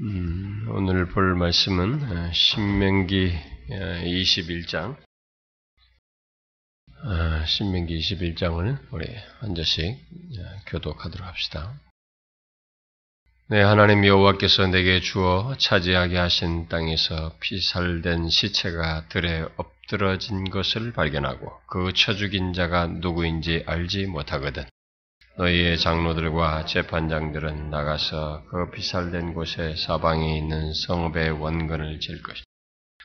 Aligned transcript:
음, 0.00 0.64
오늘 0.70 1.08
볼 1.08 1.34
말씀은 1.34 2.04
어, 2.04 2.32
신명기 2.32 3.32
21장, 3.68 4.96
어, 7.02 7.10
어, 7.10 7.44
신명기 7.44 7.98
21장을 7.98 8.78
우리 8.92 9.06
한 9.40 9.56
절씩 9.56 9.98
교독하도록 10.66 11.26
합시다. 11.26 11.74
네, 13.48 13.60
하나님 13.60 14.06
여호와께서 14.06 14.68
내게 14.68 15.00
주어 15.00 15.56
차지하게 15.58 16.16
하신 16.16 16.68
땅에서 16.68 17.34
피살된 17.40 18.28
시체가 18.28 19.08
들에 19.08 19.48
엎드러진 19.56 20.48
것을 20.50 20.92
발견하고 20.92 21.60
그 21.66 21.92
쳐죽인 21.92 22.52
자가 22.52 22.86
누구인지 22.86 23.64
알지 23.66 24.06
못하거든. 24.06 24.64
너희의 25.38 25.78
장로들과 25.78 26.64
재판장들은 26.64 27.70
나가서 27.70 28.42
그 28.50 28.70
피살된 28.72 29.34
곳에 29.34 29.76
사방에 29.76 30.36
있는 30.36 30.74
성읍의 30.74 31.40
원근을 31.40 32.00
질 32.00 32.20
것이다. 32.22 32.44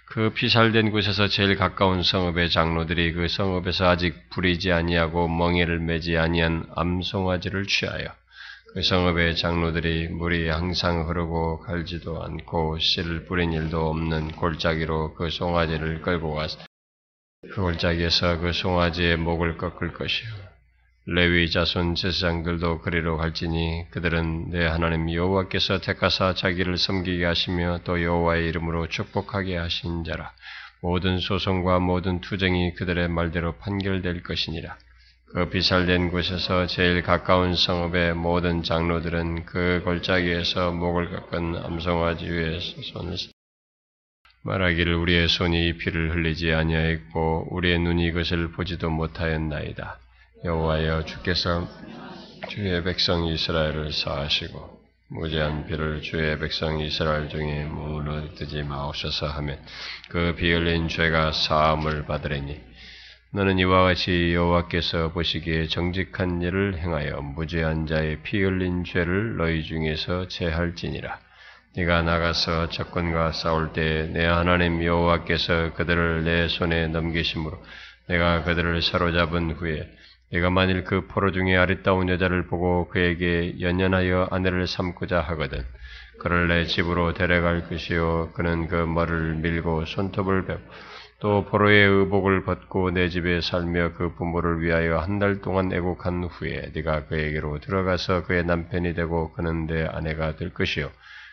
그 0.10 0.32
피살된 0.32 0.90
곳에서 0.90 1.28
제일 1.28 1.56
가까운 1.56 2.02
성읍의 2.02 2.50
장로들이 2.50 3.14
그 3.14 3.28
성읍에서 3.28 3.88
아직 3.88 4.30
부리지 4.32 4.72
아니하고 4.72 5.28
멍에를 5.28 5.80
매지 5.80 6.18
아니한 6.18 6.72
암송아지를 6.76 7.68
취하여 7.68 8.08
그 8.74 8.82
성읍의 8.82 9.36
장로들이 9.36 10.08
물이 10.08 10.50
항상 10.50 11.08
흐르고 11.08 11.60
갈지도 11.60 12.24
않고 12.24 12.80
씨를 12.80 13.26
뿌린 13.26 13.54
일도 13.54 13.90
없는 13.90 14.32
골짜기로 14.32 15.14
그 15.14 15.30
송아지를 15.30 16.02
끌고 16.02 16.34
가서 16.34 16.58
그 17.44 17.62
골짜기에서 17.62 18.40
그 18.40 18.54
송아지의 18.54 19.18
목을 19.18 19.58
꺾을 19.58 19.94
것이요 19.94 20.53
레위 21.06 21.52
자손 21.52 21.96
제사장들도 21.96 22.80
그리로 22.80 23.18
갈지니 23.18 23.88
그들은 23.92 24.52
내 24.52 24.66
하나님 24.66 25.12
여호와께서 25.12 25.82
택하사 25.82 26.34
자기를 26.34 26.78
섬기게 26.78 27.26
하시며 27.26 27.80
또 27.84 28.02
여호와의 28.02 28.48
이름으로 28.48 28.88
축복하게 28.88 29.58
하신 29.58 30.06
자라 30.06 30.32
모든 30.82 31.20
소송과 31.20 31.80
모든 31.80 32.22
투쟁이 32.22 32.74
그들의 32.74 33.08
말대로 33.08 33.54
판결될 33.58 34.22
것이니라. 34.22 34.78
그 35.34 35.50
비살된 35.50 36.12
곳에서 36.12 36.68
제일 36.68 37.02
가까운 37.02 37.56
성읍의 37.56 38.16
모든 38.16 38.64
장로들은 38.64 39.46
그 39.46 39.82
골짜기에서 39.84 40.72
목을 40.72 41.10
꺾은 41.10 41.56
암송아지 41.56 42.30
위에 42.30 42.60
손을 42.60 43.16
말하기를 44.44 44.94
우리의 44.94 45.30
손이 45.30 45.78
피를 45.78 46.14
흘리지 46.14 46.52
아니하였고 46.54 47.48
우리의 47.52 47.80
눈이 47.80 48.12
그것을 48.12 48.52
보지도 48.52 48.90
못하였나이다. 48.90 50.03
여호와여 50.46 51.06
주께서 51.06 51.66
주의 52.50 52.84
백성 52.84 53.26
이스라엘을 53.26 53.94
사하시고 53.94 54.84
무제한 55.08 55.66
비를 55.66 56.02
주의 56.02 56.38
백성 56.38 56.82
이스라엘 56.82 57.30
중에 57.30 57.64
무너뜨지 57.64 58.64
마옵소서 58.64 59.28
하면 59.28 59.58
그비 60.10 60.52
흘린 60.52 60.90
죄가 60.90 61.32
사함을 61.32 62.06
받으리니 62.06 62.60
너는 63.32 63.58
이와 63.58 63.84
같이 63.84 64.34
여호와께서 64.34 65.14
보시기에 65.14 65.68
정직한 65.68 66.42
일을 66.42 66.78
행하여 66.78 67.22
무죄한 67.22 67.88
자의 67.88 68.22
피 68.22 68.44
흘린 68.44 68.84
죄를 68.84 69.38
너희 69.38 69.64
중에서 69.64 70.28
제할지니라. 70.28 71.20
네가 71.76 72.04
나가서 72.04 72.70
적군과 72.70 73.32
싸울 73.32 73.74
때내 73.74 74.26
하나님 74.26 74.84
여호와께서 74.84 75.74
그들을 75.74 76.26
내 76.26 76.48
손에 76.48 76.90
넘기심으로 76.90 77.64
내가 78.08 78.44
그들을 78.44 78.82
사로잡은 78.82 79.54
후에 79.54 79.90
내가 80.32 80.50
만일 80.50 80.84
그 80.84 81.08
포로 81.08 81.32
중에 81.32 81.56
아리따운 81.56 82.10
여자를 82.10 82.48
보고 82.48 82.88
그에게 82.90 83.60
연연하여 83.60 84.30
아내를 84.32 84.68
삼고자 84.68 85.20
하거든 85.22 85.64
그를 86.20 86.48
내 86.48 86.66
집으로 86.66 87.14
데려갈 87.14 87.68
것이요. 87.68 88.32
그는 88.34 88.68
그 88.68 88.76
머리를 88.76 89.36
밀고 89.36 89.86
손톱을 89.86 90.46
베고 90.46 90.62
또 91.20 91.46
포로의 91.46 91.88
의복을 91.88 92.44
벗고 92.44 92.92
내 92.92 93.10
집에 93.10 93.42
살며 93.42 93.94
그 93.94 94.14
부모를 94.16 94.62
위하여 94.62 95.00
한 95.00 95.20
달 95.20 95.42
동안 95.42 95.72
애국한 95.72 96.24
후에 96.26 96.72
네가 96.74 97.06
그에게로 97.06 97.60
들어가서 97.60 98.24
그의 98.24 98.46
남편이 98.46 98.94
되고 98.94 99.32
그는 99.34 99.68
내 99.68 99.86
아내가 99.86 100.36
될 100.36 100.54
것이요. 100.54 100.92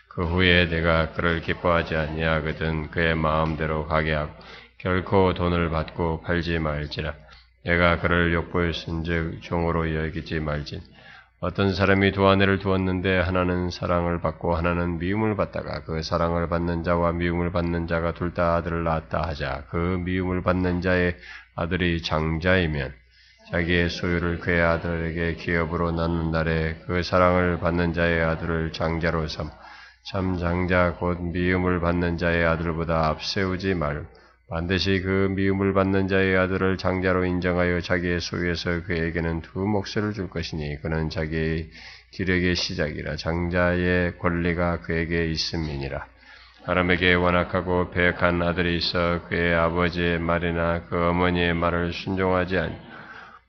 그 0.08 0.24
후에 0.24 0.68
내가 0.68 1.12
그를 1.12 1.40
기뻐하지 1.40 1.96
아니하거든 1.96 2.90
그의 2.90 3.14
마음대로 3.16 3.86
가게 3.86 4.12
하고 4.12 4.32
결코 4.78 5.34
돈을 5.34 5.70
받고 5.70 6.22
팔지 6.22 6.58
말지라 6.58 7.14
내가 7.64 8.00
그를 8.00 8.32
욕보였은즉 8.34 9.42
종으로 9.42 9.94
여기지 9.94 10.40
말진. 10.40 10.80
어떤 11.42 11.74
사람이 11.74 12.12
두 12.12 12.28
아내를 12.28 12.58
두었는데 12.58 13.18
하나는 13.18 13.70
사랑을 13.70 14.20
받고 14.20 14.54
하나는 14.56 14.98
미움을 14.98 15.36
받다가 15.36 15.84
그 15.84 16.02
사랑을 16.02 16.50
받는 16.50 16.82
자와 16.84 17.12
미움을 17.12 17.50
받는 17.50 17.86
자가 17.86 18.12
둘 18.12 18.34
다 18.34 18.56
아들을 18.56 18.84
낳았다 18.84 19.22
하자 19.22 19.64
그 19.70 19.76
미움을 20.04 20.42
받는 20.42 20.82
자의 20.82 21.16
아들이 21.56 22.02
장자이면 22.02 22.92
자기의 23.50 23.88
소유를 23.88 24.40
그의 24.40 24.60
아들에게 24.62 25.36
기업으로 25.36 25.92
나눈 25.92 26.30
날에 26.30 26.76
그 26.86 27.02
사랑을 27.02 27.58
받는 27.58 27.94
자의 27.94 28.22
아들을 28.22 28.72
장자로 28.72 29.26
삼. 29.28 29.50
참 30.04 30.36
장자 30.38 30.96
곧 30.98 31.22
미움을 31.22 31.80
받는 31.80 32.18
자의 32.18 32.44
아들보다 32.44 33.08
앞세우지 33.08 33.74
말고 33.74 34.19
반드시 34.50 35.00
그 35.00 35.28
미움을 35.36 35.74
받는 35.74 36.08
자의 36.08 36.36
아들을 36.36 36.76
장자로 36.76 37.24
인정하여 37.24 37.80
자기의 37.80 38.20
소유에서 38.20 38.82
그에게는 38.82 39.42
두 39.42 39.60
몫을 39.60 40.12
줄 40.12 40.28
것이니 40.28 40.82
그는 40.82 41.08
자기의 41.08 41.70
기력의 42.10 42.56
시작이라 42.56 43.14
장자의 43.14 44.18
권리가 44.18 44.80
그에게 44.80 45.26
있음이니라. 45.26 46.04
사람에게 46.66 47.14
완악하고 47.14 47.90
배역한 47.90 48.42
아들이 48.42 48.76
있어 48.76 49.22
그의 49.28 49.54
아버지의 49.54 50.18
말이나 50.18 50.82
그 50.88 50.96
어머니의 50.96 51.54
말을 51.54 51.92
순종하지 51.92 52.58
아니 52.58 52.74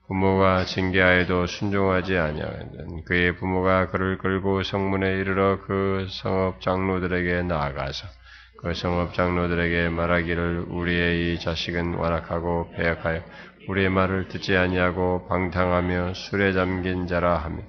부모가 0.06 0.64
징계하여도 0.66 1.46
순종하지 1.46 2.16
아니하는 2.16 3.04
그의 3.06 3.34
부모가 3.36 3.90
그를 3.90 4.18
끌고 4.18 4.62
성문에 4.62 5.18
이르러 5.18 5.58
그 5.66 6.06
성읍 6.08 6.60
장로들에게 6.60 7.42
나아가서 7.42 8.21
그 8.62 8.74
성업 8.74 9.12
장로들에게 9.14 9.88
말하기를 9.88 10.66
우리의 10.68 11.34
이 11.34 11.40
자식은 11.40 11.94
완악하고 11.94 12.70
배역하여 12.76 13.20
우리의 13.68 13.90
말을 13.90 14.28
듣지 14.28 14.56
아니하고 14.56 15.26
방탕하며 15.28 16.14
술에 16.14 16.52
잠긴 16.52 17.08
자라 17.08 17.38
하며 17.38 17.62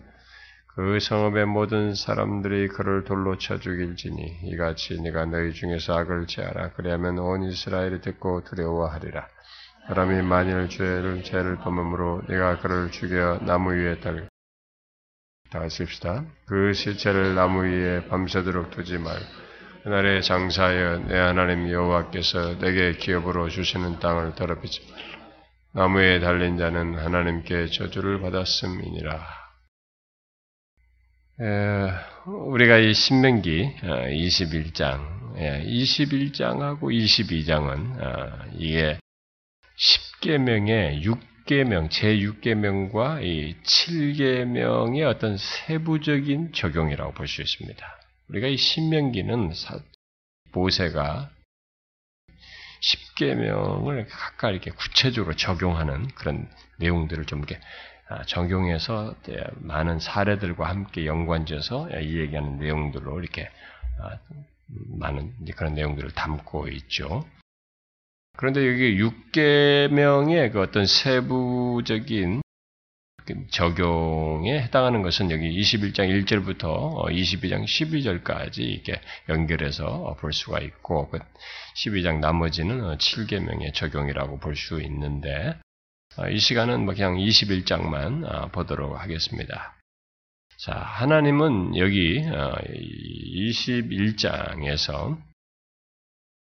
그 0.75 0.99
성읍의 0.99 1.45
모든 1.45 1.93
사람들이 1.93 2.67
그를 2.67 3.03
돌로 3.03 3.37
쳐 3.37 3.59
죽일지니 3.59 4.41
이같이 4.45 4.99
네가 5.01 5.25
너희 5.25 5.53
중에서 5.53 5.95
악을 5.97 6.25
제하라. 6.25 6.71
그리하면 6.71 7.19
온 7.19 7.43
이스라엘이 7.43 8.01
듣고 8.01 8.43
두려워하리라. 8.43 9.27
사람이 9.87 10.23
만일 10.23 10.69
죄를 10.69 11.23
죄를 11.23 11.57
범함으로 11.57 12.23
네가 12.27 12.59
그를 12.59 12.89
죽여 12.89 13.39
나무 13.45 13.73
위에 13.73 13.99
달다 13.99 14.29
같이 15.51 15.83
읍시다. 15.83 16.25
그 16.47 16.73
실체를 16.73 17.35
나무 17.35 17.65
위에 17.65 18.07
밤새도록 18.07 18.71
두지 18.71 18.97
말고 18.97 19.42
그날에 19.83 20.21
장사하여 20.21 21.07
내 21.09 21.17
하나님 21.17 21.69
여호와께서 21.69 22.57
내게 22.59 22.93
기업으로 22.93 23.49
주시는 23.49 23.99
땅을 23.99 24.33
더럽히지 24.35 24.79
말라. 24.89 25.03
나무에 25.73 26.21
달린 26.21 26.57
자는 26.57 26.97
하나님께 26.97 27.67
저주를 27.67 28.21
받았음이니라. 28.21 29.27
에, 31.41 31.89
우리가 32.25 32.77
이 32.77 32.93
신명기 32.93 33.75
21장, 33.81 35.01
어, 35.35 35.63
21장하고 35.65 36.83
22장은 36.83 38.01
어, 38.01 38.45
이게 38.57 38.97
10계명의 40.21 41.03
6계명, 41.03 41.89
제6계명과 41.89 43.21
이 43.21 43.55
7계명의 43.63 45.03
어떤 45.09 45.35
세부적인 45.35 46.53
적용이라고 46.53 47.11
볼 47.13 47.27
수 47.27 47.41
있습니다. 47.41 48.02
우리가 48.33 48.47
이 48.47 48.57
신명기는 48.57 49.51
모세가 50.53 51.29
십계명을 52.81 54.07
각각 54.07 54.49
이렇게 54.49 54.71
구체적으로 54.71 55.35
적용하는 55.35 56.07
그런 56.09 56.49
내용들을 56.79 57.25
좀 57.25 57.39
이렇게 57.39 57.59
아, 58.09 58.23
적용해서 58.23 59.15
많은 59.57 59.99
사례들과 59.99 60.67
함께 60.67 61.05
연관지어서 61.05 61.89
이 62.01 62.19
얘기하는 62.19 62.57
내용들로 62.57 63.21
이렇게 63.21 63.49
아, 64.01 64.17
많은 64.67 65.33
그런 65.55 65.75
내용들을 65.75 66.11
담고 66.11 66.67
있죠. 66.69 67.25
그런데 68.35 68.67
여기 68.67 68.97
6계명의 68.97 70.51
그 70.51 70.59
어떤 70.59 70.87
세부적인 70.87 72.41
그 72.41 72.43
적용에 73.49 74.61
해당하는 74.61 75.01
것은 75.01 75.31
여기 75.31 75.49
21장 75.59 76.25
1절부터 76.25 77.05
22장 77.09 77.63
12절까지 77.63 78.59
이렇게 78.59 79.01
연결해서 79.29 80.15
볼 80.19 80.33
수가 80.33 80.59
있고 80.59 81.09
12장 81.75 82.15
그 82.15 82.19
나머지는 82.19 82.97
7계명의 82.97 83.73
적용이라고 83.73 84.39
볼 84.39 84.55
수 84.55 84.81
있는데 84.81 85.55
어, 86.15 86.29
이 86.29 86.37
시간은 86.37 86.85
뭐 86.85 86.93
그냥 86.93 87.15
21장만 87.15 88.23
어, 88.23 88.47
보도록 88.49 88.99
하겠습니다. 88.99 89.75
자, 90.57 90.73
하나님은 90.73 91.75
여기 91.77 92.21
21장에서 93.33 95.17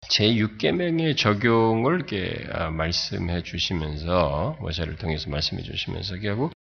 제6계명의 0.10 1.18
적용을 1.18 1.96
이렇게 1.96 2.48
아, 2.52 2.72
말씀해 2.72 3.44
주시면서 3.44 4.58
모세를 4.62 4.96
통해서 4.96 5.30
말씀해 5.30 5.62
주시면서 5.62 6.18
결국 6.18 6.54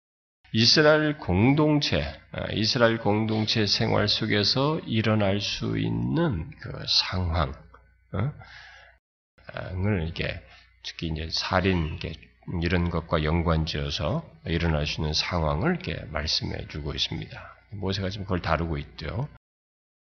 이스라엘 0.53 1.17
공동체, 1.17 2.03
아, 2.31 2.47
이스라엘 2.53 2.97
공동체 2.97 3.65
생활 3.65 4.07
속에서 4.07 4.79
일어날 4.85 5.41
수 5.41 5.77
있는 5.77 6.49
그 6.61 6.85
상황, 6.87 7.53
어? 8.13 8.31
을 9.85 10.03
이렇게 10.03 10.41
특히 10.83 11.07
이제 11.07 11.27
살인 11.31 11.99
이런 12.61 12.89
것과 12.89 13.23
연관지어서 13.23 14.23
일어날 14.45 14.85
수 14.85 15.01
있는 15.01 15.13
상황을 15.13 15.71
이렇게 15.71 16.05
말씀해 16.11 16.67
주고 16.69 16.93
있습니다. 16.93 17.55
모세가 17.71 18.09
지금 18.09 18.25
그걸 18.25 18.41
다루고 18.41 18.77
있죠. 18.77 19.27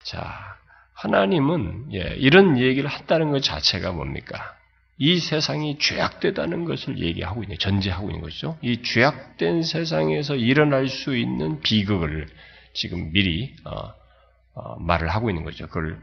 자, 0.04 0.58
하나님은 0.94 1.94
예, 1.94 2.16
이런 2.18 2.58
얘기를 2.58 2.90
한다는 2.90 3.32
것 3.32 3.44
자체가 3.44 3.92
뭡니까? 3.92 4.58
이 5.04 5.18
세상이 5.18 5.80
죄악되다는 5.80 6.66
것을 6.66 7.00
얘기하고 7.00 7.42
있는, 7.42 7.58
전제하고 7.58 8.12
있는 8.12 8.22
것이죠. 8.22 8.60
이 8.62 8.84
죄악된 8.84 9.64
세상에서 9.64 10.36
일어날 10.36 10.88
수 10.90 11.18
있는 11.18 11.60
비극을 11.62 12.28
지금 12.76 13.12
미리 13.12 13.52
어, 13.66 13.94
어, 14.54 14.80
말을 14.80 15.08
하고 15.08 15.32
있는 15.32 15.44
거죠. 15.44 15.66
그걸 15.66 16.00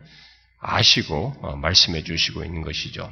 아시고 0.58 1.34
어, 1.42 1.54
말씀해 1.54 2.02
주시고 2.02 2.42
있는 2.42 2.62
것이죠. 2.62 3.08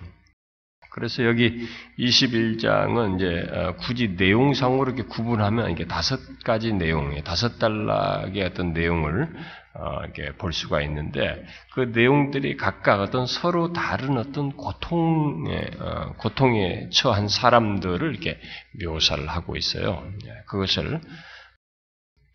그래서 0.91 1.25
여기 1.25 1.69
21장은 2.01 3.15
이제 3.15 3.49
어, 3.57 3.77
굳이 3.77 4.17
내용상으로 4.19 4.91
이렇게 4.91 5.05
구분하면 5.05 5.71
이게 5.71 5.87
다섯 5.87 6.19
가지 6.43 6.73
내용, 6.73 7.15
다섯 7.23 7.61
단락의 7.61 8.43
어떤 8.43 8.73
내용을 8.73 9.29
어, 9.79 10.03
이렇게 10.03 10.33
볼 10.33 10.53
수가 10.53 10.81
있는데 10.83 11.45
그 11.75 11.81
내용들이 11.81 12.57
각각 12.57 13.01
어떤 13.01 13.27
서로 13.27 13.73
다른 13.73 14.17
어떤 14.17 14.53
고통에 14.53 15.71
어, 15.79 16.13
고통에 16.15 16.89
처한 16.91 17.29
사람들을 17.29 18.11
이렇게 18.11 18.41
묘사를 18.83 19.27
하고 19.29 19.57
있어요. 19.57 20.11
예, 20.25 20.43
그것을 20.47 21.01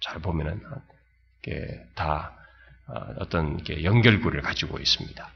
잘 0.02 0.20
보면은 0.20 0.62
이게 1.42 1.84
다 1.96 2.36
어떤 3.20 3.58
연결고리를 3.84 4.42
가지고 4.42 4.80
있습니다. 4.80 5.32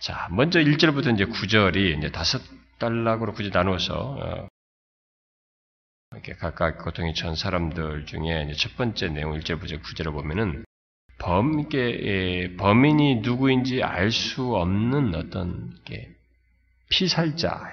자, 0.00 0.28
먼저 0.30 0.60
1절부터 0.60 1.14
이제 1.14 1.24
9절이 1.24 1.98
이제 1.98 2.10
다섯 2.12 2.42
단락으로 2.78 3.32
굳이 3.32 3.50
어, 3.94 4.48
이렇게 6.12 6.34
각각 6.34 6.78
고통이 6.78 7.14
처한 7.14 7.34
사람들 7.34 8.06
중에 8.06 8.52
첫 8.58 8.76
번째 8.76 9.08
내용 9.08 9.32
1절부터 9.32 9.82
9절을 9.82 10.12
보면은 10.12 10.64
범, 11.18 11.68
게 11.68 12.54
범인이 12.58 13.16
누구인지 13.16 13.82
알 13.82 14.10
수 14.10 14.54
없는 14.56 15.14
어떤 15.14 15.74
게 15.84 16.08
피살자를 16.90 17.72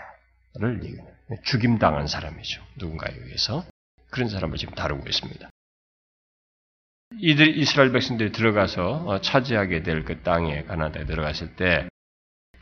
죽임당한 1.44 2.08
사람이죠. 2.08 2.62
누군가에 2.78 3.14
의해서 3.16 3.66
그런 4.10 4.30
사람을 4.30 4.58
지금 4.58 4.74
다루고 4.76 5.08
있습니다. 5.08 5.50
이들 7.20 7.58
이스라엘 7.58 7.92
백성들이 7.92 8.32
들어가서 8.32 9.06
어, 9.06 9.22
차지하게 9.22 9.84
될 9.84 10.04
그 10.04 10.22
땅에 10.24 10.64
가나다에 10.64 11.06
들어갔을 11.06 11.56
때 11.56 11.88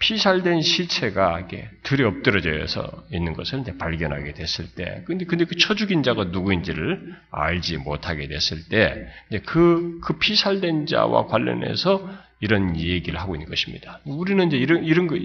피살된 0.01 0.61
시체가 0.61 1.47
들에 1.83 2.03
엎드러져서 2.05 3.03
있는 3.11 3.33
것을 3.33 3.63
발견하게 3.77 4.33
됐을 4.33 4.65
때, 4.75 5.03
근데 5.05 5.25
근데 5.25 5.45
그 5.45 5.55
처죽인 5.55 6.01
자가 6.01 6.25
누구인지를 6.25 7.15
알지 7.29 7.77
못하게 7.77 8.27
됐을 8.27 8.67
때, 8.67 9.07
그, 9.45 9.99
그 10.03 10.17
피살된 10.17 10.87
자와 10.87 11.27
관련해서 11.27 12.09
이런 12.39 12.75
얘기를 12.75 13.19
하고 13.19 13.35
있는 13.35 13.47
것입니다. 13.47 13.99
우리는 14.05 14.47
이제 14.47 14.57
이런, 14.57 14.83
이런 14.83 15.05
거, 15.05 15.15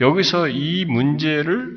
여기서 0.00 0.48
이 0.48 0.86
문제를 0.86 1.76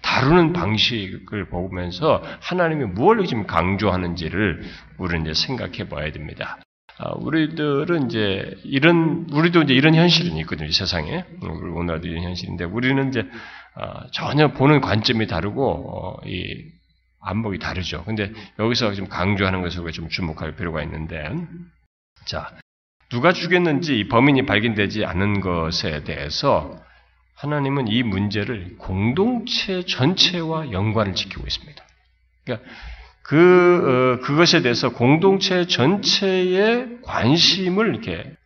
다루는 0.00 0.54
방식을 0.54 1.50
보면서 1.50 2.22
하나님이 2.40 2.86
무엇을 2.86 3.26
지금 3.26 3.46
강조하는지를 3.46 4.62
우리는 4.96 5.30
이제 5.30 5.46
생각해 5.46 5.90
봐야 5.90 6.10
됩니다. 6.10 6.58
아, 6.98 7.10
우리들은 7.16 8.06
이제 8.06 8.56
이런 8.62 9.26
우리도 9.32 9.62
이제 9.62 9.74
이런 9.74 9.94
현실이 9.94 10.38
있거든요 10.40 10.70
세상에 10.70 11.24
오늘도 11.42 12.06
이런 12.06 12.22
현실인데 12.22 12.64
우리는 12.64 13.08
이제 13.08 13.28
아, 13.74 14.06
전혀 14.12 14.52
보는 14.52 14.80
관점이 14.80 15.26
다르고 15.26 16.20
어, 16.20 16.20
이 16.26 16.72
안목이 17.20 17.58
다르죠. 17.58 18.04
근데 18.04 18.32
여기서 18.58 18.94
좀 18.94 19.08
강조하는 19.08 19.62
것을 19.62 19.90
좀 19.92 20.08
주목할 20.08 20.56
필요가 20.56 20.82
있는데 20.82 21.30
자 22.26 22.50
누가 23.10 23.32
죽였는지 23.32 24.06
범인이 24.08 24.46
발견되지 24.46 25.04
않은 25.04 25.40
것에 25.40 26.04
대해서 26.04 26.80
하나님은 27.36 27.88
이 27.88 28.02
문제를 28.02 28.76
공동체 28.78 29.84
전체와 29.84 30.70
연관을 30.70 31.14
지키고 31.14 31.44
있습니다. 31.44 31.84
그러니까 32.44 32.70
그, 33.24 34.18
어, 34.20 34.20
그것에 34.22 34.60
대해서 34.60 34.90
공동체 34.90 35.66
전체의 35.66 37.00
관심을 37.02 37.88
이렇게 37.88 38.36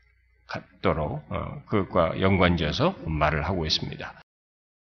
갖도록, 0.46 1.25
어, 1.28 1.62
그것과 1.66 2.20
연관지어서 2.20 2.94
말을 3.04 3.44
하고 3.44 3.66
있습니다. 3.66 4.14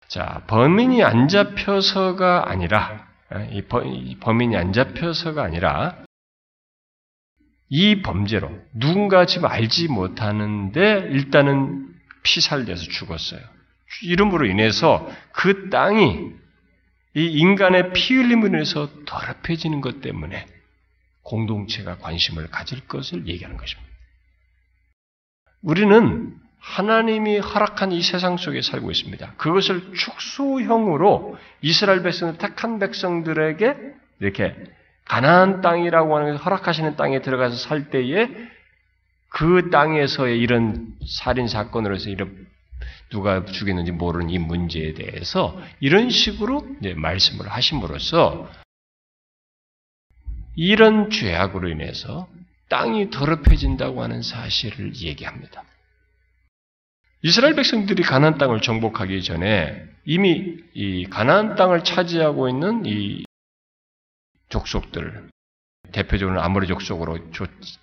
자, 0.08 0.44
범인이 0.48 1.04
안 1.04 1.28
잡혀서가 1.28 2.50
아니라, 2.50 3.08
어, 3.32 3.48
이, 3.52 4.18
범인이 4.20 4.58
안 4.58 4.74
잡혀서가 4.74 5.44
아니라, 5.44 6.04
이 7.70 8.02
범죄로 8.02 8.52
누군가 8.74 9.26
지금 9.26 9.48
알지 9.48 9.88
못하는데 9.90 11.08
일단은 11.12 11.88
피살돼서 12.24 12.84
죽었어요. 12.84 13.42
이름으로 14.04 14.46
인해서 14.48 15.08
그 15.32 15.70
땅이 15.70 16.43
이 17.16 17.26
인간의 17.26 17.94
피 17.94 18.16
흘림으로 18.16 18.56
인해서 18.56 18.90
더럽혀지는 19.06 19.82
것 19.82 20.02
때문에 20.02 20.46
공동체가 21.22 21.98
관심을 21.98 22.48
가질 22.50 22.88
것을 22.88 23.28
얘기하는 23.28 23.58
것입니다. 23.58 23.92
우리는 25.62 26.36
하나님이 26.60 27.40
허락한 27.40 27.92
이 27.92 28.02
세상 28.02 28.38
속에 28.38 28.62
살고 28.62 28.90
있습니다. 28.90 29.34
그것을 29.38 29.94
축소형으로 29.94 31.38
이스라엘 31.62 32.04
백성을 32.04 32.38
택한 32.38 32.80
백성들에게 32.80 33.76
이렇게 34.20 34.56
가나안 35.06 35.62
땅이라고 35.62 36.18
하는 36.18 36.38
허락하시는 36.38 36.96
땅에 36.96 37.22
들어가서 37.22 37.58
살 37.58 37.90
때에 37.90 38.30
그 39.30 39.70
땅에서의 39.72 40.40
이런 40.40 40.94
살인 41.06 41.48
사건으로 41.48 41.96
해서 41.96 42.10
이런 42.10 42.48
누가 43.14 43.46
죽였는지 43.46 43.92
모르는 43.92 44.32
이 44.32 44.40
문제에 44.40 44.96
대해서 44.96 45.56
이런 45.80 46.10
식으로 46.10 46.66
말씀을 46.96 47.48
하심으로써 47.48 48.52
이런 50.56 51.12
죄악으로 51.12 51.70
인해서 51.70 52.28
땅이 52.70 53.12
더럽혀진다고 53.12 54.02
하는 54.02 54.24
사실을 54.24 54.96
얘기합니다. 54.96 55.64
이스라엘 57.22 57.54
백성들이 57.56 58.02
가나안 58.02 58.40
땅을 58.40 58.62
정복하기 58.62 59.22
전에 59.22 59.86
이미 60.06 60.58
이 60.74 61.06
가나안 61.06 61.56
땅을 61.56 61.84
차지하고 61.84 62.50
있는 62.50 62.84
이 62.88 63.26
족속들 64.50 65.30
대표적으로 65.92 66.42
아모리 66.42 66.66
족속으로 66.66 67.20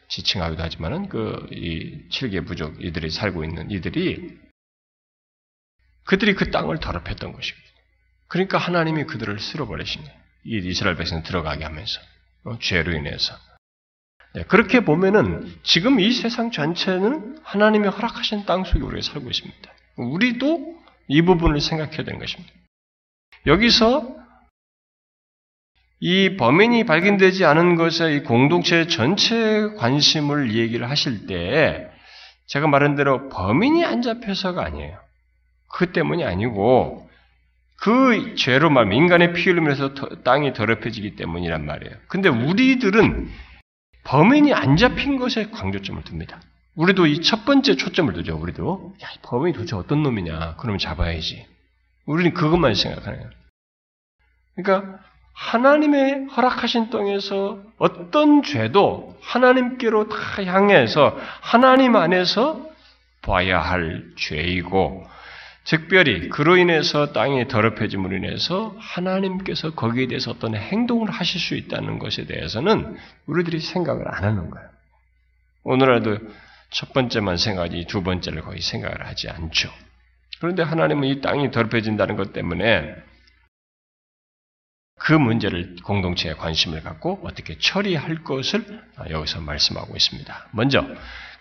지칭하기도 0.09 0.61
하지만은 0.61 1.09
그이 1.09 2.09
7개 2.09 2.45
부족 2.45 2.85
이들이 2.85 3.11
살고 3.11 3.45
있는 3.45 3.71
이들이 3.71 4.50
그들이 6.11 6.35
그 6.35 6.51
땅을 6.51 6.81
더럽혔던 6.81 7.33
것입니다. 7.33 7.69
그러니까 8.27 8.59
하나님이 8.59 9.05
그들을 9.05 9.39
쓸어버리신 9.39 10.03
거예요. 10.03 10.17
이 10.45 10.61
이스라엘 10.65 10.97
백성 10.97 11.23
들어가게 11.23 11.63
하면서 11.63 12.01
어, 12.47 12.59
죄로 12.59 12.93
인해서 12.93 13.33
네, 14.35 14.43
그렇게 14.43 14.81
보면은 14.81 15.55
지금 15.63 16.01
이 16.01 16.11
세상 16.11 16.51
전체는 16.51 17.39
하나님이 17.45 17.87
허락하신 17.87 18.45
땅 18.45 18.65
속에 18.65 18.81
우리가 18.81 19.03
살고 19.03 19.31
있습니다. 19.31 19.73
우리도 19.99 20.81
이 21.07 21.23
부분을 21.23 21.61
생각해야 21.61 22.03
되는 22.03 22.19
것입니다. 22.19 22.53
여기서 23.47 24.17
이 26.01 26.37
범인이 26.37 26.87
발견되지 26.87 27.45
않은 27.45 27.77
것에 27.77 28.17
이 28.17 28.21
공동체 28.25 28.89
전체 28.89 29.69
관심을 29.77 30.57
얘기를 30.57 30.91
하실 30.91 31.29
때 31.29 31.89
제가 32.47 32.67
말한 32.67 32.97
대로 32.97 33.29
범인이 33.29 33.85
안 33.85 34.03
잡혀서가 34.03 34.65
아니에요. 34.65 35.10
그 35.73 35.93
때문이 35.93 36.25
아니고 36.25 37.09
그 37.77 38.35
죄로 38.35 38.69
말면 38.71 38.95
인간의 38.97 39.33
피 39.33 39.49
흘림에서 39.51 39.95
땅이 40.23 40.53
더럽혀지기 40.53 41.17
때문이란 41.17 41.65
말이에요. 41.65 41.95
근데 42.09 42.29
우리들은 42.29 43.31
범인이 44.05 44.53
안 44.53 44.77
잡힌 44.77 45.19
것에 45.19 45.51
강조점을 45.51 46.03
둡니다. 46.11 46.41
우리도 46.75 47.07
이 47.07 47.21
첫 47.21 47.45
번째 47.45 47.77
초점을 47.77 48.13
두죠. 48.13 48.37
우리도 48.37 48.95
야, 49.03 49.09
범인이 49.23 49.55
도대체 49.55 49.77
어떤 49.77 50.03
놈이냐? 50.03 50.57
그러면 50.59 50.79
잡아야지. 50.79 51.47
우리는 52.07 52.33
그것만 52.35 52.75
생각하는 52.75 53.19
거예요. 53.19 53.31
그러니까 54.57 54.99
하나님의 55.35 56.27
허락하신 56.37 56.91
땅에서 56.91 57.61
어떤 57.79 58.43
죄도 58.43 59.17
하나님께로 59.23 60.09
다 60.09 60.45
향해서 60.45 61.17
하나님 61.41 61.97
안에서 61.97 62.69
봐야 63.23 63.61
할 63.61 64.05
죄이고 64.17 65.07
특별히 65.65 66.29
그로 66.31 66.57
인해서 66.57 67.13
땅이 67.13 67.49
더럽혀짐으로 67.49 68.17
인해서 68.17 68.75
하나님께서 68.79 69.75
거기에 69.75 70.07
대해서 70.07 70.31
어떤 70.31 70.55
행동을 70.55 71.11
하실 71.11 71.41
수 71.41 71.55
있다는 71.55 71.99
것에 71.99 72.27
대해서는 72.27 72.97
우리들이 73.27 73.61
생각을 73.61 74.09
안 74.09 74.25
하는 74.25 74.51
거예요. 74.51 74.69
오늘날도 75.63 76.19
첫 76.71 76.93
번째만 76.93 77.37
생각하지 77.37 77.85
두 77.89 78.03
번째를 78.03 78.43
거의 78.43 78.61
생각을 78.61 79.07
하지 79.07 79.29
않죠. 79.29 79.71
그런데 80.41 80.63
하나님은 80.63 81.09
이 81.09 81.21
땅이 81.21 81.51
더럽혀진다는 81.51 82.17
것 82.17 82.33
때문에 82.33 82.95
그 84.99 85.13
문제를 85.13 85.77
공동체에 85.83 86.35
관심을 86.35 86.83
갖고 86.83 87.21
어떻게 87.25 87.59
처리할 87.59 88.23
것을 88.23 88.65
여기서 89.09 89.41
말씀하고 89.41 89.97
있습니다. 89.97 90.49
먼저 90.53 90.87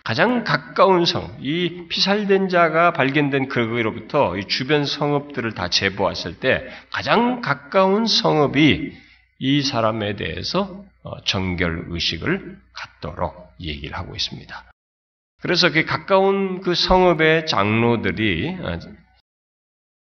가장 0.04 0.44
가까운 0.44 1.04
성, 1.04 1.36
이 1.40 1.86
피살된 1.88 2.48
자가 2.48 2.92
발견된 2.92 3.48
그거로부터 3.48 4.36
이 4.36 4.46
주변 4.46 4.84
성읍들을 4.84 5.54
다 5.54 5.68
재보았을 5.68 6.40
때 6.40 6.66
가장 6.90 7.40
가까운 7.40 8.06
성읍이 8.06 8.92
이 9.38 9.62
사람에 9.62 10.16
대해서 10.16 10.84
어, 11.02 11.22
정결 11.24 11.86
의식을 11.88 12.58
갖도록 12.72 13.52
얘기를 13.60 13.96
하고 13.96 14.14
있습니다. 14.14 14.64
그래서 15.40 15.70
그 15.72 15.84
가까운 15.84 16.60
그 16.60 16.74
성읍의 16.74 17.46
장로들이 17.46 18.56
어, 18.60 18.78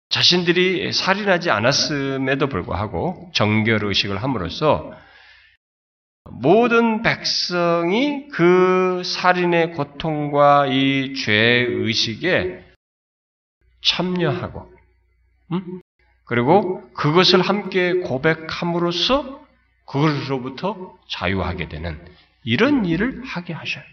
자신들이 0.10 0.92
살인하지 0.92 1.50
않았음에도 1.50 2.48
불구하고 2.48 3.32
정결 3.34 3.86
의식을 3.86 4.22
함으로써 4.22 4.94
모든 6.34 7.02
백성이 7.04 8.28
그 8.30 9.02
살인의 9.06 9.74
고통과 9.74 10.66
이죄 10.68 11.34
의식에 11.70 12.63
참여하고, 13.82 14.72
음? 15.52 15.82
그리고 16.25 16.90
그것을 16.94 17.42
함께 17.42 17.94
고백함으로써 17.94 19.44
그것으로부터 19.86 20.98
자유하게 21.10 21.70
되는 21.70 22.00
이런 22.44 22.86
일을 22.86 23.24
하게 23.24 23.54
하셔요. 23.54 23.84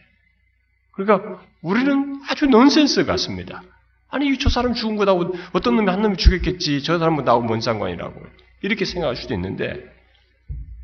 그러니까 0.93 1.43
우리는 1.63 2.21
아주 2.29 2.47
넌센스 2.47 3.05
같습니다. 3.05 3.63
아니, 4.09 4.37
저 4.39 4.49
사람 4.49 4.75
죽은 4.75 4.97
거 4.97 5.05
나오고 5.05 5.35
어떤 5.53 5.77
놈이 5.77 5.89
한 5.89 6.03
놈이 6.03 6.17
죽였겠지. 6.17 6.83
저 6.83 6.99
사람은 6.99 7.25
나하고 7.25 7.45
뭔 7.45 7.61
상관이라고. 7.61 8.21
이렇게 8.63 8.85
생각할 8.85 9.17
수도 9.17 9.35
있는데 9.35 10.00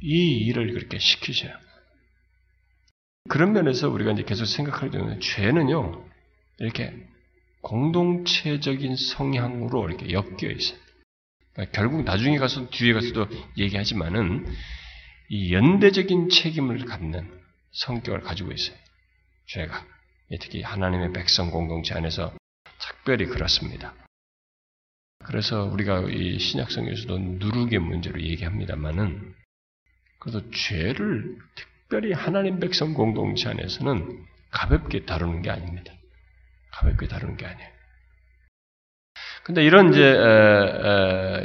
이 0.01 0.39
일을 0.47 0.73
그렇게 0.73 0.99
시키셔요. 0.99 1.57
그런 3.29 3.53
면에서 3.53 3.89
우리가 3.89 4.13
이제 4.13 4.23
계속 4.23 4.45
생각할 4.45 4.91
때는 4.91 5.21
죄는요, 5.21 6.05
이렇게 6.59 6.93
공동체적인 7.63 8.97
성향으로 8.97 9.89
이렇게 9.89 10.13
엮여 10.13 10.51
있어요. 10.51 10.79
그러니까 11.53 11.73
결국 11.73 12.05
나중에 12.05 12.39
가서 12.39 12.69
뒤에 12.71 12.93
가서도 12.93 13.27
얘기하지만은 13.57 14.47
이 15.29 15.53
연대적인 15.53 16.29
책임을 16.29 16.85
갖는 16.85 17.29
성격을 17.73 18.21
가지고 18.21 18.53
있어요. 18.53 18.77
죄가 19.47 19.85
특히 20.41 20.63
하나님의 20.63 21.13
백성 21.13 21.51
공동체 21.51 21.95
안에서 21.95 22.33
특별히 22.79 23.27
그렇습니다. 23.27 23.95
그래서 25.25 25.65
우리가 25.65 26.03
이 26.09 26.39
신약성에서도 26.39 27.19
누룩의 27.19 27.81
문제로 27.81 28.21
얘기합니다만은 28.21 29.35
그래도 30.27 30.51
죄를 30.51 31.37
특별히 31.55 32.13
하나님 32.13 32.59
백성 32.59 32.95
공동체 32.95 33.49
안에서는 33.49 34.27
가볍게 34.51 35.05
다루는 35.05 35.43
게 35.43 35.51
아닙니다. 35.51 35.93
가볍게 36.73 37.07
다루는 37.07 37.37
게 37.37 37.47
아니에요. 37.47 37.71
근데 39.45 39.65
이런 39.65 39.93
이제 39.93 40.19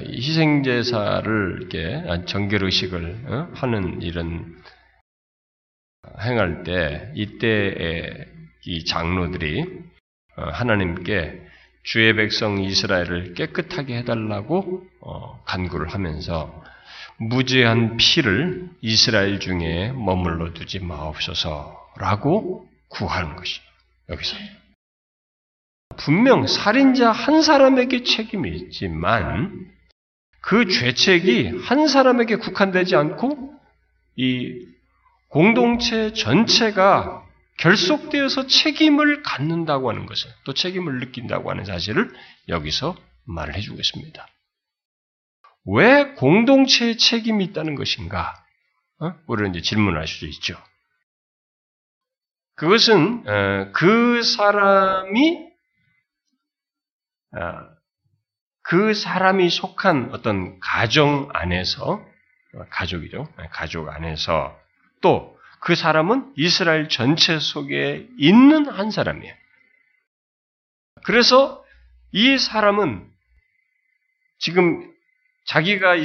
희생제사를 0.07 1.57
이렇게 1.59 2.25
정결 2.25 2.63
의식을 2.63 3.25
어, 3.27 3.51
하는 3.53 4.01
이런 4.01 4.59
행할 6.19 6.63
때 6.63 7.11
이때의 7.13 8.25
이 8.65 8.85
장로들이 8.85 9.63
어, 10.37 10.43
하나님께 10.49 11.39
주의 11.83 12.15
백성 12.15 12.59
이스라엘을 12.59 13.35
깨끗하게 13.35 13.97
해달라고 13.97 14.87
어, 15.01 15.43
간구를 15.45 15.89
하면서 15.89 16.63
무죄한 17.21 17.97
피를 17.97 18.67
이스라엘 18.81 19.39
중에 19.39 19.91
머물러 19.91 20.53
두지 20.53 20.79
마옵소서라고 20.79 22.67
구하는 22.87 23.35
것이 23.35 23.61
여기서 24.09 24.37
분명 25.97 26.47
살인자 26.47 27.11
한 27.11 27.43
사람에게 27.43 28.03
책임이 28.03 28.49
있지만 28.57 29.71
그 30.41 30.67
죄책이 30.67 31.59
한 31.63 31.87
사람에게 31.87 32.37
국한되지 32.37 32.95
않고 32.95 33.53
이 34.15 34.65
공동체 35.27 36.13
전체가 36.13 37.23
결속되어서 37.57 38.47
책임을 38.47 39.21
갖는다고 39.21 39.91
하는 39.91 40.07
것을, 40.07 40.31
또 40.45 40.53
책임을 40.53 40.99
느낀다고 40.99 41.51
하는 41.51 41.65
사실을 41.65 42.11
여기서 42.49 42.97
말을 43.25 43.55
해주고 43.55 43.79
있습니다. 43.79 44.27
왜 45.65 46.13
공동체의 46.13 46.97
책임이 46.97 47.43
있다는 47.45 47.75
것인가? 47.75 48.33
어? 48.99 49.13
우리는 49.27 49.51
이제 49.51 49.61
질문할 49.61 50.07
수도 50.07 50.27
있죠. 50.27 50.57
그것은 52.55 53.27
어, 53.27 53.71
그 53.73 54.21
사람이 54.23 55.47
어, 57.37 57.71
그 58.63 58.93
사람이 58.93 59.49
속한 59.49 60.09
어떤 60.13 60.59
가정 60.59 61.29
안에서 61.33 62.05
가족이죠. 62.69 63.27
가족 63.51 63.89
안에서 63.89 64.57
또 65.01 65.41
그 65.61 65.75
사람은 65.75 66.33
이스라엘 66.35 66.89
전체 66.89 67.37
속에 67.39 68.07
있는 68.17 68.67
한 68.67 68.89
사람이에요. 68.89 69.33
그래서 71.05 71.63
이 72.11 72.37
사람은 72.39 73.07
지금 74.39 74.90
자기가 75.45 75.95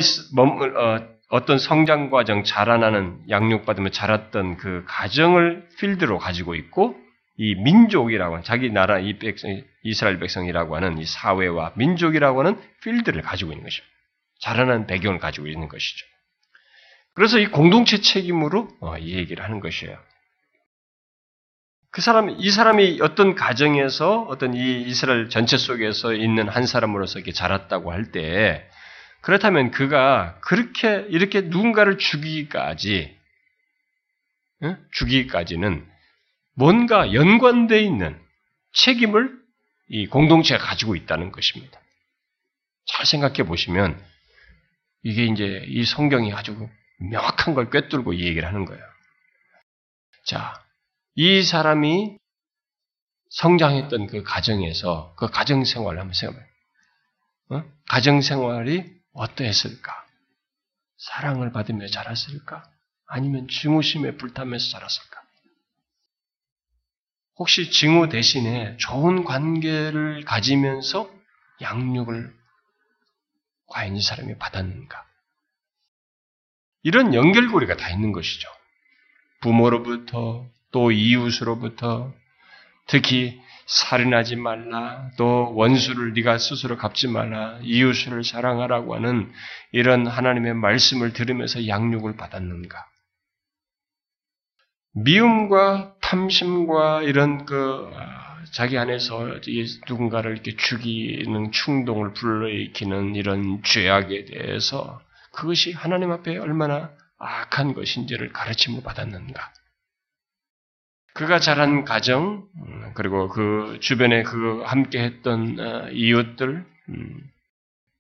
어, 1.29 1.45
떤 1.45 1.59
성장 1.59 2.11
과정, 2.11 2.45
자라나는 2.45 3.21
양육받으며 3.29 3.91
자랐던 3.91 4.57
그 4.57 4.85
가정을 4.87 5.69
필드로 5.79 6.19
가지고 6.19 6.55
있고 6.55 6.97
이 7.37 7.55
민족이라고 7.55 8.35
하는 8.35 8.45
자기 8.45 8.71
나라 8.71 8.99
이 8.99 9.19
백성, 9.19 9.63
이스라엘 9.83 10.19
백성이라고 10.19 10.77
하는 10.77 10.99
이 10.99 11.05
사회와 11.05 11.73
민족이라고 11.77 12.41
하는 12.41 12.61
필드를 12.83 13.23
가지고 13.23 13.53
있는 13.53 13.65
것입니다. 13.65 13.95
자라난 14.41 14.87
배경을 14.87 15.19
가지고 15.19 15.47
있는 15.47 15.69
것이죠. 15.69 16.07
그래서 17.15 17.39
이 17.39 17.47
공동체 17.47 18.01
책임으로 18.01 18.69
어, 18.81 18.99
이 18.99 19.17
얘기를 19.17 19.43
하는 19.43 19.61
것이에요. 19.61 19.99
그 21.91 22.03
사람, 22.03 22.29
이 22.29 22.51
사람이 22.51 22.99
어떤 23.01 23.35
가정에서 23.35 24.27
어떤 24.29 24.53
이 24.53 24.83
이스라엘 24.83 25.31
전체 25.31 25.57
속에서 25.57 26.13
있는 26.13 26.47
한 26.47 26.67
사람으로서 26.67 27.19
이렇게 27.19 27.33
자랐다고 27.33 27.91
할 27.91 28.13
때, 28.13 28.69
그렇다면 29.27 29.73
그가 29.73 30.39
그렇게, 30.39 31.05
이렇게 31.11 31.41
누군가를 31.41 31.99
죽이기까지, 31.99 33.19
응? 34.63 34.89
죽이기까지는 34.93 35.85
뭔가 36.55 37.13
연관되어 37.13 37.81
있는 37.81 38.25
책임을 38.73 39.37
이 39.89 40.07
공동체가 40.07 40.65
가지고 40.65 40.95
있다는 40.95 41.33
것입니다. 41.33 41.81
잘 42.87 43.05
생각해 43.05 43.43
보시면, 43.43 44.01
이게 45.03 45.25
이제 45.25 45.65
이 45.67 45.85
성경이 45.85 46.33
아주 46.33 46.69
명확한 47.11 47.55
걸 47.55 47.69
꿰뚫고 47.71 48.13
이 48.13 48.23
얘기를 48.27 48.47
하는 48.47 48.65
거예요. 48.65 48.85
자, 50.25 50.65
이 51.17 51.43
사람이 51.43 52.17
성장했던 53.31 54.07
그 54.07 54.23
가정에서 54.23 55.17
그 55.17 55.29
가정 55.29 55.65
생활을 55.65 55.99
한번 55.99 56.15
생각해봐요. 56.15 56.49
어? 57.49 57.65
가정 57.89 58.21
생활이 58.21 58.96
어떠했을까? 59.17 60.07
사랑을 60.99 61.53
받으며 61.53 61.87
자랐을까? 61.89 62.63
아니면 63.07 63.49
증오심에 63.49 64.17
불타면서 64.17 64.71
자랐을까? 64.71 65.23
혹시 67.37 67.71
증오 67.71 68.09
대신에 68.09 68.77
좋은 68.79 69.25
관계를 69.25 70.25
가지면서 70.25 71.11
양육을 71.61 72.35
과연 73.67 73.97
이 73.97 74.03
사람이 74.03 74.39
받았는가? 74.39 75.07
이런 76.83 77.15
연결고리가 77.15 77.77
다 77.77 77.91
있는 77.91 78.13
것이죠. 78.13 78.49
부모로부터 79.41 80.47
또 80.71 80.93
이웃으로부터 80.93 82.13
특히 82.87 83.41
살인하지 83.67 84.37
말라, 84.37 85.11
또 85.17 85.53
원수를 85.55 86.15
네가 86.15 86.39
스스로 86.39 86.77
갚지 86.77 87.09
말라, 87.09 87.59
이웃을 87.63 88.23
사랑하라고 88.23 88.95
하는 88.95 89.33
이런 89.73 90.07
하나님의 90.07 90.55
말씀을 90.55 91.13
들으면서 91.13 91.67
양육을 91.67 92.17
받았는가? 92.17 92.87
미움과 94.93 95.97
탐심과 96.01 97.03
이런 97.03 97.45
그 97.45 97.91
아, 97.95 98.39
자기 98.53 98.79
안에서 98.79 99.41
누군가를 99.89 100.33
이렇게 100.33 100.57
죽이는 100.57 101.53
충동을 101.53 102.13
불러일으키는 102.15 103.15
이런 103.17 103.63
죄악에 103.63 104.25
대해서 104.27 105.03
그것이 105.33 105.73
하나님 105.73 106.13
앞에 106.13 106.39
얼마나 106.39 106.93
악한 107.19 107.75
것인지를 107.75 108.33
가르침을 108.33 108.83
받았는가? 108.83 109.53
그가 111.17 111.41
자란 111.41 111.87
가정 111.87 112.47
음, 112.57 112.93
그리고 112.95 113.29
그 113.29 113.79
주변에 113.81 114.23
그 114.23 114.63
함께 114.67 115.03
했던 115.03 115.59
어, 115.59 115.89
이웃들 115.91 116.67
음, 116.91 117.31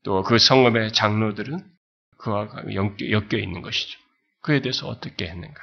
또그 0.04 0.38
성읍의 0.38 0.92
장로들은 0.92 1.58
그와 2.18 2.48
엮여 2.70 3.38
있는 3.38 3.62
것이죠. 3.62 3.98
그에 4.42 4.60
대해서 4.60 4.86
어떻게 4.86 5.26
했는가? 5.28 5.60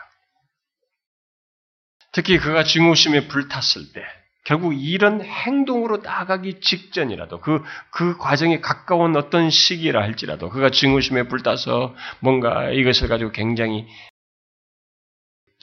특히 2.11 2.39
그가 2.39 2.63
증오심에 2.63 3.27
불탔을 3.27 3.93
때 3.93 4.03
결국 4.45 4.73
이런 4.73 5.21
행동으로 5.21 5.97
나가기 5.97 6.59
직전이라도 6.59 7.39
그, 7.39 7.63
그 7.91 8.17
과정에 8.17 8.61
가까운 8.61 9.15
어떤 9.15 9.51
시기라 9.51 10.01
할지라도 10.01 10.49
그가 10.49 10.71
증오심에 10.71 11.27
불타서 11.27 11.95
뭔가 12.19 12.71
이것을 12.71 13.09
가지고 13.09 13.31
굉장히 13.31 13.87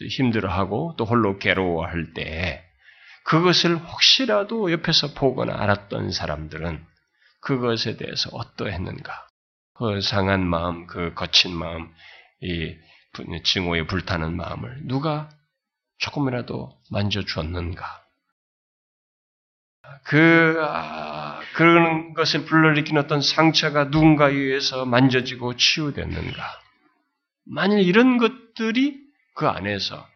힘들어하고 0.06 0.94
또 0.96 1.04
홀로 1.04 1.38
괴로워할 1.38 2.12
때 2.14 2.64
그것을 3.24 3.76
혹시라도 3.76 4.72
옆에서 4.72 5.14
보거나 5.14 5.54
알았던 5.54 6.10
사람들은 6.10 6.84
그것에 7.40 7.96
대해서 7.96 8.30
어떠했는가? 8.32 9.26
그 9.74 10.00
상한 10.00 10.46
마음, 10.46 10.86
그 10.86 11.14
거친 11.14 11.54
마음, 11.54 11.92
이 12.42 12.76
증오에 13.44 13.86
불타는 13.86 14.36
마음을 14.36 14.78
누가 14.86 15.28
조금이라도 15.98 16.70
만져주었는가? 16.90 18.04
그, 20.04 20.56
아, 20.62 21.40
그런 21.54 22.14
것을 22.14 22.44
불러일으킨 22.44 22.96
어떤 22.98 23.20
상처가 23.20 23.84
누군가에 23.84 24.32
의해서 24.32 24.84
만져지고 24.84 25.56
치유됐는가? 25.56 26.60
만일 27.44 27.80
이런 27.80 28.18
것들이 28.18 29.09
그 29.34 29.46
안에서 29.48 30.08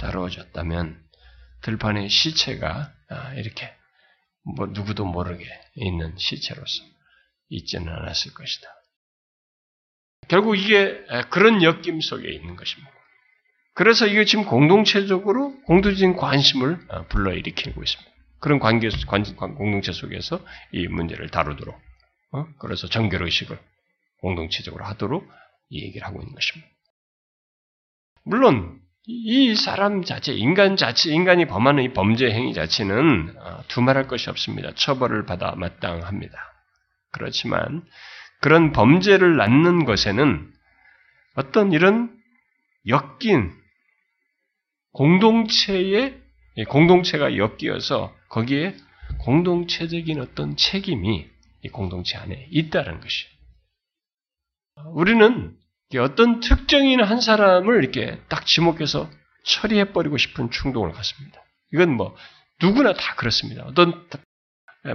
다루어졌다면 0.00 1.02
들판의 1.62 2.08
시체가 2.08 2.92
아, 3.08 3.34
이렇게 3.34 3.72
뭐 4.56 4.66
누구도 4.66 5.04
모르게 5.04 5.44
있는 5.74 6.16
시체로서 6.16 6.84
있지는 7.48 7.92
않았을 7.92 8.34
것이다. 8.34 8.68
결국 10.28 10.56
이게 10.56 11.04
그런 11.30 11.62
엮임 11.62 12.00
속에 12.00 12.28
있는 12.28 12.56
것입니다. 12.56 12.90
그래서 13.74 14.06
이게 14.06 14.24
지금 14.24 14.46
공동체적으로 14.46 15.60
공동적인 15.62 16.16
관심을 16.16 16.78
아, 16.88 17.02
불러일으키고 17.06 17.82
있습니다. 17.82 18.12
그런 18.38 18.58
관계, 18.58 18.88
관, 19.06 19.24
공동체 19.54 19.92
속에서 19.92 20.44
이 20.72 20.86
문제를 20.88 21.30
다루도록, 21.30 21.74
어? 22.32 22.46
그래서 22.58 22.88
정결의식을 22.88 23.58
공동체적으로 24.20 24.84
하도록 24.84 25.28
이 25.70 25.82
얘기를 25.82 26.06
하고 26.06 26.20
있는 26.20 26.34
것입니다. 26.34 26.75
물론 28.26 28.80
이 29.06 29.54
사람 29.54 30.02
자체, 30.02 30.34
인간 30.34 30.76
자체, 30.76 31.12
인간이 31.12 31.46
범하는 31.46 31.84
이 31.84 31.92
범죄 31.92 32.28
행위 32.28 32.52
자체는 32.54 33.36
어, 33.38 33.62
두말할 33.68 34.08
것이 34.08 34.28
없습니다. 34.28 34.72
처벌을 34.74 35.26
받아 35.26 35.54
마땅합니다. 35.54 36.36
그렇지만 37.12 37.84
그런 38.40 38.72
범죄를 38.72 39.36
낳는 39.36 39.84
것에는 39.84 40.52
어떤 41.36 41.72
이런 41.72 42.20
엮인 42.88 43.52
공동체의 44.92 46.20
공동체가 46.68 47.36
엮여서 47.36 48.12
거기에 48.28 48.76
공동체적인 49.20 50.20
어떤 50.20 50.56
책임이 50.56 51.28
이 51.62 51.68
공동체 51.68 52.18
안에 52.18 52.48
있다는 52.50 53.00
것이. 53.00 53.26
우리는 54.86 55.56
어떤 55.98 56.40
특정인 56.40 57.02
한 57.02 57.20
사람을 57.20 57.82
이렇게 57.82 58.20
딱 58.28 58.44
지목해서 58.44 59.08
처리해버리고 59.44 60.16
싶은 60.16 60.50
충동을 60.50 60.92
갖습니다. 60.92 61.40
이건 61.72 61.92
뭐, 61.92 62.16
누구나 62.60 62.92
다 62.92 63.14
그렇습니다. 63.14 63.62
어떤 63.64 64.06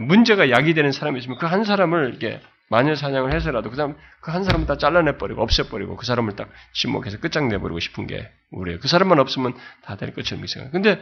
문제가 0.01 0.49
야기되는 0.49 0.91
사람이 0.91 1.19
있으면 1.19 1.37
그 1.37 1.45
한 1.45 1.63
사람을 1.63 2.09
이렇게 2.09 2.41
마녀 2.69 2.95
사냥을 2.95 3.33
해서라도 3.33 3.69
그 3.69 3.75
사람, 3.75 3.95
그 4.21 4.31
한 4.31 4.43
사람을 4.43 4.67
다 4.67 4.77
잘라내버리고 4.77 5.41
없애버리고 5.41 5.95
그 5.97 6.05
사람을 6.05 6.35
딱 6.35 6.49
지목해서 6.73 7.19
끝장내버리고 7.19 7.79
싶은 7.79 8.07
게 8.07 8.29
우리예요. 8.51 8.79
그 8.79 8.87
사람만 8.87 9.19
없으면 9.19 9.53
다될 9.83 10.13
것처럼 10.13 10.45
생각. 10.47 10.71
근데 10.71 11.01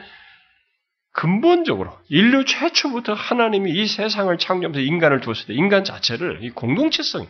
근본적으로 1.13 1.97
인류 2.09 2.45
최초부터 2.45 3.13
하나님이 3.13 3.71
이 3.71 3.87
세상을 3.87 4.35
창조하면서 4.37 4.79
인간을 4.79 5.21
두었을 5.21 5.47
때 5.47 5.53
인간 5.53 5.83
자체를 5.83 6.43
이 6.43 6.49
공동체성 6.51 7.27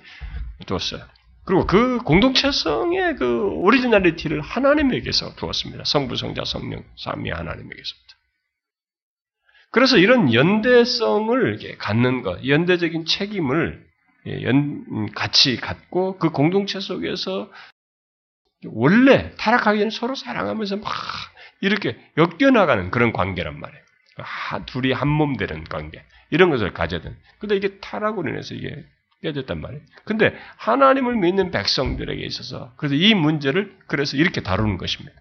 두었어요. 0.65 1.01
그리고 1.49 1.65
그 1.65 1.97
공동체성의 2.03 3.15
그 3.15 3.47
originality를 3.53 4.39
하나님에게서 4.39 5.33
두었습니다. 5.35 5.83
성부, 5.83 6.15
성자, 6.15 6.45
성령, 6.45 6.83
삼위 6.95 7.31
하나님에게서부터. 7.31 8.15
그래서 9.71 9.97
이런 9.97 10.31
연대성을 10.31 11.77
갖는 11.79 12.21
것, 12.21 12.47
연대적인 12.47 13.05
책임을 13.05 13.83
예, 14.27 14.43
연, 14.43 15.11
같이 15.15 15.55
갖고 15.57 16.19
그 16.19 16.29
공동체 16.29 16.79
속에서 16.79 17.51
원래 18.65 19.31
타락하기 19.37 19.79
전에 19.79 19.89
서로 19.89 20.13
사랑하면서 20.13 20.77
막 20.77 20.93
이렇게 21.61 21.97
엮여나가는 22.15 22.91
그런 22.91 23.11
관계란 23.11 23.59
말이에요. 23.59 23.83
둘이 24.67 24.91
한 24.91 25.07
몸 25.07 25.35
되는 25.35 25.63
관계. 25.63 26.03
이런 26.29 26.51
것을 26.51 26.73
되는. 26.99 27.17
근데 27.39 27.55
이게 27.55 27.79
타락으로 27.79 28.29
인해서 28.29 28.53
이게 28.53 28.85
깨졌단 29.21 29.59
말이에요. 29.59 29.83
근데 30.05 30.33
하나님을 30.57 31.15
믿는 31.15 31.51
백성들에게 31.51 32.23
있어서 32.25 32.73
그래서 32.77 32.95
이 32.95 33.13
문제를 33.13 33.77
그래서 33.87 34.17
이렇게 34.17 34.41
다루는 34.41 34.77
것입니다. 34.77 35.19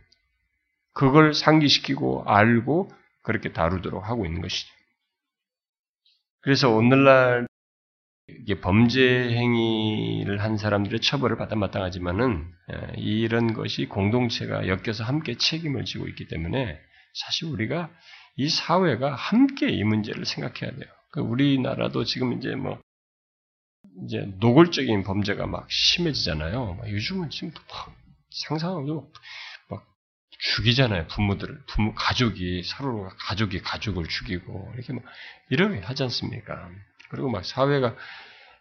그걸 0.93 1.35
상기시키고 1.35 2.25
알고 2.27 2.91
그렇게 3.23 3.53
다루도록 3.53 4.09
하고 4.09 4.27
있는 4.27 4.41
것이죠. 4.41 4.73
그래서 6.41 6.71
오늘날 6.71 7.47
이게 8.29 8.61
범죄 8.61 9.01
행위를 9.31 10.43
한 10.43 10.59
사람들의 10.59 11.01
처벌을 11.01 11.37
받아 11.37 11.57
마땅하지만은 11.57 12.45
예, 12.73 12.93
이런 12.97 13.55
것이 13.55 13.87
공동체가 13.87 14.67
엮여서 14.69 15.05
함께 15.05 15.37
책임을 15.37 15.85
지고 15.85 16.07
있기 16.09 16.29
때문에 16.29 16.79
사실 17.15 17.49
우리가 17.49 17.91
이 18.37 18.49
사회가 18.49 19.15
함께 19.15 19.69
이 19.69 19.83
문제를 19.83 20.25
생각해야 20.25 20.77
돼요. 20.77 20.91
그 21.11 21.21
우리나라도 21.21 22.05
지금 22.05 22.35
이제 22.35 22.55
뭐 22.55 22.79
이제 24.05 24.29
노골적인 24.39 25.03
범죄가 25.03 25.47
막 25.47 25.71
심해지잖아요. 25.71 26.81
요즘은 26.87 27.31
지금 27.31 27.53
상상하고 28.31 29.13
막 29.69 29.87
죽이잖아요. 30.31 31.07
부모들을 31.09 31.65
부모 31.67 31.95
가족이 31.95 32.63
서로 32.65 33.09
가족이 33.19 33.61
가족을 33.61 34.07
죽이고 34.09 34.73
이렇게 34.75 34.93
막 34.93 35.03
이렇게 35.51 35.81
하지 35.81 36.03
않습니까? 36.05 36.71
그리고 37.11 37.31
막 37.31 37.45
사회가 37.45 37.97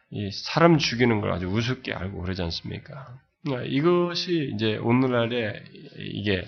이 0.10 0.32
사람 0.32 0.78
죽이는 0.78 1.22
걸 1.22 1.32
아주 1.34 1.48
우습게 1.48 1.94
알고 1.94 2.22
그러지 2.22 2.42
않습니까? 2.44 3.20
그러니까 3.44 3.68
이것이 3.70 4.52
이제 4.56 4.78
오늘날에 4.78 5.64
이게 5.98 6.48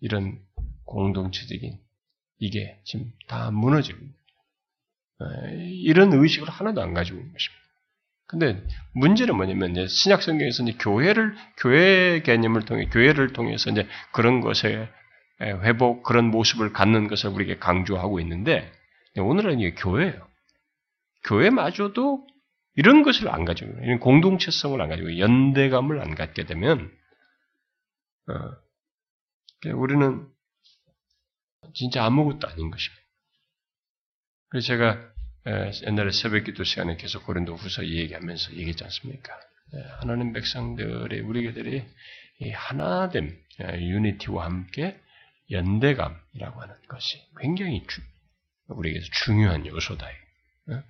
이런 0.00 0.38
공동체적인 0.84 1.78
이게 2.38 2.78
지금 2.84 3.10
다 3.26 3.50
무너지고 3.50 3.98
이런 5.82 6.12
의식을 6.12 6.48
하나도 6.48 6.82
안 6.82 6.94
가지고 6.94 7.18
있는 7.18 7.32
것입니다. 7.32 7.66
근데 8.28 8.66
문제는 8.94 9.36
뭐냐면 9.36 9.70
이제 9.70 9.86
신약 9.86 10.22
성경에서 10.22 10.64
이제 10.64 10.76
교회를 10.80 11.36
교회 11.58 12.20
개념을 12.22 12.64
통해 12.64 12.86
교회를 12.86 13.32
통해서 13.32 13.70
이제 13.70 13.86
그런 14.12 14.40
것에 14.40 14.88
회복 15.40 16.02
그런 16.02 16.30
모습을 16.30 16.72
갖는 16.72 17.08
것을 17.08 17.30
우리에게 17.30 17.58
강조하고 17.58 18.20
있는데 18.20 18.70
오늘은 19.16 19.60
이게 19.60 19.74
교회예요. 19.74 20.28
교회마저도 21.24 22.26
이런 22.74 23.02
것을 23.02 23.28
안 23.28 23.44
가지고 23.44 23.72
이런 23.82 24.00
공동체성을 24.00 24.80
안 24.80 24.88
가지고 24.88 25.18
연대감을 25.18 26.00
안 26.00 26.14
갖게 26.14 26.44
되면 26.44 26.90
어, 28.28 29.72
우리는 29.72 30.28
진짜 31.74 32.04
아무것도 32.04 32.48
아닌 32.48 32.70
것입니다. 32.70 33.05
그래서 34.48 34.66
제가 34.68 35.12
옛날에 35.86 36.10
새벽 36.10 36.44
기도 36.44 36.64
시간에 36.64 36.96
계속 36.96 37.24
고린도 37.24 37.54
후서 37.54 37.86
얘기하면서 37.86 38.52
얘기했지 38.52 38.84
않습니까? 38.84 39.32
하나님 40.00 40.32
백성들의 40.32 41.20
우리들이 41.20 41.84
하나됨, 42.52 43.36
유니티와 43.60 44.44
함께 44.44 45.00
연대감이라고 45.50 46.60
하는 46.60 46.74
것이 46.88 47.22
굉장히 47.38 47.84
주, 47.86 48.00
우리에게서 48.68 49.06
중요한 49.24 49.66
요소다. 49.66 50.06
어? 50.06 50.82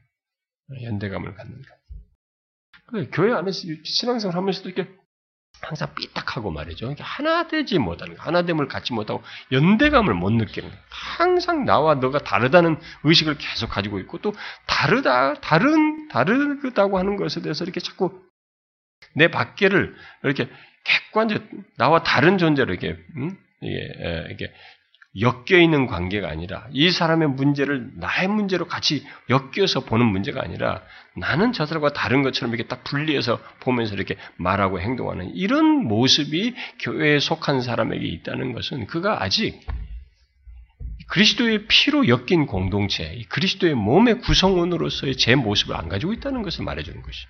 연대감을 0.82 1.34
갖는 1.34 1.62
것. 1.62 3.10
교회 3.12 3.32
안에서 3.32 3.66
신앙생활 3.84 4.36
하면서도 4.36 4.70
이렇게 4.70 4.90
항상 5.62 5.94
삐딱하고 5.94 6.50
말이죠. 6.50 6.94
하나 6.98 7.48
되지 7.48 7.78
못하는 7.78 8.16
하나됨을 8.16 8.68
갖지 8.68 8.92
못하고 8.92 9.22
연대감을 9.52 10.14
못 10.14 10.30
느끼는 10.30 10.68
거예요. 10.68 10.82
항상 10.88 11.64
나와 11.64 11.94
너가 11.94 12.18
다르다는 12.18 12.78
의식을 13.04 13.38
계속 13.38 13.70
가지고 13.70 13.98
있고 14.00 14.18
또 14.18 14.34
다르다, 14.66 15.34
다른, 15.34 16.08
다르다고 16.08 16.98
하는 16.98 17.16
것에 17.16 17.42
대해서 17.42 17.64
이렇게 17.64 17.80
자꾸 17.80 18.22
내 19.14 19.28
밖에를 19.28 19.94
이렇게 20.22 20.48
객관적 20.84 21.42
나와 21.78 22.02
다른 22.02 22.38
존재로 22.38 22.72
이렇게 22.72 22.96
음? 23.16 23.36
이게, 23.60 24.28
이게 24.30 24.52
엮여 25.20 25.58
있는 25.58 25.86
관계가 25.86 26.28
아니라 26.28 26.66
이 26.72 26.90
사람의 26.90 27.28
문제를 27.30 27.90
나의 27.94 28.28
문제로 28.28 28.66
같이 28.66 29.04
엮여서 29.30 29.84
보는 29.84 30.04
문제가 30.06 30.42
아니라 30.42 30.82
나는 31.16 31.52
저 31.52 31.64
사람과 31.64 31.92
다른 31.92 32.22
것처럼 32.22 32.54
이렇게 32.54 32.68
딱 32.68 32.84
분리해서 32.84 33.40
보면서 33.60 33.94
이렇게 33.94 34.16
말하고 34.36 34.80
행동하는 34.80 35.34
이런 35.34 35.86
모습이 35.86 36.54
교회에 36.80 37.18
속한 37.18 37.62
사람에게 37.62 38.06
있다는 38.06 38.52
것은 38.52 38.86
그가 38.86 39.22
아직 39.22 39.66
그리스도의 41.08 41.66
피로 41.68 42.08
엮인 42.08 42.46
공동체, 42.46 43.22
그리스도의 43.28 43.74
몸의 43.74 44.18
구성원으로서의 44.20 45.16
제 45.16 45.34
모습을 45.36 45.76
안 45.76 45.88
가지고 45.88 46.12
있다는 46.12 46.42
것을 46.42 46.64
말해주는 46.64 47.00
것이죠. 47.00 47.28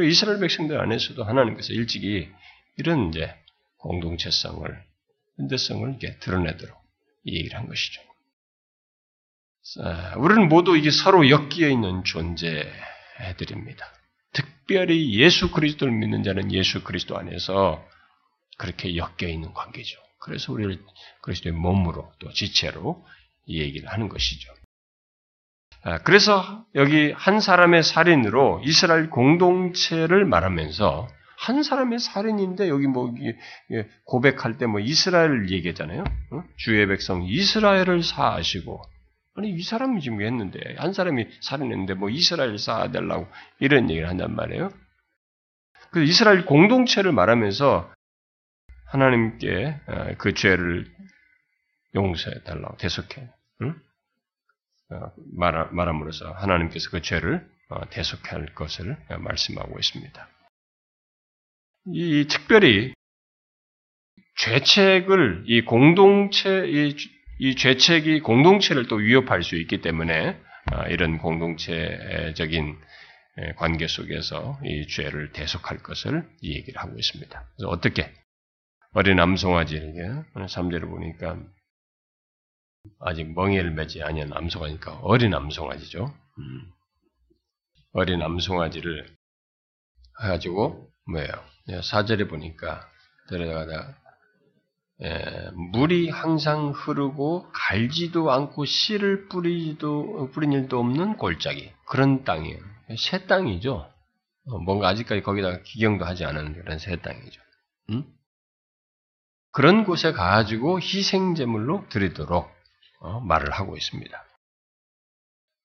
이스라엘 0.00 0.38
백성들 0.38 0.78
안에서도 0.78 1.24
하나님께서 1.24 1.72
일찍이 1.72 2.28
이런 2.76 3.08
이제 3.08 3.34
공동체성을 3.78 4.87
현대성을 5.38 5.88
이렇게 5.88 6.18
드러내도록 6.18 6.76
이 7.24 7.36
얘기를 7.36 7.58
한 7.58 7.66
것이죠. 7.66 8.02
우리는 10.16 10.48
모두 10.48 10.76
이게 10.76 10.90
서로 10.90 11.28
엮여 11.28 11.68
있는 11.68 12.04
존재들입니다. 12.04 13.92
특별히 14.32 15.14
예수 15.18 15.50
그리스도를 15.50 15.92
믿는 15.92 16.22
자는 16.22 16.52
예수 16.52 16.84
그리스도 16.84 17.18
안에서 17.18 17.84
그렇게 18.56 18.96
엮여 18.96 19.28
있는 19.28 19.52
관계죠. 19.54 19.98
그래서 20.20 20.52
우리를 20.52 20.84
그리스도의 21.22 21.54
몸으로 21.54 22.12
또 22.18 22.30
지체로 22.32 23.04
이 23.46 23.60
얘기를 23.60 23.88
하는 23.88 24.08
것이죠. 24.08 24.52
그래서 26.04 26.66
여기 26.74 27.12
한 27.12 27.40
사람의 27.40 27.82
살인으로 27.82 28.60
이스라엘 28.64 29.08
공동체를 29.10 30.24
말하면서 30.26 31.08
한 31.38 31.62
사람의 31.62 32.00
살인인데 32.00 32.68
여기 32.68 32.86
뭐 32.88 33.14
고백할 34.04 34.58
때 34.58 34.66
뭐 34.66 34.80
이스라엘을 34.80 35.50
얘기했잖아요. 35.50 36.04
주의 36.56 36.86
백성 36.86 37.22
이스라엘을 37.22 38.02
사하시고 38.02 38.82
아니 39.36 39.50
이 39.50 39.62
사람이 39.62 40.00
지금 40.00 40.20
했는데 40.20 40.58
한 40.78 40.92
사람이 40.92 41.28
살인했는데 41.40 41.94
뭐 41.94 42.10
이스라엘 42.10 42.58
사하달라고 42.58 43.28
이런 43.60 43.88
얘기를 43.88 44.08
한단 44.08 44.34
말이에요. 44.34 44.70
그 45.92 46.02
이스라엘 46.02 46.44
공동체를 46.44 47.12
말하면서 47.12 47.92
하나님께 48.86 49.80
어, 49.86 50.14
그 50.18 50.34
죄를 50.34 50.86
용서해 51.94 52.42
달라고 52.42 52.76
대속해 52.78 53.28
응? 53.62 53.74
어, 54.90 55.12
말함으로써 55.70 56.32
하나님께서 56.32 56.90
그 56.90 57.00
죄를 57.00 57.48
어, 57.70 57.88
대속할 57.90 58.54
것을 58.54 58.96
말씀하고 59.20 59.78
있습니다. 59.78 60.28
이 61.94 62.26
특별히 62.28 62.92
죄책을 64.36 65.44
이 65.46 65.62
공동체 65.62 66.66
이, 66.68 66.96
이 67.38 67.56
죄책이 67.56 68.20
공동체를 68.20 68.86
또 68.88 68.96
위협할 68.96 69.42
수 69.42 69.56
있기 69.56 69.80
때문에 69.80 70.40
아, 70.70 70.86
이런 70.88 71.18
공동체적인 71.18 72.78
관계 73.56 73.86
속에서 73.86 74.58
이 74.64 74.86
죄를 74.86 75.32
대속할 75.32 75.78
것을 75.78 76.28
이 76.40 76.54
얘기를 76.56 76.80
하고 76.80 76.98
있습니다. 76.98 77.50
그래서 77.56 77.68
어떻게 77.68 78.12
어린 78.92 79.20
암송아지에게 79.20 80.00
오늘 80.34 80.46
3절을 80.46 80.88
보니까 80.88 81.38
아직 83.00 83.32
멍에를 83.32 83.70
매지 83.72 84.02
아니한 84.02 84.32
암송아지니까 84.32 85.00
어린 85.02 85.34
암송아지죠. 85.34 86.04
음. 86.38 86.72
어린 87.92 88.22
암송아지를 88.22 89.06
해가지고 90.22 90.90
뭐예요? 91.10 91.30
사절에 91.82 92.28
보니까 92.28 92.88
들어가다 93.28 93.96
예, 95.00 95.50
물이 95.72 96.08
항상 96.08 96.70
흐르고 96.70 97.50
갈지도 97.52 98.32
않고 98.32 98.64
씨를 98.64 99.28
뿌리도 99.28 100.30
뿌린 100.32 100.52
일도 100.52 100.78
없는 100.80 101.16
골짜기 101.16 101.72
그런 101.86 102.24
땅이에요. 102.24 102.58
새 102.98 103.26
땅이죠. 103.26 103.88
어, 104.46 104.58
뭔가 104.58 104.88
아직까지 104.88 105.22
거기다가 105.22 105.62
기경도 105.62 106.04
하지 106.04 106.24
않은 106.24 106.54
그런 106.54 106.78
새 106.78 106.96
땅이죠. 106.96 107.40
음? 107.90 108.04
그런 109.52 109.84
곳에 109.84 110.12
가가지고 110.12 110.80
희생 110.80 111.34
제물로 111.34 111.86
드리도록 111.90 112.50
어, 113.00 113.20
말을 113.20 113.52
하고 113.52 113.76
있습니다. 113.76 114.24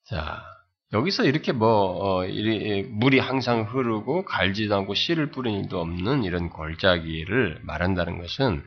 자, 0.05 0.43
여기서 0.93 1.23
이렇게 1.23 1.51
뭐 1.51 2.19
어, 2.19 2.25
이, 2.25 2.83
물이 2.83 3.19
항상 3.19 3.63
흐르고 3.63 4.25
갈지도 4.25 4.75
않고 4.75 4.93
씨를 4.93 5.31
뿌린 5.31 5.55
일도 5.63 5.81
없는 5.81 6.23
이런 6.23 6.49
골짜기를 6.49 7.61
말한다는 7.63 8.19
것은 8.19 8.63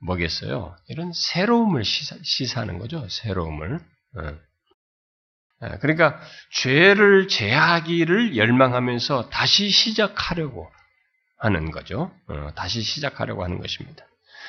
뭐겠어요? 0.00 0.76
이런 0.88 1.12
새로움을 1.14 1.84
시사, 1.84 2.60
하는 2.60 2.78
거죠. 2.78 3.08
새로움을. 3.08 3.76
어. 3.76 4.38
아, 5.60 5.78
그러니까 5.78 6.20
죄를 6.50 7.28
제하기를 7.28 8.36
열망하면서 8.36 9.30
다시 9.30 9.70
시작하려고 9.70 10.70
하는 11.38 11.70
거죠. 11.70 12.12
어, 12.28 12.50
다시 12.54 12.82
시작하려고 12.82 13.44
하는 13.44 13.58
것입니다. 13.58 14.04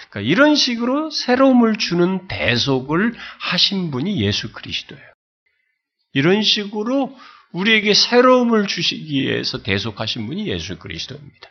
그러니까 0.09 0.31
이런 0.31 0.55
식으로 0.55 1.09
새로움을 1.09 1.77
주는 1.77 2.27
대속을 2.27 3.15
하신 3.39 3.91
분이 3.91 4.21
예수 4.21 4.51
그리스도예요. 4.51 5.12
이런 6.13 6.41
식으로 6.41 7.15
우리에게 7.51 7.93
새로움을 7.93 8.67
주시기 8.67 9.21
위해서 9.21 9.61
대속하신 9.61 10.27
분이 10.27 10.47
예수 10.47 10.77
그리스도입니다. 10.79 11.49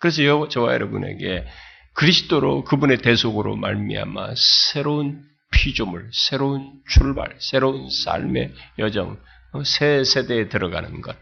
그래서 0.00 0.48
저와 0.48 0.74
여러분에게 0.74 1.46
그리스도로 1.94 2.64
그분의 2.64 2.98
대속으로 2.98 3.56
말미암아 3.56 4.34
새로운 4.36 5.26
피조물, 5.50 6.10
새로운 6.12 6.80
출발, 6.88 7.34
새로운 7.40 7.88
삶의 7.90 8.52
여정, 8.78 9.18
어, 9.52 9.64
새 9.64 10.04
세대에 10.04 10.48
들어가는 10.48 11.00
것, 11.00 11.16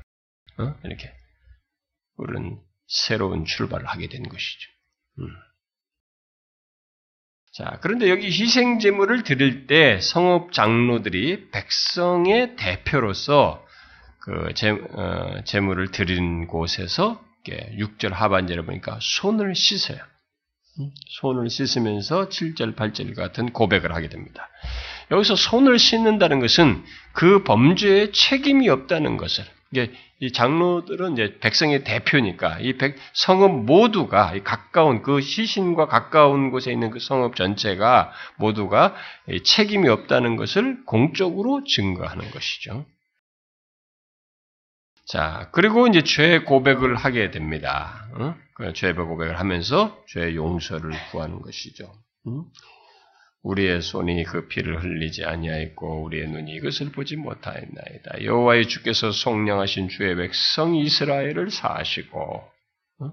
어? 0.59 0.75
이렇게 0.85 1.12
우리는 2.16 2.59
새로운 2.88 3.44
출발을 3.44 3.87
하게 3.87 4.09
된 4.09 4.29
것이죠. 4.29 4.70
음. 7.61 7.64
자, 7.64 7.79
그런데 7.81 8.11
여기 8.11 8.27
희생 8.27 8.79
제물을 8.79 9.23
드릴 9.23 9.66
때 9.66 9.99
성읍 10.01 10.53
장로들이 10.53 11.51
백성의 11.51 12.57
대표로서 12.57 13.64
그 14.21 14.53
제, 14.55 14.71
어, 14.71 15.42
제물을 15.45 15.90
드린 15.92 16.47
곳에서 16.47 17.21
6절 17.47 18.11
하반절에 18.11 18.62
보니까 18.62 18.99
손을 19.01 19.55
씻어요. 19.55 19.99
음? 20.81 20.90
손을 21.21 21.49
씻으면서 21.49 22.29
7절, 22.29 22.75
8절 22.75 23.14
같은 23.14 23.53
고백을 23.53 23.95
하게 23.95 24.09
됩니다. 24.09 24.49
여기서 25.11 25.37
손을 25.37 25.79
씻는다는 25.79 26.40
것은 26.40 26.83
그 27.12 27.45
범죄에 27.45 28.11
책임이 28.11 28.69
없다는 28.69 29.16
것을 29.16 29.45
이 30.18 30.33
장로들은 30.33 31.12
이제 31.12 31.38
백성의 31.40 31.85
대표니까 31.85 32.59
이 32.61 32.79
백, 32.79 32.96
성읍 33.12 33.64
모두가 33.64 34.33
가까운 34.44 35.02
그 35.02 35.20
시신과 35.20 35.87
가까운 35.88 36.50
곳에 36.50 36.72
있는 36.72 36.90
그 36.90 36.98
성읍 36.98 37.37
전체가 37.37 38.12
모두가 38.37 38.94
책임이 39.44 39.88
없다는 39.88 40.37
것을 40.37 40.85
공적으로 40.87 41.64
증거하는 41.64 42.31
것이죠. 42.31 42.87
자, 45.07 45.50
그리고 45.52 45.87
이제 45.87 46.02
죄 46.02 46.40
고백을 46.40 46.96
하게 46.96 47.31
됩니다. 47.31 48.09
어? 48.14 48.35
죄 48.74 48.92
고백을 48.92 49.38
하면서 49.38 50.02
죄 50.09 50.35
용서를 50.35 50.92
구하는 51.11 51.42
것이죠. 51.42 51.92
응? 52.26 52.44
우리의 53.46 53.80
손이 53.80 54.24
그 54.24 54.48
피를 54.48 54.82
흘리지 54.82 55.24
아니하였고 55.24 56.02
우리의 56.02 56.28
눈이 56.28 56.52
이것을 56.56 56.90
보지 56.90 57.16
못하였나이다. 57.16 58.24
여호와의 58.24 58.66
주께서 58.66 59.12
속량하신 59.12 59.88
주의 59.88 60.16
백성 60.16 60.74
이스라엘을 60.74 61.50
사하시고 61.50 62.18
어? 63.00 63.12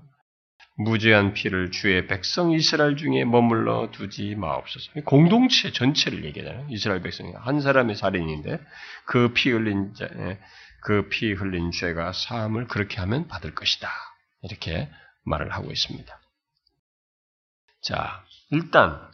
무죄한 0.77 1.33
피를 1.33 1.69
주의 1.69 2.07
백성 2.07 2.51
이스라엘 2.51 2.95
중에 2.97 3.25
머물러 3.25 3.91
두지 3.91 4.33
마옵소서. 4.35 4.91
공동체 5.05 5.71
전체를 5.71 6.25
얘기하잖아요. 6.25 6.67
이스라엘 6.71 7.03
백성이 7.03 7.31
한 7.35 7.61
사람의 7.61 7.95
살인인데 7.95 8.59
그 9.05 9.33
피 9.35 9.51
흘린 9.51 9.93
자, 9.93 10.09
그피 10.81 11.33
흘린 11.33 11.69
죄가 11.71 12.11
사함을 12.11 12.67
그렇게 12.67 12.97
하면 13.01 13.27
받을 13.27 13.53
것이다. 13.53 13.87
이렇게 14.41 14.89
말을 15.25 15.51
하고 15.53 15.71
있습니다. 15.71 16.19
자, 17.83 18.23
일단 18.49 19.13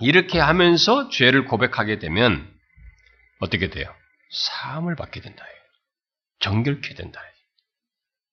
이렇게 0.00 0.38
하면서 0.38 1.08
죄를 1.08 1.44
고백하게 1.44 1.98
되면 1.98 2.52
어떻게 3.38 3.70
돼요? 3.70 3.94
사함을 4.30 4.96
받게 4.96 5.20
된다. 5.20 5.44
정결케 6.40 6.94
된다. 6.94 7.20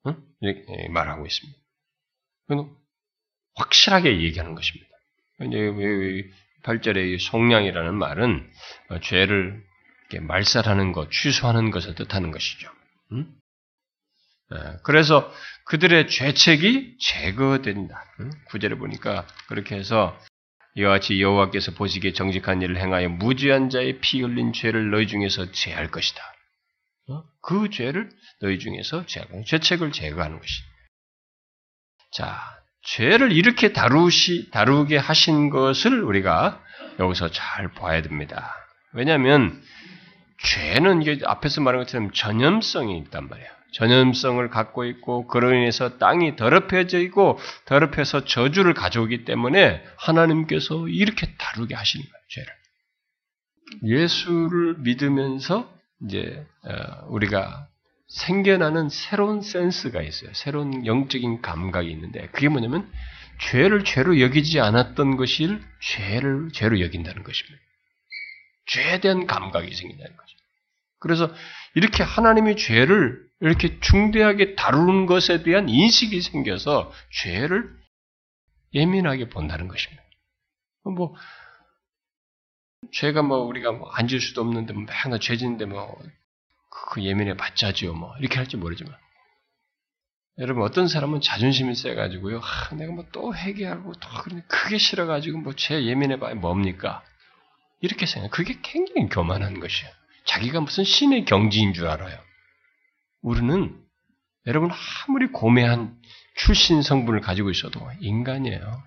응? 0.08 0.22
말하고 0.90 1.26
있습니다. 1.26 1.60
확실하게 3.56 4.22
얘기하는 4.22 4.56
것입니다. 4.56 4.90
이제 5.42 6.30
8절의 6.64 7.20
속량이라는 7.20 7.94
말은 7.96 8.52
죄를 9.02 9.64
말살하는 10.22 10.92
것, 10.92 11.10
취소하는 11.12 11.72
것을 11.72 11.96
뜻하는 11.96 12.32
것이죠. 12.32 12.70
응? 13.14 13.34
그래서 14.84 15.34
그들의 15.66 16.08
죄책이 16.08 16.98
제거된다. 17.00 18.04
구절에 18.50 18.76
보니까 18.76 19.26
그렇게 19.48 19.76
해서 19.76 20.20
이와 20.76 20.92
같이 20.92 21.22
여호와께서 21.22 21.74
보시기에 21.74 22.14
정직한 22.14 22.62
일을 22.62 22.78
행하여 22.78 23.10
무지한 23.10 23.70
자의 23.70 24.00
피 24.00 24.22
흘린 24.22 24.54
죄를 24.54 24.90
너희 24.90 25.08
중에서 25.08 25.52
제할 25.52 25.92
것이다. 25.92 26.22
어? 27.10 27.24
그 27.42 27.70
죄를 27.70 28.10
너희 28.42 28.60
중에서 28.60 29.06
제하고 29.06 29.44
죄책을 29.46 29.92
제거하는 29.92 30.40
것이. 30.40 30.54
자, 32.12 32.40
죄를 32.84 33.32
이렇게 33.32 33.72
다루시 33.74 34.50
다루게 34.52 34.98
하신 34.98 35.50
것을 35.50 36.04
우리가 36.04 36.62
여기서 37.00 37.30
잘 37.32 37.72
봐야 37.74 38.02
됩니다. 38.02 38.56
왜냐하면 38.94 39.62
죄는 40.44 41.02
이게 41.02 41.20
앞에서 41.26 41.62
말한 41.62 41.82
것처럼 41.82 42.12
전염성이 42.12 42.98
있단 43.00 43.30
말이에요. 43.30 43.50
전염성을 43.74 44.50
갖고 44.50 44.86
있고 44.86 45.28
그로 45.28 45.54
인해서 45.54 45.98
땅이 45.98 46.36
더럽혀져 46.36 47.00
있고 47.00 47.40
더럽혀서 47.66 48.26
저주를 48.26 48.74
가져오기 48.74 49.26
때문에 49.26 49.84
하나님께서 49.98 50.88
이렇게 50.88 51.34
다루게 51.38 51.76
하시는 51.76 52.06
거예요. 52.06 52.24
죄를. 52.30 52.54
예수를 53.84 54.76
믿으면서 54.80 55.72
이제 56.06 56.46
어, 56.66 57.08
우리가 57.10 57.68
생겨나는 58.08 58.90
새로운 58.90 59.42
센스가 59.42 60.02
있어요. 60.02 60.32
새로운 60.34 60.86
영적인 60.86 61.42
감각이 61.42 61.90
있는데 61.90 62.28
그게 62.28 62.50
뭐냐면 62.50 62.90
죄를 63.40 63.84
죄로 63.84 64.20
여기지 64.20 64.60
않았던 64.60 65.18
것을 65.18 65.62
죄를 65.82 66.50
죄로 66.54 66.80
여긴다는 66.80 67.24
것입니다. 67.24 67.60
죄에 68.68 69.00
대한 69.00 69.26
감각이 69.26 69.74
생긴다는 69.74 70.16
거죠. 70.16 70.38
그래서 71.00 71.34
이렇게 71.76 72.04
하나님이 72.04 72.56
죄를 72.56 73.20
이렇게 73.44 73.80
중대하게 73.80 74.56
다루는 74.56 75.06
것에 75.06 75.44
대한 75.44 75.68
인식이 75.70 76.22
생겨서 76.22 76.92
죄를 77.12 77.70
예민하게 78.74 79.30
본다는 79.30 79.68
것입니다. 79.68 80.02
뭐 80.86 81.14
죄가 82.94 83.22
뭐 83.22 83.40
우리가 83.40 83.72
뭐 83.74 83.90
앉을 83.92 84.20
수도 84.20 84.42
없는데 84.42 84.74
뭐 84.74 84.86
맨날 84.86 85.20
죄진데 85.20 85.66
뭐 85.66 85.96
그 86.76 87.04
예민해 87.04 87.38
봤자지요 87.38 87.94
뭐 87.94 88.16
이렇게 88.20 88.38
할지 88.38 88.58
모르지만. 88.58 88.96
여러분 90.40 90.64
어떤 90.64 90.88
사람은 90.88 91.22
자존심이 91.22 91.76
세가지고요. 91.76 92.40
아, 92.40 92.74
내가 92.76 92.92
뭐 92.92 93.06
또 93.12 93.36
회개하고 93.36 93.94
또 93.94 94.10
그게 94.48 94.80
싫어가지고 94.80 95.38
뭐 95.40 95.54
죄 95.54 95.86
예민해 95.86 96.18
봐야 96.20 96.34
뭡니까? 96.34 97.04
이렇게 97.82 98.08
생각. 98.08 98.32
그게 98.32 98.58
굉장히 98.64 99.08
교만한 99.10 99.60
것이에요. 99.60 99.92
자기가 100.26 100.62
무슨 100.62 100.84
신의 100.84 101.26
경지인 101.26 101.74
줄 101.74 101.88
알아요 101.88 102.18
우리는 103.24 103.82
여러분 104.46 104.70
아무리 105.08 105.28
고매한 105.28 105.98
출신 106.36 106.82
성분을 106.82 107.22
가지고 107.22 107.50
있어도 107.50 107.80
인간이에요. 108.02 108.84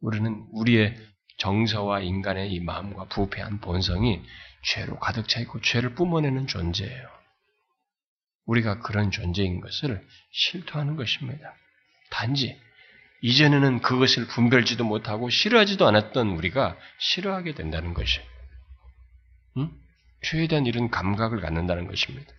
우리는 0.00 0.46
우리의 0.52 0.96
정서와 1.36 2.00
인간의 2.00 2.50
이 2.52 2.60
마음과 2.60 3.04
부패한 3.06 3.60
본성이 3.60 4.22
죄로 4.64 4.98
가득 4.98 5.28
차 5.28 5.40
있고 5.40 5.60
죄를 5.60 5.94
뿜어내는 5.94 6.46
존재예요. 6.46 7.08
우리가 8.46 8.80
그런 8.80 9.10
존재인 9.10 9.60
것을 9.60 10.04
실토하는 10.32 10.96
것입니다. 10.96 11.54
단지 12.10 12.58
이전에는 13.20 13.82
그것을 13.82 14.26
분별지도 14.28 14.84
못하고 14.84 15.28
싫어하지도 15.28 15.86
않았던 15.86 16.28
우리가 16.28 16.78
싫어하게 16.98 17.54
된다는 17.54 17.92
것이. 17.92 18.20
응? 19.58 19.70
죄에 20.22 20.46
대한 20.46 20.64
이런 20.64 20.88
감각을 20.88 21.40
갖는다는 21.40 21.86
것입니다. 21.86 22.32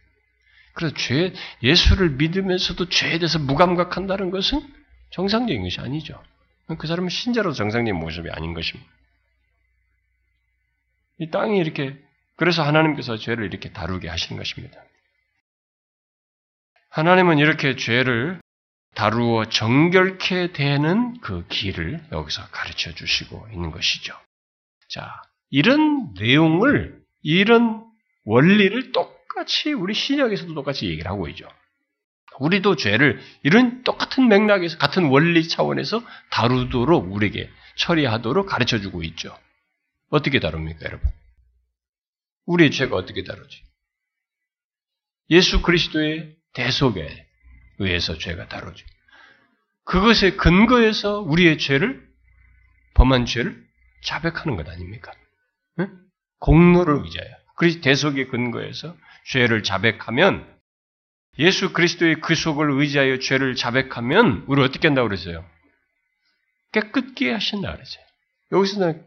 그래서 0.79 0.95
죄, 0.95 1.33
예수를 1.61 2.11
믿으면서도 2.11 2.87
죄에 2.87 3.19
대해서 3.19 3.37
무감각한다는 3.37 4.31
것은 4.31 4.65
정상적인 5.09 5.61
것이 5.61 5.81
아니죠. 5.81 6.23
그 6.77 6.87
사람은 6.87 7.09
신자로 7.09 7.51
정상적인 7.51 7.99
모습이 7.99 8.29
아닌 8.29 8.53
것입니다. 8.53 8.89
이 11.17 11.29
땅이 11.29 11.57
이렇게, 11.57 11.97
그래서 12.37 12.63
하나님께서 12.63 13.17
죄를 13.17 13.43
이렇게 13.43 13.73
다루게 13.73 14.07
하시는 14.07 14.37
것입니다. 14.37 14.81
하나님은 16.91 17.39
이렇게 17.39 17.75
죄를 17.75 18.39
다루어 18.95 19.49
정결케 19.49 20.53
되는 20.53 21.19
그 21.19 21.45
길을 21.47 22.05
여기서 22.13 22.47
가르쳐 22.51 22.93
주시고 22.93 23.49
있는 23.51 23.71
것이죠. 23.71 24.15
자, 24.87 25.21
이런 25.49 26.13
내용을, 26.13 27.03
이런 27.21 27.85
원리를 28.23 28.93
똑 28.93 29.08
똑같이 29.39 29.71
우리 29.71 29.93
신약에서도 29.93 30.53
똑같이 30.53 30.87
얘기를 30.87 31.09
하고 31.09 31.29
있죠. 31.29 31.47
우리도 32.39 32.75
죄를 32.75 33.21
이런 33.43 33.83
똑같은 33.83 34.27
맥락에서 34.27 34.77
같은 34.77 35.05
원리 35.05 35.47
차원에서 35.47 36.03
다루도록 36.29 37.13
우리에게 37.13 37.49
처리하도록 37.75 38.45
가르쳐 38.45 38.79
주고 38.79 39.01
있죠. 39.03 39.37
어떻게 40.09 40.39
다룹니까, 40.39 40.85
여러분? 40.85 41.09
우리의 42.47 42.71
죄가 42.71 42.95
어떻게 42.95 43.23
다루지? 43.23 43.63
예수 45.29 45.61
그리스도의 45.61 46.35
대속에 46.53 47.27
의해서 47.77 48.17
죄가 48.17 48.47
다루죠. 48.47 48.85
그것의 49.85 50.35
근거에서 50.37 51.21
우리의 51.21 51.57
죄를 51.57 52.05
범한 52.95 53.25
죄를 53.25 53.65
자백하는 54.03 54.57
것 54.57 54.67
아닙니까? 54.67 55.13
응? 55.79 55.97
공로를 56.39 57.03
의지하여 57.05 57.29
그리스 57.55 57.81
대속의 57.81 58.27
근거에서 58.29 58.95
죄를 59.29 59.63
자백하면 59.63 60.59
예수 61.37 61.71
그리스도의 61.71 62.19
그 62.21 62.35
속을 62.35 62.71
의지하여 62.71 63.19
죄를 63.19 63.55
자백하면 63.55 64.45
우리 64.47 64.61
어떻게 64.61 64.87
한다고 64.87 65.07
그랬어요? 65.07 65.45
깨끗게 66.71 67.31
하신다 67.31 67.71
그랬어요. 67.71 68.03
여기서 68.51 68.79
는 68.79 69.05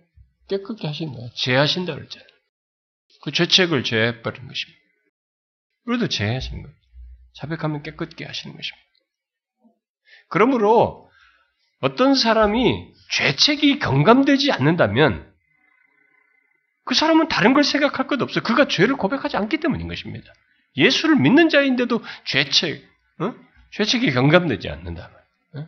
깨끗게 0.49 0.87
하신다. 0.87 1.19
제하신다 1.35 1.95
그랬잖아요. 1.95 2.29
그 3.23 3.33
죄책을 3.33 3.85
제해버린 3.85 4.49
것입니다. 4.49 4.81
우리도 5.87 6.09
제하신 6.09 6.63
거예요. 6.63 6.77
자백하면 7.35 7.83
깨끗게 7.83 8.25
하시는 8.25 8.57
것입니다. 8.57 8.89
그러므로 10.29 11.11
어떤 11.81 12.15
사람이 12.15 12.95
죄책이 13.11 13.81
경감되지 13.81 14.53
않는다면 14.53 15.32
그 16.85 16.95
사람은 16.95 17.29
다른 17.29 17.55
걸 17.55 17.64
생각할 17.64 18.07
것 18.07 18.21
없어요. 18.21 18.42
그가 18.42 18.66
죄를 18.66 18.97
고백하지 18.97 19.37
않기 19.37 19.59
때문인 19.59 19.88
것입니다. 19.88 20.33
예수를 20.77 21.16
믿는 21.16 21.49
자인데도 21.49 22.03
죄책, 22.25 22.83
어? 23.18 23.35
죄책이 23.73 24.12
경감되지 24.12 24.68
않는다. 24.68 25.11
어? 25.55 25.66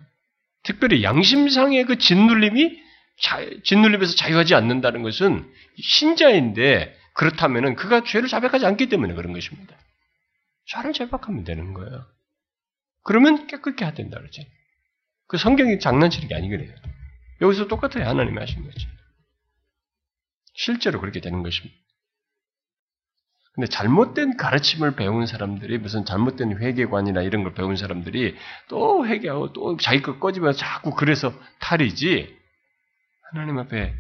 특별히 0.63 1.03
양심상의 1.03 1.85
그 1.85 1.99
짓눌림이 1.99 2.83
자, 3.21 3.39
짓눌림에서 3.63 4.17
자유하지 4.17 4.55
않는다는 4.55 5.03
것은 5.03 5.49
신자인데 5.79 6.99
그렇다면 7.15 7.77
그가 7.77 8.03
죄를 8.03 8.29
자백하지 8.29 8.67
않기 8.67 8.89
때문에 8.89 9.15
그런 9.15 9.33
것입니다. 9.33 9.77
죄를 10.67 10.93
자백하면 10.93 11.45
되는 11.45 11.75
거예요. 11.75 12.05
그러면 13.05 13.47
깨끗게 13.47 13.85
해야 13.85 13.95
된다 13.95 14.19
그러지. 14.19 14.47
그 15.29 15.39
성경이 15.39 15.79
장난치는 15.79 16.29
게 16.29 16.35
아니거든요. 16.35 16.75
여기서 17.41 17.69
똑같아요. 17.69 18.09
하나님이 18.09 18.39
하신 18.39 18.65
거지. 18.65 18.87
실제로 20.55 21.01
그렇게 21.01 21.21
되는 21.21 21.43
것입니다. 21.43 21.77
근데 23.55 23.69
잘못된 23.69 24.37
가르침을 24.37 24.97
배운 24.97 25.27
사람들이 25.27 25.79
무슨 25.79 26.05
잘못된 26.05 26.59
회계관이나 26.59 27.23
이런 27.23 27.45
걸 27.45 27.55
배운 27.55 27.77
사람들이 27.77 28.37
또 28.69 29.07
회개하고 29.07 29.53
또 29.53 29.77
자기 29.77 30.03
것 30.03 30.19
꺼지면서 30.19 30.59
자꾸 30.59 30.93
그래서 30.93 31.33
탈이지 31.61 32.37
하나님 33.31 33.59
앞에 33.59 33.95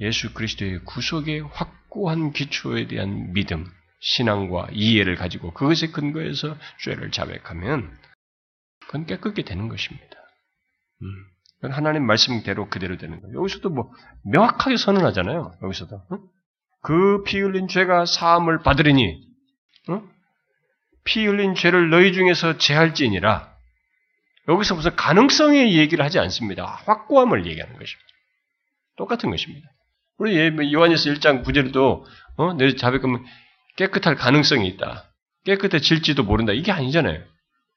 예수 0.00 0.34
그리스도의 0.34 0.84
구속의 0.84 1.40
확고한 1.40 2.32
기초에 2.32 2.86
대한 2.86 3.32
믿음, 3.32 3.66
신앙과 4.00 4.68
이해를 4.72 5.16
가지고 5.16 5.52
그것에 5.52 5.88
근거해서 5.88 6.56
죄를 6.80 7.10
자백하면 7.10 7.98
그건 8.80 9.06
깨끗게 9.06 9.42
되는 9.42 9.68
것입니다. 9.68 10.06
음. 11.02 11.37
하나님 11.62 12.06
말씀대로 12.06 12.68
그대로 12.68 12.96
되는 12.96 13.20
거예요. 13.20 13.38
여기서도 13.38 13.70
뭐 13.70 13.92
명확하게 14.24 14.76
선언하잖아요. 14.76 15.54
여기서도 15.62 16.00
응? 16.12 16.18
그피 16.82 17.40
흘린 17.40 17.68
죄가 17.68 18.06
사함을 18.06 18.62
받으리니 18.62 19.20
응? 19.90 20.08
피 21.04 21.26
흘린 21.26 21.54
죄를 21.54 21.90
너희 21.90 22.12
중에서 22.12 22.58
제할지니라. 22.58 23.52
여기서 24.48 24.74
무슨 24.74 24.94
가능성의 24.96 25.76
얘기를 25.76 26.04
하지 26.04 26.18
않습니다. 26.20 26.64
확고함을 26.86 27.46
얘기하는 27.46 27.74
것입니다. 27.74 28.08
똑같은 28.96 29.30
것입니다. 29.30 29.68
우리 30.18 30.50
뭐 30.50 30.70
요한에서 30.72 31.10
1장 31.10 31.44
9절에도 31.44 32.04
어? 32.36 32.54
내 32.54 32.74
자백하면 32.74 33.24
깨끗할 33.76 34.16
가능성이 34.16 34.68
있다. 34.68 35.04
깨끗해질지도 35.44 36.24
모른다. 36.24 36.52
이게 36.52 36.72
아니잖아요. 36.72 37.22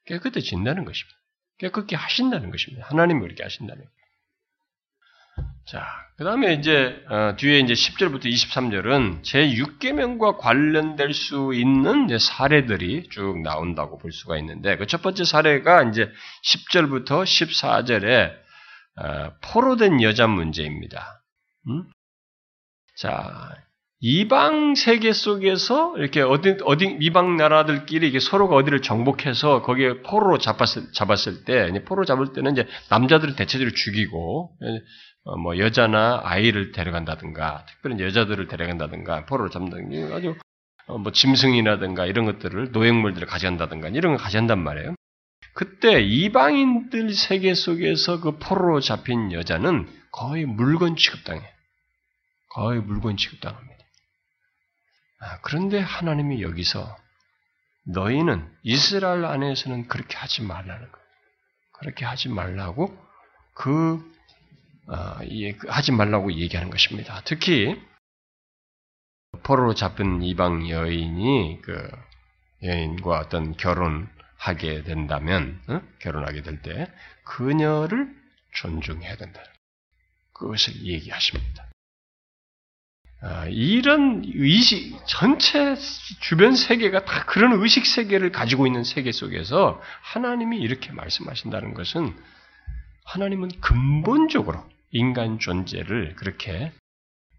깨끗해진다는 0.06 0.84
것입니다. 0.84 1.21
깨끗게 1.62 1.94
하신다는 1.96 2.50
것입니다. 2.50 2.86
하나님이 2.88 3.20
그렇게 3.20 3.44
하신다는 3.44 3.84
것입니다. 3.84 4.02
자, 5.64 5.86
그 6.16 6.24
다음에 6.24 6.54
이제, 6.54 7.04
어, 7.08 7.36
뒤에 7.36 7.60
이제 7.60 7.72
10절부터 7.72 8.26
23절은 8.26 9.22
제6계명과 9.22 10.38
관련될 10.38 11.14
수 11.14 11.52
있는 11.54 12.08
사례들이 12.18 13.08
쭉 13.10 13.40
나온다고 13.42 13.96
볼 13.96 14.12
수가 14.12 14.36
있는데, 14.38 14.76
그 14.76 14.86
첫 14.86 15.02
번째 15.02 15.24
사례가 15.24 15.84
이제 15.84 16.10
10절부터 16.44 17.22
14절에, 17.22 18.34
어, 18.96 19.32
포로된 19.40 20.02
여자 20.02 20.26
문제입니다. 20.26 21.22
음? 21.68 21.84
자, 22.96 23.56
이방 24.04 24.74
세계 24.74 25.12
속에서 25.12 25.96
이렇게 25.96 26.22
어디, 26.22 26.56
어디, 26.64 26.96
이방 27.00 27.36
나라들끼리 27.36 28.08
이게 28.08 28.18
서로가 28.18 28.56
어디를 28.56 28.82
정복해서 28.82 29.62
거기에 29.62 30.02
포로로 30.02 30.38
잡았을, 30.38 30.92
잡았을 30.92 31.44
때, 31.44 31.70
포로 31.84 32.04
잡을 32.04 32.32
때는 32.32 32.50
이제 32.52 32.66
남자들을 32.90 33.36
대체적으로 33.36 33.72
죽이고, 33.72 34.56
어, 35.24 35.36
뭐 35.36 35.56
여자나 35.56 36.20
아이를 36.24 36.72
데려간다든가 36.72 37.64
특별히 37.68 38.02
여자들을 38.02 38.48
데려간다든가 38.48 39.26
포로를 39.26 39.52
잡는다든가 39.52 40.16
아주 40.16 40.34
어, 40.88 40.98
뭐 40.98 41.12
짐승이라든가 41.12 42.06
이런 42.06 42.24
것들을 42.24 42.72
노획물들을 42.72 43.28
가져간다든가 43.28 43.90
이런 43.90 44.16
걸 44.16 44.24
가져간단 44.24 44.58
말이에요. 44.58 44.96
그때 45.54 46.00
이방인들 46.00 47.14
세계 47.14 47.54
속에서 47.54 48.20
그 48.20 48.38
포로로 48.38 48.80
잡힌 48.80 49.30
여자는 49.30 49.86
거의 50.10 50.44
물건 50.44 50.96
취급당해. 50.96 51.42
거의 52.48 52.80
물건 52.80 53.16
취급당합니다. 53.16 53.71
아, 55.22 55.38
그런데 55.42 55.78
하나님이 55.78 56.42
여기서 56.42 56.96
너희는 57.84 58.48
이스라엘 58.64 59.24
안에서는 59.24 59.86
그렇게 59.86 60.16
하지 60.16 60.42
말라는 60.42 60.90
거예요. 60.90 61.06
그렇게 61.74 62.04
하지 62.04 62.28
말라고 62.28 62.96
그 63.54 64.12
어, 64.88 65.18
그 65.58 65.68
하지 65.68 65.92
말라고 65.92 66.32
얘기하는 66.32 66.70
것입니다. 66.70 67.22
특히 67.24 67.80
포로로 69.44 69.74
잡힌 69.74 70.22
이방 70.22 70.68
여인이 70.68 71.60
그 71.62 71.90
여인과 72.62 73.18
어떤 73.20 73.56
결혼하게 73.56 74.82
된다면 74.84 75.62
어? 75.68 75.80
결혼하게 76.00 76.42
될 76.42 76.62
때 76.62 76.92
그녀를 77.24 78.12
존중해야 78.54 79.16
된다. 79.16 79.40
그것을 80.32 80.82
얘기하십니다. 80.82 81.71
아, 83.24 83.46
이런 83.46 84.24
의식 84.26 84.98
전체 85.06 85.76
주변 86.20 86.56
세계가 86.56 87.04
다 87.04 87.24
그런 87.24 87.52
의식 87.62 87.86
세계를 87.86 88.32
가지고 88.32 88.66
있는 88.66 88.82
세계 88.82 89.12
속에서 89.12 89.80
하나님이 90.00 90.58
이렇게 90.58 90.90
말씀하신다는 90.90 91.74
것은 91.74 92.16
하나님은 93.04 93.50
근본적으로 93.60 94.64
인간 94.90 95.38
존재를 95.38 96.16
그렇게 96.16 96.72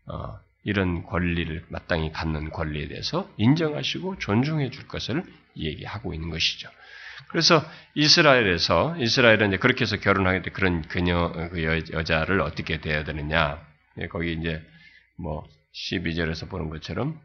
어, 0.08 0.40
이런 0.64 1.04
권리를 1.04 1.66
마땅히 1.68 2.14
갖는 2.14 2.52
권리에 2.52 2.88
대해서 2.88 3.30
인정하시고 3.36 4.20
존중해 4.20 4.70
줄 4.70 4.88
것을 4.88 5.24
얘기하고 5.58 6.14
있는 6.14 6.30
것이죠. 6.30 6.70
그래서 7.28 7.62
이스라엘에서 7.94 8.96
이스라엘은 9.00 9.50
이제 9.50 9.58
그렇게 9.58 9.82
해서 9.82 9.98
결혼하게 9.98 10.44
돼 10.44 10.52
그런 10.52 10.82
그녀 10.84 11.32
그 11.52 11.64
여, 11.92 12.04
자를 12.04 12.40
어떻게 12.40 12.80
대해야 12.80 13.04
되느냐? 13.04 13.62
예, 14.00 14.08
거기 14.08 14.34
이제 14.34 14.62
뭐 15.18 15.46
12절에서 15.74 16.50
보는 16.50 16.70
것처럼 16.70 17.20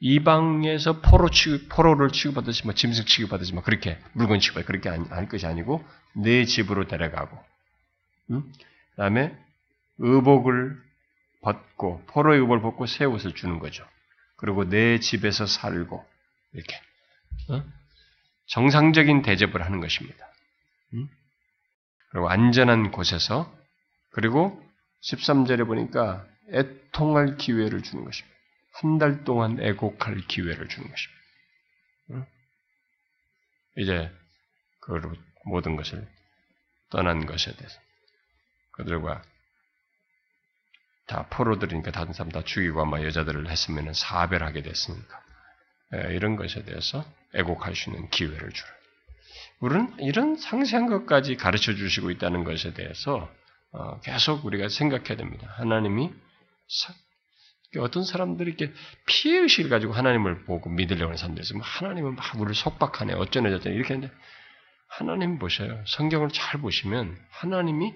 이방에서 0.00 1.00
포로 1.00 1.30
취급, 1.30 1.68
포로를 1.68 2.10
취급받듯이 2.10 2.64
뭐 2.64 2.74
짐승 2.74 3.04
취급받듯이 3.04 3.52
뭐 3.54 3.62
그렇게 3.62 3.98
물건 4.14 4.40
취급받 4.40 4.66
그렇게 4.66 4.88
할 4.88 5.28
것이 5.28 5.46
아니고 5.46 5.84
내 6.14 6.44
집으로 6.44 6.88
데려가고 6.88 7.38
음? 8.30 8.52
다음에 8.96 9.36
의복을 9.98 10.76
벗고 11.42 12.02
포로의 12.06 12.40
의복을 12.40 12.62
벗고 12.62 12.86
새 12.86 13.04
옷을 13.04 13.34
주는 13.34 13.58
거죠. 13.58 13.86
그리고 14.36 14.68
내 14.68 14.98
집에서 14.98 15.46
살고 15.46 16.04
이렇게 16.52 16.76
어? 17.50 17.62
정상적인 18.46 19.22
대접을 19.22 19.64
하는 19.64 19.80
것입니다. 19.80 20.26
음? 20.94 21.08
그리고 22.10 22.28
안전한 22.28 22.90
곳에서 22.90 23.52
그리고 24.10 24.60
13절에 25.02 25.66
보니까 25.66 26.26
애통할 26.52 27.36
기회를 27.36 27.82
주는 27.82 28.04
것입니다. 28.04 28.32
한 28.72 28.98
달 28.98 29.24
동안 29.24 29.60
애곡할 29.60 30.16
기회를 30.28 30.68
주는 30.68 30.88
것입니다. 30.88 31.22
음? 32.10 32.26
이제 33.76 34.10
그 34.80 35.00
모든 35.44 35.76
것을 35.76 36.06
떠난 36.90 37.26
것에 37.26 37.54
대해서 37.54 37.78
그들과 38.72 39.22
다 41.06 41.26
포로들이니까 41.30 41.90
다른 41.90 42.12
사람 42.12 42.30
다 42.30 42.42
죽이고 42.42 42.80
아마 42.80 43.02
여자들을 43.02 43.48
했으면 43.50 43.92
사별하게 43.92 44.62
됐으니까 44.62 45.22
예, 45.94 46.14
이런 46.14 46.36
것에 46.36 46.64
대해서 46.64 47.04
애곡할 47.34 47.74
수 47.74 47.90
있는 47.90 48.08
기회를 48.08 48.50
주라. 48.52 48.68
우리는 49.60 49.94
이런 50.00 50.36
상세한 50.36 50.86
것까지 50.86 51.36
가르쳐 51.36 51.74
주시고 51.74 52.10
있다는 52.10 52.44
것에 52.44 52.72
대해서 52.72 53.30
어, 53.72 54.00
계속 54.00 54.44
우리가 54.44 54.68
생각해야 54.68 55.16
됩니다. 55.16 55.52
하나님이 55.56 56.12
어떤 57.78 58.04
사람들이 58.04 58.50
이렇게 58.50 58.72
피해 59.06 59.38
의식을 59.38 59.70
가지고 59.70 59.92
하나님을 59.94 60.44
보고 60.44 60.68
믿으려고 60.68 61.04
하는 61.04 61.16
사람들이 61.16 61.42
있으면 61.42 61.62
하나님은 61.62 62.16
막 62.16 62.34
우리를 62.36 62.54
속박하네 62.54 63.14
어쩌네 63.14 63.50
저쩌네 63.50 63.74
이렇게 63.74 63.94
하는데 63.94 64.14
하나님 64.88 65.38
보셔요. 65.38 65.82
성경을 65.86 66.28
잘 66.30 66.60
보시면 66.60 67.16
하나님이 67.30 67.94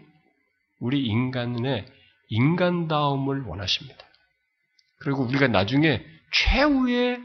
우리 0.81 1.05
인간의 1.05 1.87
인간다움을 2.29 3.43
원하십니다. 3.43 3.99
그리고 4.99 5.25
우리가 5.25 5.49
나중에 5.49 6.05
최후의 6.33 7.23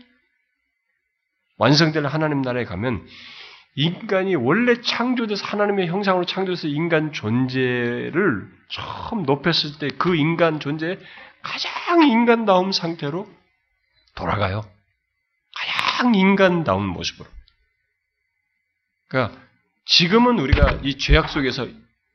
완성될 1.58 2.06
하나님 2.06 2.41
나라에 2.41 2.65
가면 2.65 3.08
인간이 3.75 4.36
원래 4.36 4.82
창조돼서 4.82 5.45
하나님의 5.45 5.88
형상으로 5.88 6.25
창조돼서 6.25 6.67
인간 6.67 7.13
존재를 7.13 8.51
처음 8.69 9.23
높였을 9.23 9.80
때 9.80 9.88
그 9.97 10.15
인간 10.15 10.60
존재의 10.60 10.99
가장 11.41 12.08
인간다움 12.08 12.71
상태로 12.71 13.30
돌아가요. 14.15 14.69
가장 15.56 16.15
인간다운 16.15 16.86
모습으로. 16.88 17.30
그러니까 19.08 19.39
지금은 19.86 20.39
우리가 20.39 20.80
이 20.84 20.97
죄악 20.97 21.30
속에서 21.30 21.67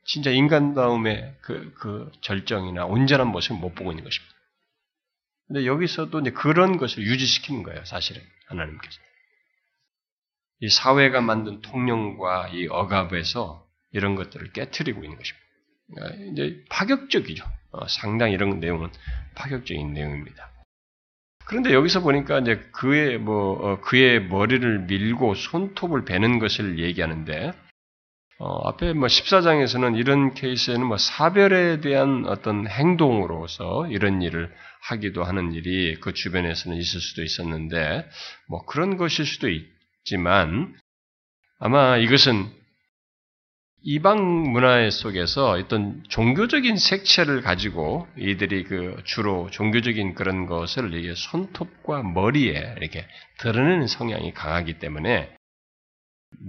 진짜 0.05 0.31
인간다움의 0.31 1.37
그, 1.41 1.73
그 1.75 2.11
절정이나 2.21 2.85
온전한 2.85 3.27
모습을 3.27 3.57
못 3.57 3.75
보고 3.75 3.91
있는 3.91 4.03
것입니다. 4.03 4.35
근데 5.47 5.65
여기서도 5.65 6.19
이제 6.19 6.31
그런 6.31 6.77
것을 6.77 7.03
유지시키는 7.03 7.63
거예요, 7.63 7.83
사실은. 7.85 8.21
하나님께서. 8.47 8.99
이 10.59 10.69
사회가 10.69 11.21
만든 11.21 11.61
통념과 11.61 12.49
이 12.49 12.67
억압에서 12.67 13.65
이런 13.91 14.15
것들을 14.15 14.51
깨뜨리고 14.53 15.03
있는 15.03 15.17
것입니다. 15.17 15.46
그러니까 15.93 16.31
이제 16.31 16.63
파격적이죠. 16.69 17.45
어, 17.71 17.87
상당히 17.87 18.33
이런 18.33 18.59
내용은 18.59 18.89
파격적인 19.35 19.93
내용입니다. 19.93 20.51
그런데 21.45 21.73
여기서 21.73 22.01
보니까 22.01 22.39
이제 22.39 22.57
그의 22.73 23.17
뭐 23.17 23.53
어, 23.53 23.79
그의 23.81 24.21
머리를 24.25 24.79
밀고 24.79 25.35
손톱을 25.35 26.03
베는 26.03 26.39
것을 26.39 26.79
얘기하는데 26.79 27.53
어, 28.39 28.67
앞에 28.69 28.93
뭐 28.93 29.07
14장에서는 29.07 29.97
이런 29.97 30.33
케이스에는 30.33 30.85
뭐 30.85 30.97
사별에 30.97 31.79
대한 31.79 32.25
어떤 32.27 32.67
행동으로서 32.67 33.87
이런 33.87 34.21
일을 34.21 34.53
하기도 34.81 35.23
하는 35.23 35.53
일이 35.53 35.95
그 35.99 36.13
주변에서는 36.13 36.77
있을 36.77 36.99
수도 36.99 37.23
있었는데 37.23 38.07
뭐 38.47 38.63
그런 38.65 38.97
것일 38.97 39.25
수도 39.25 39.49
있지만 39.49 40.75
아마 41.59 41.97
이것은 41.97 42.51
이방 43.89 44.51
문화 44.51 44.89
속에서 44.89 45.51
어떤 45.51 46.03
종교적인 46.09 46.75
색채를 46.75 47.41
가지고 47.41 48.05
이들이 48.17 48.65
그 48.65 49.01
주로 49.05 49.49
종교적인 49.49 50.13
그런 50.13 50.45
것을 50.45 50.93
이게 50.93 51.13
손톱과 51.15 52.03
머리에 52.03 52.75
이렇게 52.81 53.07
드러내는 53.39 53.87
성향이 53.87 54.33
강하기 54.33 54.79
때문에 54.79 55.33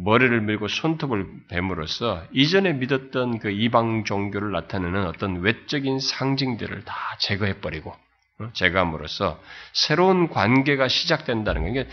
머리를 0.04 0.40
밀고 0.40 0.66
손톱을 0.66 1.28
뱀으로써 1.48 2.26
이전에 2.32 2.72
믿었던 2.72 3.38
그 3.38 3.50
이방 3.52 4.02
종교를 4.02 4.50
나타내는 4.50 5.06
어떤 5.06 5.36
외적인 5.40 6.00
상징들을 6.00 6.84
다 6.84 6.94
제거해버리고 7.20 7.94
어, 8.40 8.50
제거함으로써 8.52 9.40
새로운 9.72 10.28
관계가 10.28 10.88
시작된다는 10.88 11.62
거예요. 11.72 11.84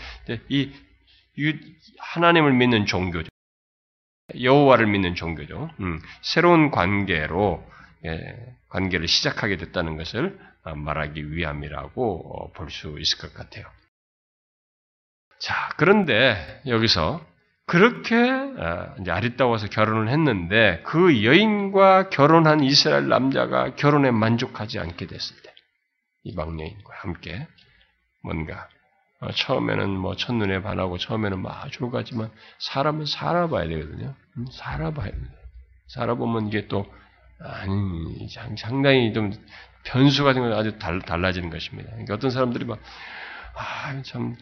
이 0.48 0.72
하나님을 2.00 2.52
믿는 2.52 2.86
종교죠. 2.86 3.28
여호와를 4.40 4.86
믿는 4.86 5.14
종교죠. 5.14 5.70
음, 5.80 6.00
새로운 6.22 6.70
관계로 6.70 7.64
관계를 8.68 9.08
시작하게 9.08 9.56
됐다는 9.56 9.96
것을 9.96 10.38
말하기 10.64 11.32
위함이라고 11.32 12.52
볼 12.54 12.70
수 12.70 12.98
있을 12.98 13.18
것 13.18 13.32
같아요. 13.34 13.64
자, 15.38 15.68
그런데 15.76 16.60
여기서 16.66 17.24
그렇게 17.66 18.16
이제 19.00 19.10
아리따워서 19.10 19.68
결혼을 19.68 20.08
했는데 20.08 20.82
그 20.84 21.24
여인과 21.24 22.10
결혼한 22.10 22.62
이스라엘 22.62 23.08
남자가 23.08 23.74
결혼에 23.74 24.10
만족하지 24.10 24.78
않게 24.78 25.06
됐을 25.06 25.36
때 25.42 25.52
이방 26.24 26.58
여인과 26.60 26.94
함께 26.98 27.46
뭔가 28.22 28.54
어, 28.54 28.75
처음에는 29.34 29.90
뭐 29.90 30.14
첫눈에 30.16 30.62
반하고 30.62 30.98
처음에는 30.98 31.40
막 31.40 31.64
아주 31.64 31.90
가지만 31.90 32.30
사람은 32.58 33.06
살아봐야 33.06 33.66
되거든요. 33.68 34.14
음, 34.38 34.46
살아봐야 34.52 35.10
돼요. 35.10 35.24
살아보면 35.88 36.48
이게 36.48 36.68
또 36.68 36.86
아니 37.40 38.28
상당히 38.58 39.12
좀 39.12 39.32
변수 39.84 40.24
같은 40.24 40.42
건 40.42 40.52
아주 40.52 40.78
달, 40.78 41.00
달라지는 41.00 41.50
것입니다. 41.50 41.90
그러니까 41.90 42.14
어떤 42.14 42.30
사람들이 42.30 42.64
막 42.64 42.78
아 43.56 44.02
참 44.02 44.36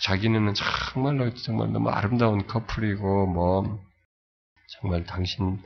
자기는 0.00 0.54
정말로 0.54 1.32
정말 1.34 1.72
너무 1.72 1.90
아름다운 1.90 2.46
커플이고 2.46 3.26
뭐 3.26 3.80
정말 4.68 5.04
당신 5.04 5.62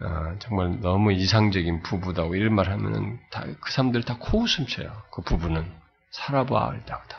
어, 0.00 0.36
정말 0.40 0.80
너무 0.80 1.12
이상적인 1.12 1.82
부부다 1.82 2.24
고 2.24 2.34
이런 2.36 2.54
말 2.54 2.70
하면은 2.70 3.20
다 3.30 3.44
그 3.60 3.72
사람들 3.72 4.02
다 4.04 4.16
코웃음 4.18 4.66
쳐요. 4.66 5.02
그 5.12 5.22
부부는 5.22 5.64
살아봐 6.12 6.74
일다고 6.76 7.08
다. 7.08 7.18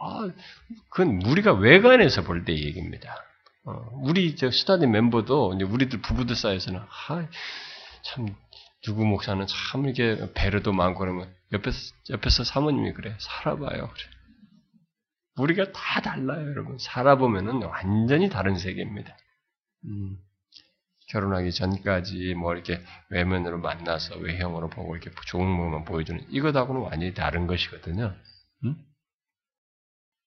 아, 0.00 0.28
그건 0.88 1.22
우리가 1.26 1.52
외관에서 1.52 2.22
볼 2.22 2.44
때 2.44 2.54
얘기입니다. 2.54 3.14
어, 3.64 3.72
우리 4.02 4.36
저 4.36 4.50
스타디 4.50 4.86
멤버도 4.86 5.50
우리들 5.50 6.00
부부들 6.00 6.34
사이에서는 6.36 6.80
아, 6.80 7.28
참 8.02 8.34
누구 8.82 9.04
목사는 9.04 9.44
참 9.46 9.84
이렇게 9.84 10.32
배려도 10.34 10.72
많고 10.72 11.00
그러면 11.00 11.32
옆에서 11.52 11.78
옆에서 12.10 12.44
사모님이 12.44 12.92
그래 12.94 13.14
살아봐요. 13.18 13.90
그래. 13.90 14.04
우리가 15.36 15.72
다 15.72 16.00
달라요, 16.00 16.48
여러분. 16.50 16.76
살아보면은 16.78 17.62
완전히 17.62 18.28
다른 18.28 18.56
세계입니다. 18.58 19.16
음, 19.84 20.18
결혼하기 21.08 21.52
전까지 21.52 22.34
뭐 22.34 22.52
이렇게 22.54 22.82
외면으로 23.10 23.58
만나서 23.58 24.16
외형으로 24.18 24.68
보고 24.70 24.96
이렇게 24.96 25.10
좋은 25.26 25.46
모습만 25.46 25.84
보여주는 25.84 26.24
이것하고는 26.28 26.82
완전히 26.82 27.14
다른 27.14 27.46
것이거든요. 27.46 28.14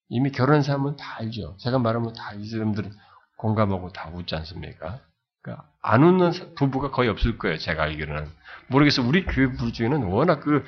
음? 0.04 0.08
이미 0.08 0.30
결혼한 0.30 0.62
사람은 0.62 0.96
다 0.96 1.16
알죠. 1.18 1.56
제가 1.58 1.78
말하면 1.78 2.12
다 2.14 2.34
이 2.34 2.46
사람들은 2.48 2.90
공감하고 3.36 3.92
다 3.92 4.08
웃지 4.10 4.34
않습니까? 4.36 5.00
그러니까 5.42 5.68
안 5.82 6.02
웃는 6.02 6.54
부부가 6.54 6.90
거의 6.90 7.08
없을 7.10 7.36
거예요. 7.38 7.58
제가 7.58 7.82
알기로는 7.82 8.30
모르겠어. 8.68 9.02
우리 9.02 9.24
교회 9.24 9.46
부부 9.48 9.72
중에는 9.72 10.04
워낙 10.04 10.40
그 10.40 10.64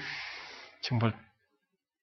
정말 0.83 1.15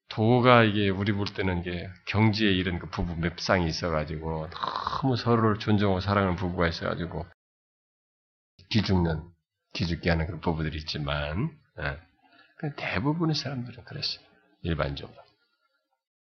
도가 0.10 0.64
이게 0.64 0.90
우리 0.90 1.12
볼 1.12 1.26
때는 1.28 1.60
이게 1.62 1.90
경지에 2.06 2.52
이른 2.52 2.80
그 2.80 2.90
부부 2.90 3.16
맵상이 3.20 3.68
있어가지고 3.68 4.50
너무 5.02 5.16
서로를 5.16 5.60
존중하고 5.60 6.00
사랑하는 6.00 6.36
부부가 6.36 6.68
있어가지고 6.68 7.26
기죽는 8.70 9.24
기죽게 9.74 10.10
하는 10.10 10.26
그런 10.28 10.40
부부들이 10.42 10.78
있지만 10.80 11.52
예. 11.80 12.00
대부분의 12.76 13.36
사람들은 13.36 13.84
그랬어요 13.86 14.24
일반적으로 14.62 15.18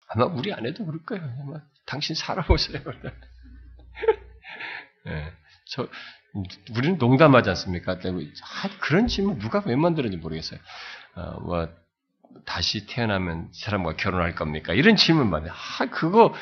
아마 0.10 0.26
우리 0.26 0.54
아내도 0.54 0.86
그럴 0.86 1.02
거예요 1.04 1.24
아마 1.42 1.62
당신 1.86 2.16
살아보세요 2.16 2.82
예. 5.08 5.32
저 5.66 5.88
우리는 6.76 6.98
농담하지 6.98 7.50
않습니까? 7.50 7.94
아, 7.94 8.70
그런 8.80 9.08
질문 9.08 9.40
누가 9.40 9.64
왜 9.66 9.76
만들었는지 9.76 10.22
모르겠어요. 10.22 10.60
어, 11.16 11.40
뭐 11.42 11.68
다시 12.46 12.86
태어나면 12.86 13.50
사람과 13.54 13.96
결혼할 13.96 14.36
겁니까? 14.36 14.74
이런 14.74 14.96
질문 14.96 15.32
받아요. 15.32 15.52
아, 15.52 15.86
그거 15.88 16.34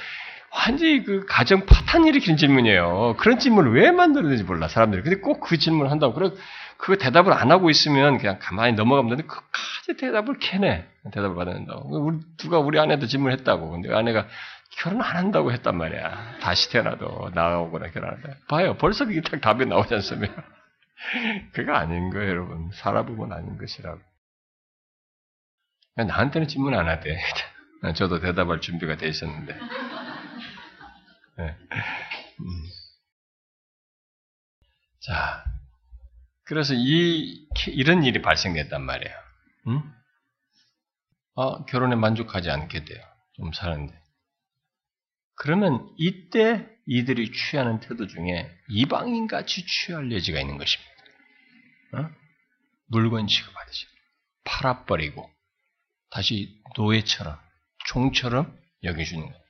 완전히 0.51 1.03
그 1.03 1.25
가정 1.25 1.65
파탄 1.65 2.05
일으키는 2.05 2.37
질문이에요. 2.37 3.15
그런 3.17 3.39
질문을 3.39 3.73
왜 3.73 3.91
만들었는지 3.91 4.43
몰라, 4.43 4.67
사람들이. 4.67 5.03
근데 5.03 5.21
꼭 5.21 5.39
그 5.39 5.57
질문을 5.57 5.91
한다고. 5.91 6.13
그래, 6.13 6.31
그거 6.77 6.95
대답을 6.95 7.33
안 7.33 7.51
하고 7.51 7.69
있으면 7.69 8.17
그냥 8.17 8.37
가만히 8.39 8.73
넘어가면 8.73 9.09
되는데, 9.09 9.27
그까지 9.27 9.97
대답을 9.99 10.39
캐내. 10.39 10.85
대답을 11.11 11.35
받아낸다고. 11.35 12.05
우리, 12.05 12.19
누가 12.37 12.59
우리 12.59 12.79
아내도 12.79 13.07
질문했다고. 13.07 13.71
근데 13.71 13.93
아내가 13.93 14.27
결혼 14.71 15.01
안 15.01 15.15
한다고 15.17 15.51
했단 15.51 15.75
말이야. 15.75 16.37
다시 16.39 16.71
태어나도 16.71 17.31
나오거나 17.33 17.89
결혼한다. 17.91 18.29
봐요. 18.47 18.77
벌써 18.77 19.05
그게 19.05 19.21
딱 19.21 19.41
답이 19.41 19.65
나오지 19.65 19.93
않습니까? 19.95 20.43
그거 21.53 21.73
아닌 21.73 22.09
거예요, 22.11 22.29
여러분. 22.29 22.69
살아보면 22.73 23.33
아닌 23.33 23.57
것이라고. 23.57 23.99
나한테는 25.95 26.47
질문 26.47 26.75
안 26.75 26.87
하대. 26.87 27.17
저도 27.95 28.19
대답할 28.19 28.61
준비가 28.61 28.97
돼 28.97 29.07
있었는데. 29.07 29.53
네. 31.37 31.55
음. 32.39 32.63
자, 34.99 35.43
그래서 36.47 36.73
이 36.73 37.45
이런 37.67 38.03
일이 38.03 38.21
발생됐단 38.21 38.81
말이에요. 38.81 39.15
응? 39.67 39.93
아, 41.35 41.65
결혼에 41.65 41.95
만족하지 41.95 42.49
않게 42.49 42.85
돼요. 42.85 43.03
좀 43.33 43.51
사는데. 43.51 43.93
그러면 45.35 45.93
이때 45.97 46.67
이들이 46.87 47.33
취하는 47.33 47.79
태도 47.81 48.07
중에 48.07 48.49
이방인 48.69 49.27
같이 49.27 49.65
취할 49.65 50.11
여지가 50.11 50.39
있는 50.39 50.57
것입니다. 50.57 50.91
어? 51.93 52.09
물건 52.87 53.27
취급하듯이 53.27 53.85
팔아버리고 54.45 55.29
다시 56.09 56.61
노예처럼, 56.77 57.37
종처럼 57.87 58.57
여겨주는 58.83 59.21
거예요. 59.21 59.43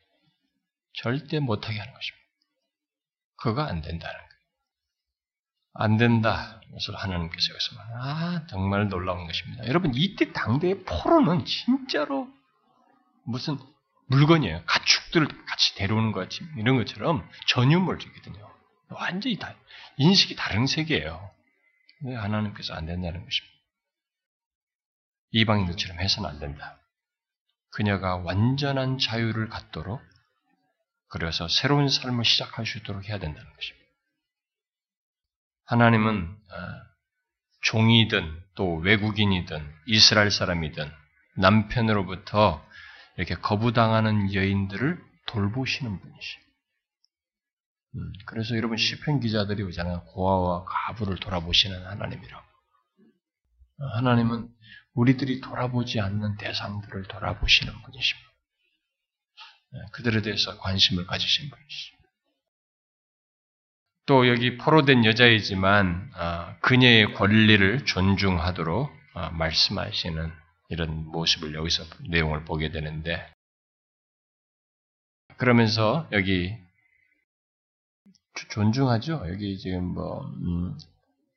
절대 0.93 1.39
못하게 1.39 1.78
하는 1.78 1.93
것입니다. 1.93 2.28
그거 3.38 3.62
안 3.62 3.82
된다는. 3.82 4.26
안 5.78 5.97
된다. 5.97 6.61
이것을 6.69 6.95
하나님께서 6.95 7.53
여기서 7.53 7.75
말 7.75 7.88
아, 7.93 8.47
정말 8.47 8.89
놀라운 8.89 9.25
것입니다. 9.25 9.67
여러분, 9.67 9.91
이때 9.95 10.32
당대의 10.34 10.84
포로는 10.84 11.45
진짜로 11.45 12.28
무슨 13.23 13.57
물건이에요. 14.07 14.63
가축들을 14.65 15.28
같이 15.45 15.75
데려오는 15.75 16.11
것 16.11 16.21
같이, 16.21 16.41
이런 16.57 16.78
것처럼 16.78 17.28
전유물이거든요. 17.47 18.47
완전히 18.89 19.38
다, 19.38 19.53
인식이 19.97 20.36
다른 20.36 20.65
세계예요. 20.65 21.30
왜 22.05 22.15
하나님께서 22.15 22.73
안 22.73 22.86
된다는 22.86 23.23
것입니다. 23.23 23.57
이방인들처럼 25.32 25.99
해서는 25.99 26.30
안 26.30 26.39
된다. 26.39 26.80
그녀가 27.71 28.15
완전한 28.15 28.97
자유를 28.97 29.49
갖도록 29.49 30.01
그래서 31.09 31.47
새로운 31.47 31.89
삶을 31.89 32.25
시작할 32.25 32.65
수 32.65 32.78
있도록 32.80 33.07
해야 33.07 33.19
된다는 33.19 33.53
것입니다. 33.53 33.86
하나님은 35.68 36.38
아, 36.49 36.82
종이든 37.61 38.43
또 38.55 38.76
외국인이든 38.78 39.74
이스라엘 39.88 40.32
사람이든 40.32 40.89
남편으로부터 41.38 42.65
이렇게 43.18 43.36
거부당하는 43.36 44.34
여인들을 44.34 45.01
돌보시는 45.28 45.99
분이시. 45.99 46.38
음, 47.95 48.13
그래서 48.26 48.55
여러분 48.55 48.78
시편 48.78 49.20
기자들이 49.20 49.63
오잖아요. 49.63 50.05
고아와 50.05 50.65
가부를 50.65 51.18
돌아보시는 51.18 51.86
하나님이라고. 51.86 52.47
하나님은 53.95 54.49
우리들이 54.93 55.41
돌아보지 55.41 55.99
않는 55.99 56.38
대상들을 56.38 57.03
돌아보시는 57.03 57.74
분이십니다. 57.84 58.28
네, 59.72 59.80
그들에 59.93 60.22
대해서 60.22 60.57
관심을 60.57 61.05
가지신 61.05 61.49
분이십니다. 61.49 61.97
또 64.08 64.28
여기 64.30 64.58
포로된 64.58 65.03
여자이지만 65.03 66.12
아, 66.16 66.55
그녀의 66.62 67.14
권리를 67.14 67.86
존중하도록 67.86 68.89
아, 69.14 69.30
말씀하시는 69.32 70.32
이런 70.70 71.05
모습을 71.12 71.53
여기서 71.53 71.84
내용을 72.10 72.45
보게 72.45 72.72
되는데 72.72 73.30
그러면서 75.36 76.08
여기 76.14 76.55
존중하죠. 78.49 79.24
여기 79.28 79.58
지금 79.58 79.84
뭐 79.84 80.26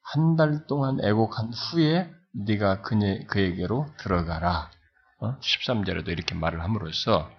한달 0.03 0.51
음, 0.51 0.66
동안 0.68 0.99
애곡한 1.03 1.53
후에 1.53 2.09
네가 2.33 2.83
그녀, 2.83 3.18
그에게로 3.27 3.89
들어가라. 3.99 4.71
어? 5.18 5.39
13절에도 5.41 6.09
이렇게 6.09 6.35
말을 6.37 6.62
함으로써 6.62 7.31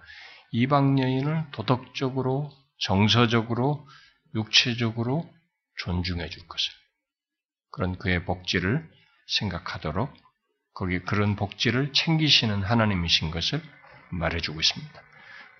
이방 0.50 0.98
여인을 0.98 1.46
도덕적으로, 1.52 2.50
정서적으로, 2.78 3.86
육체적으로 4.34 5.28
존중해 5.78 6.28
줄 6.28 6.46
것을. 6.46 6.72
그런 7.70 7.98
그의 7.98 8.24
복지를 8.24 8.88
생각하도록 9.26 10.12
거기 10.74 11.00
그런 11.00 11.36
복지를 11.36 11.92
챙기시는 11.92 12.62
하나님이신 12.62 13.30
것을 13.30 13.62
말해주고 14.10 14.60
있습니다. 14.60 15.02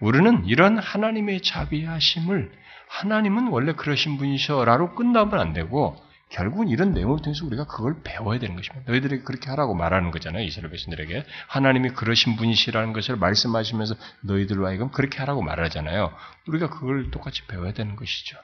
우리는 0.00 0.44
이런 0.46 0.78
하나님의 0.78 1.42
자비하심을 1.42 2.52
하나님은 2.88 3.48
원래 3.48 3.72
그러신 3.72 4.18
분이셔라로 4.18 4.94
끝나면 4.94 5.38
안 5.38 5.52
되고 5.52 5.96
결국은 6.28 6.68
이런 6.68 6.92
내용을 6.92 7.20
통해서 7.22 7.44
우리가 7.44 7.66
그걸 7.66 8.02
배워야 8.02 8.38
되는 8.38 8.56
것입니다. 8.56 8.90
너희들에게 8.90 9.22
그렇게 9.22 9.50
하라고 9.50 9.74
말하는 9.74 10.10
거잖아요. 10.10 10.42
이스라엘 10.44 10.70
백성들에게. 10.70 11.24
하나님이 11.48 11.90
그러신 11.90 12.36
분이시라는 12.36 12.94
것을 12.94 13.16
말씀하시면서 13.16 13.94
너희들로 14.22 14.66
하여금 14.66 14.90
그렇게 14.90 15.18
하라고 15.18 15.42
말하잖아요. 15.42 16.12
우리가 16.48 16.70
그걸 16.70 17.10
똑같이 17.10 17.46
배워야 17.46 17.72
되는 17.72 17.96
것이죠. 17.96 18.38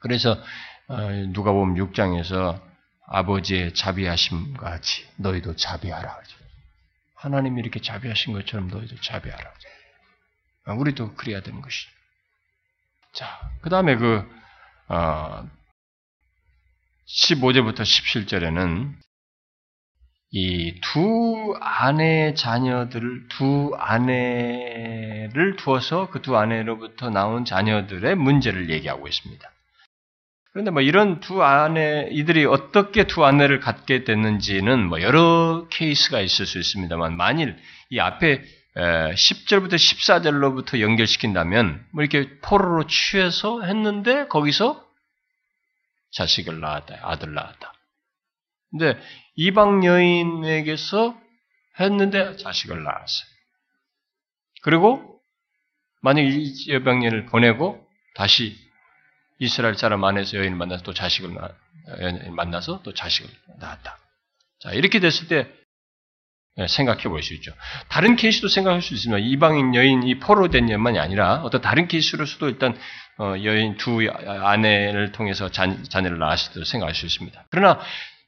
그래서 0.00 0.32
어, 0.88 0.96
누가 1.32 1.52
보면 1.52 1.76
6장에서 1.90 2.60
아버지의 3.06 3.74
자비하심 3.74 4.54
같이 4.56 5.06
너희도 5.16 5.56
자비하라. 5.56 6.18
하나님이 7.16 7.60
이렇게 7.60 7.80
자비하신 7.80 8.32
것처럼 8.32 8.68
너희도 8.68 9.00
자비하라. 9.00 9.52
아, 10.66 10.72
우리도 10.74 11.14
그래야 11.14 11.40
되는 11.40 11.60
것이죠. 11.60 11.90
자, 13.12 13.50
그 13.62 13.70
다음에 13.70 13.96
그, 13.96 14.22
어, 14.88 15.48
15절부터 17.06 17.80
17절에는 17.80 18.94
이 20.30 20.78
두 20.82 21.56
아내 21.60 22.34
자녀들을, 22.34 23.28
두 23.28 23.74
아내를 23.78 25.56
두어서 25.56 26.10
그 26.10 26.20
두 26.20 26.36
아내로부터 26.36 27.08
나온 27.08 27.46
자녀들의 27.46 28.14
문제를 28.14 28.68
얘기하고 28.68 29.08
있습니다. 29.08 29.50
그런데 30.58 30.72
뭐 30.72 30.82
이런 30.82 31.20
두 31.20 31.44
아내, 31.44 32.08
이들이 32.10 32.44
어떻게 32.44 33.06
두 33.06 33.24
아내를 33.24 33.60
갖게 33.60 34.02
됐는지는 34.02 34.88
뭐 34.88 35.00
여러 35.02 35.68
케이스가 35.70 36.20
있을 36.20 36.46
수 36.46 36.58
있습니다만, 36.58 37.16
만일 37.16 37.56
이 37.90 38.00
앞에 38.00 38.42
10절부터 38.74 39.74
14절로부터 39.74 40.80
연결시킨다면, 40.80 41.86
뭐 41.92 42.02
이렇게 42.02 42.40
포로로 42.40 42.88
취해서 42.88 43.62
했는데, 43.62 44.26
거기서 44.26 44.84
자식을 46.10 46.58
낳았다, 46.58 46.98
아들 47.02 47.34
낳았다. 47.34 47.72
근데 48.72 49.00
이방 49.36 49.84
여인에게서 49.84 51.16
했는데 51.78 52.34
자식을 52.34 52.82
낳았어요. 52.82 53.28
그리고 54.62 55.20
만약 56.02 56.22
이 56.22 56.52
이방 56.66 57.04
여인을 57.04 57.26
보내고 57.26 57.80
다시 58.16 58.58
이스라엘 59.38 59.76
사람 59.76 60.04
안에서 60.04 60.36
여인을 60.36 60.56
만나서 60.56 60.82
또 60.82 60.92
자식을 60.94 61.34
낳, 61.34 61.50
만나서 62.30 62.82
또 62.82 62.92
자식을 62.92 63.30
낳았다. 63.60 63.98
자 64.60 64.72
이렇게 64.72 65.00
됐을 65.00 65.28
때 65.28 65.48
네, 66.56 66.66
생각해 66.66 67.04
볼 67.04 67.22
수 67.22 67.34
있죠. 67.34 67.52
다른 67.88 68.16
케이스도 68.16 68.48
생각할 68.48 68.82
수 68.82 68.92
있습니다. 68.92 69.18
이방인 69.20 69.76
여인 69.76 70.02
이 70.02 70.18
포로된 70.18 70.68
여만이 70.70 70.98
아니라 70.98 71.42
어떤 71.44 71.60
다른 71.60 71.86
케이스로서도 71.86 72.48
일단 72.48 72.76
어, 73.18 73.34
여인 73.44 73.76
두 73.76 74.00
아내를 74.10 75.12
통해서 75.12 75.48
자, 75.50 75.66
자녀를 75.84 76.18
낳았을 76.18 76.54
때 76.54 76.64
생각할 76.64 76.96
수 76.96 77.06
있습니다. 77.06 77.46
그러나 77.50 77.80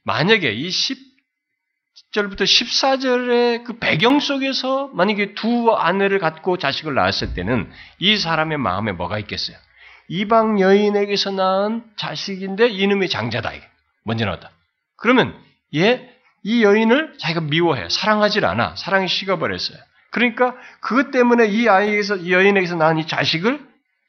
만약에 0.05 0.53
이 0.53 0.69
10절부터 0.69 2.43
14절의 2.43 3.65
그 3.65 3.79
배경 3.79 4.21
속에서 4.21 4.87
만약에 4.93 5.33
두 5.33 5.73
아내를 5.73 6.19
갖고 6.19 6.57
자식을 6.57 6.93
낳았을 6.93 7.33
때는 7.33 7.69
이 7.99 8.15
사람의 8.17 8.57
마음에 8.59 8.93
뭐가 8.93 9.19
있겠어요? 9.19 9.57
이방 10.11 10.59
여인에게서 10.59 11.31
낳은 11.31 11.83
자식인데 11.95 12.67
이놈이 12.67 13.09
장자다. 13.09 13.51
먼저 14.03 14.25
나왔다. 14.25 14.51
그러면 14.97 15.35
얘 15.75 16.11
이 16.43 16.63
여인을 16.63 17.17
자기가 17.19 17.41
미워해. 17.41 17.89
사랑하질 17.89 18.45
않아. 18.45 18.75
사랑이 18.75 19.07
식어버렸어요. 19.07 19.77
그러니까 20.11 20.55
그것 20.81 21.11
때문에 21.11 21.47
이 21.47 21.69
아이에게서, 21.69 22.17
이 22.17 22.33
여인에게서 22.33 22.75
낳은 22.75 22.97
이 22.97 23.07
자식을 23.07 23.65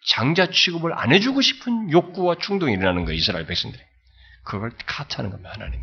장자 0.06 0.50
취급을 0.50 0.98
안 0.98 1.12
해주고 1.12 1.40
싶은 1.40 1.92
욕구와 1.92 2.36
충동이 2.40 2.72
일어나는 2.72 3.04
거예요. 3.04 3.16
이스라엘 3.16 3.46
백성들이. 3.46 3.82
그걸 4.44 4.72
카트하는 4.86 5.30
겁니다. 5.30 5.50
하나님. 5.52 5.80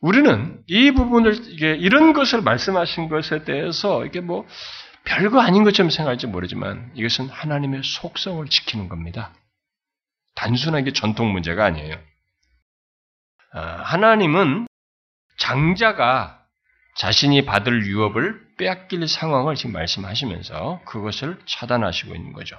우리는 0.00 0.62
이 0.66 0.90
부분을, 0.92 1.52
이게 1.52 1.74
이런 1.74 2.12
것을 2.14 2.40
말씀하신 2.40 3.08
것에 3.10 3.44
대해서 3.44 4.04
이게 4.06 4.20
뭐 4.20 4.46
별거 5.04 5.40
아닌 5.40 5.64
것처럼 5.64 5.90
생각할지 5.90 6.26
모르지만 6.26 6.90
이것은 6.94 7.28
하나님의 7.28 7.82
속성을 7.84 8.46
지키는 8.48 8.88
겁니다. 8.88 9.34
단순하게 10.34 10.92
전통 10.92 11.32
문제가 11.32 11.64
아니에요. 11.64 11.98
아, 13.52 13.60
하나님은 13.60 14.66
장자가 15.38 16.46
자신이 16.96 17.44
받을 17.44 17.86
유업을 17.86 18.56
빼앗길 18.56 19.08
상황을 19.08 19.54
지금 19.54 19.72
말씀하시면서 19.72 20.82
그것을 20.84 21.38
차단하시고 21.46 22.14
있는 22.14 22.32
거죠. 22.32 22.58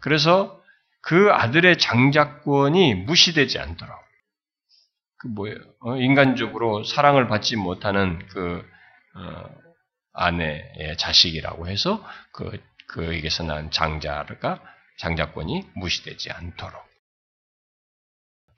그래서 0.00 0.62
그 1.02 1.30
아들의 1.30 1.78
장자권이 1.78 2.94
무시되지 2.94 3.58
않도록 3.58 3.94
그 5.18 5.28
뭐예요? 5.28 5.56
어, 5.80 5.96
인간적으로 5.96 6.84
사랑을 6.84 7.26
받지 7.26 7.56
못하는 7.56 8.26
그 8.28 8.64
어, 9.14 9.65
아내의 10.16 10.96
자식이라고 10.98 11.68
해서 11.68 12.04
그 12.32 12.60
그에게서 12.88 13.42
난 13.42 13.70
장자가 13.70 14.62
장자권이 14.98 15.68
무시되지 15.74 16.30
않도록 16.32 16.86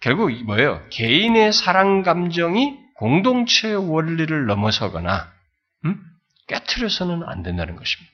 결국 0.00 0.30
뭐예요? 0.44 0.88
개인의 0.90 1.52
사랑 1.52 2.02
감정이 2.02 2.78
공동체의 2.94 3.76
원리를 3.90 4.46
넘어서거나 4.46 5.32
음? 5.84 6.00
깨트려서는 6.46 7.24
안 7.24 7.42
된다는 7.42 7.76
것입니다. 7.76 8.12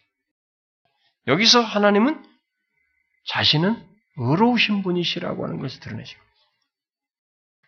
여기서 1.27 1.61
하나님은 1.61 2.25
자신은 3.27 3.83
의로우신 4.17 4.83
분이시라고 4.83 5.45
하는 5.45 5.59
것을 5.59 5.81
드러내시고 5.81 6.21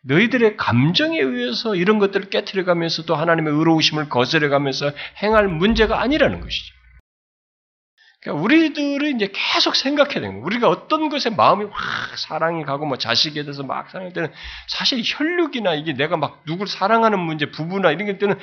너희들의 0.06 0.56
감정에 0.56 1.20
의해서 1.20 1.74
이런 1.74 1.98
것들을 1.98 2.30
깨트려가면서 2.30 3.04
또 3.04 3.14
하나님의 3.16 3.52
의로우심을 3.52 4.08
거스려가면서 4.08 4.92
행할 5.22 5.48
문제가 5.48 6.00
아니라는 6.00 6.40
것이죠. 6.40 6.76
그러니까 8.26 8.42
우리들은 8.42 9.16
이제 9.16 9.30
계속 9.32 9.76
생각해야 9.76 10.14
되는 10.14 10.30
거예요. 10.30 10.44
우리가 10.44 10.68
어떤 10.68 11.08
것에 11.08 11.30
마음이 11.30 11.66
확 11.70 12.18
사랑이 12.18 12.64
가고 12.64 12.84
뭐 12.84 12.98
자식에 12.98 13.42
대해서 13.42 13.62
막 13.62 13.88
사랑할 13.90 14.12
때는 14.12 14.32
사실 14.66 15.00
혈육이나 15.04 15.74
이게 15.74 15.92
내가 15.92 16.16
막 16.16 16.42
누굴 16.44 16.66
사랑하는 16.66 17.20
문제, 17.20 17.50
부부나 17.50 17.92
이런 17.92 18.06
게 18.06 18.18
때는 18.18 18.36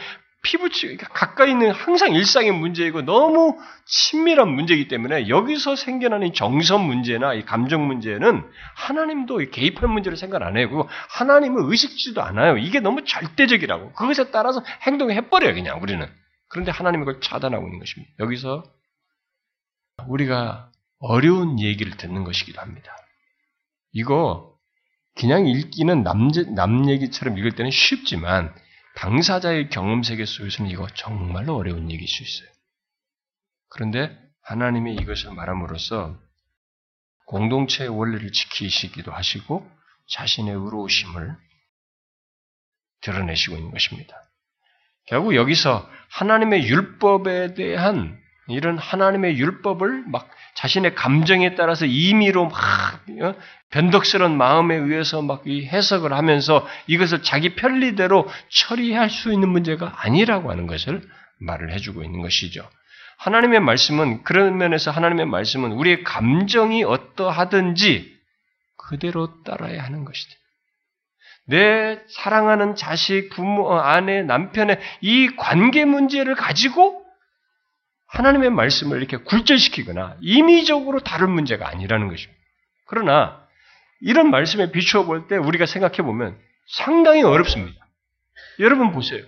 피부치 0.44 0.82
그러니까 0.82 1.08
가까이 1.08 1.52
있는 1.52 1.72
항상 1.72 2.14
일상의 2.14 2.52
문제이고 2.52 3.04
너무 3.04 3.58
친밀한 3.86 4.50
문제이기 4.50 4.90
때문에 4.90 5.30
여기서 5.30 5.76
생겨나는 5.76 6.34
정서 6.34 6.78
문제나 6.78 7.34
이 7.34 7.46
감정 7.46 7.88
문제는 7.88 8.44
하나님도 8.76 9.38
개입할 9.52 9.90
문제를 9.90 10.18
생각 10.18 10.44
안 10.44 10.58
해요. 10.58 10.88
하나님은 11.10 11.72
의식지도 11.72 12.22
않아요. 12.22 12.58
이게 12.58 12.82
너무 12.82 13.06
절대적이라고 13.06 13.94
그것에 13.94 14.32
따라서 14.32 14.64
행동을 14.82 15.16
해버려요 15.16 15.54
그냥 15.54 15.82
우리는. 15.82 16.06
그런데 16.50 16.72
하나님이 16.72 17.06
그걸 17.06 17.22
차단하고 17.22 17.66
있는 17.66 17.80
것입니다. 17.80 18.14
여기서 18.20 18.64
우리가 20.08 20.72
어려운 21.00 21.60
얘기를 21.60 21.96
듣는 21.96 22.26
것이기도 22.26 22.62
합니다. 22.62 22.96
이거 23.94 24.54
그냥 25.16 25.48
읽기는 25.48 26.04
남, 26.04 26.30
남 26.54 26.90
얘기처럼 26.90 27.38
읽을 27.38 27.54
때는 27.54 27.72
쉽지만 27.72 28.54
당사자의 28.96 29.70
경험 29.70 30.04
세계 30.04 30.26
속에서는 30.26 30.70
이거 30.70 30.88
정말로 30.94 31.56
어려운 31.56 31.90
얘기일 31.92 32.08
수 32.08 32.24
있어요. 32.24 32.50
그런데 33.70 34.16
하나님이 34.44 34.96
이것을 34.96 35.34
말함으로써 35.34 36.20
공동체의 37.26 37.90
원리를 37.90 38.32
지키시기도 38.32 39.12
하시고 39.12 39.70
자신의 40.10 40.54
의로우심을 40.54 41.36
드러내시고 43.02 43.56
있는 43.56 43.72
것입니다. 43.72 44.16
결국 45.06 45.36
여기서 45.36 45.90
하나님의 46.10 46.68
율법에 46.68 47.56
대한 47.56 48.23
이런 48.48 48.78
하나님의 48.78 49.38
율법을 49.38 50.04
막 50.08 50.30
자신의 50.56 50.96
감정에 50.96 51.56
따라서 51.56 51.86
임의로 51.86 52.50
막 52.50 53.04
어? 53.22 53.36
변덕스러운 53.70 54.38
마음에 54.38 54.76
의해서 54.76 55.22
막 55.22 55.48
해석을 55.48 56.14
하면서 56.14 56.68
이것을 56.88 57.24
자기 57.24 57.56
편리대로 57.56 58.30
처리할 58.50 59.10
수 59.10 59.32
있는 59.32 59.50
문제가 59.50 59.94
아니라고 59.98 60.52
하는 60.52 60.68
것을 60.68 61.02
말을 61.40 61.72
해주고 61.74 62.04
있는 62.04 62.22
것이죠. 62.22 62.68
하나님의 63.18 63.62
말씀은 63.62 64.24
그런 64.24 64.58
면에서 64.58 64.92
하나님의 64.92 65.26
말씀은 65.26 65.72
우리의 65.72 66.04
감정이 66.04 66.84
어떠하든지 66.84 68.14
그대로 68.76 69.42
따라야 69.44 69.84
하는 69.84 70.04
것이다. 70.04 70.36
내 71.46 72.02
사랑하는 72.10 72.76
자식, 72.76 73.30
부모, 73.30 73.78
아내, 73.78 74.24
남편의 74.24 74.80
이 75.02 75.30
관계 75.36 75.86
문제를 75.86 76.36
가지고 76.36 77.03
하나님의 78.14 78.52
말씀을 78.52 78.98
이렇게 78.98 79.18
굴절시키거나 79.18 80.18
임의적으로 80.22 81.00
다른 81.00 81.32
문제가 81.32 81.68
아니라는 81.68 82.08
것입니다. 82.10 82.40
그러나 82.86 83.44
이런 84.02 84.30
말씀에 84.30 84.72
비추어 84.72 85.06
볼 85.06 85.28
때 85.28 85.36
우리가 85.36 85.66
생각해 85.66 85.98
보면 85.98 86.38
상당히 86.68 87.24
어렵습니다. 87.24 87.88
여러분 88.60 88.92
보세요. 88.92 89.24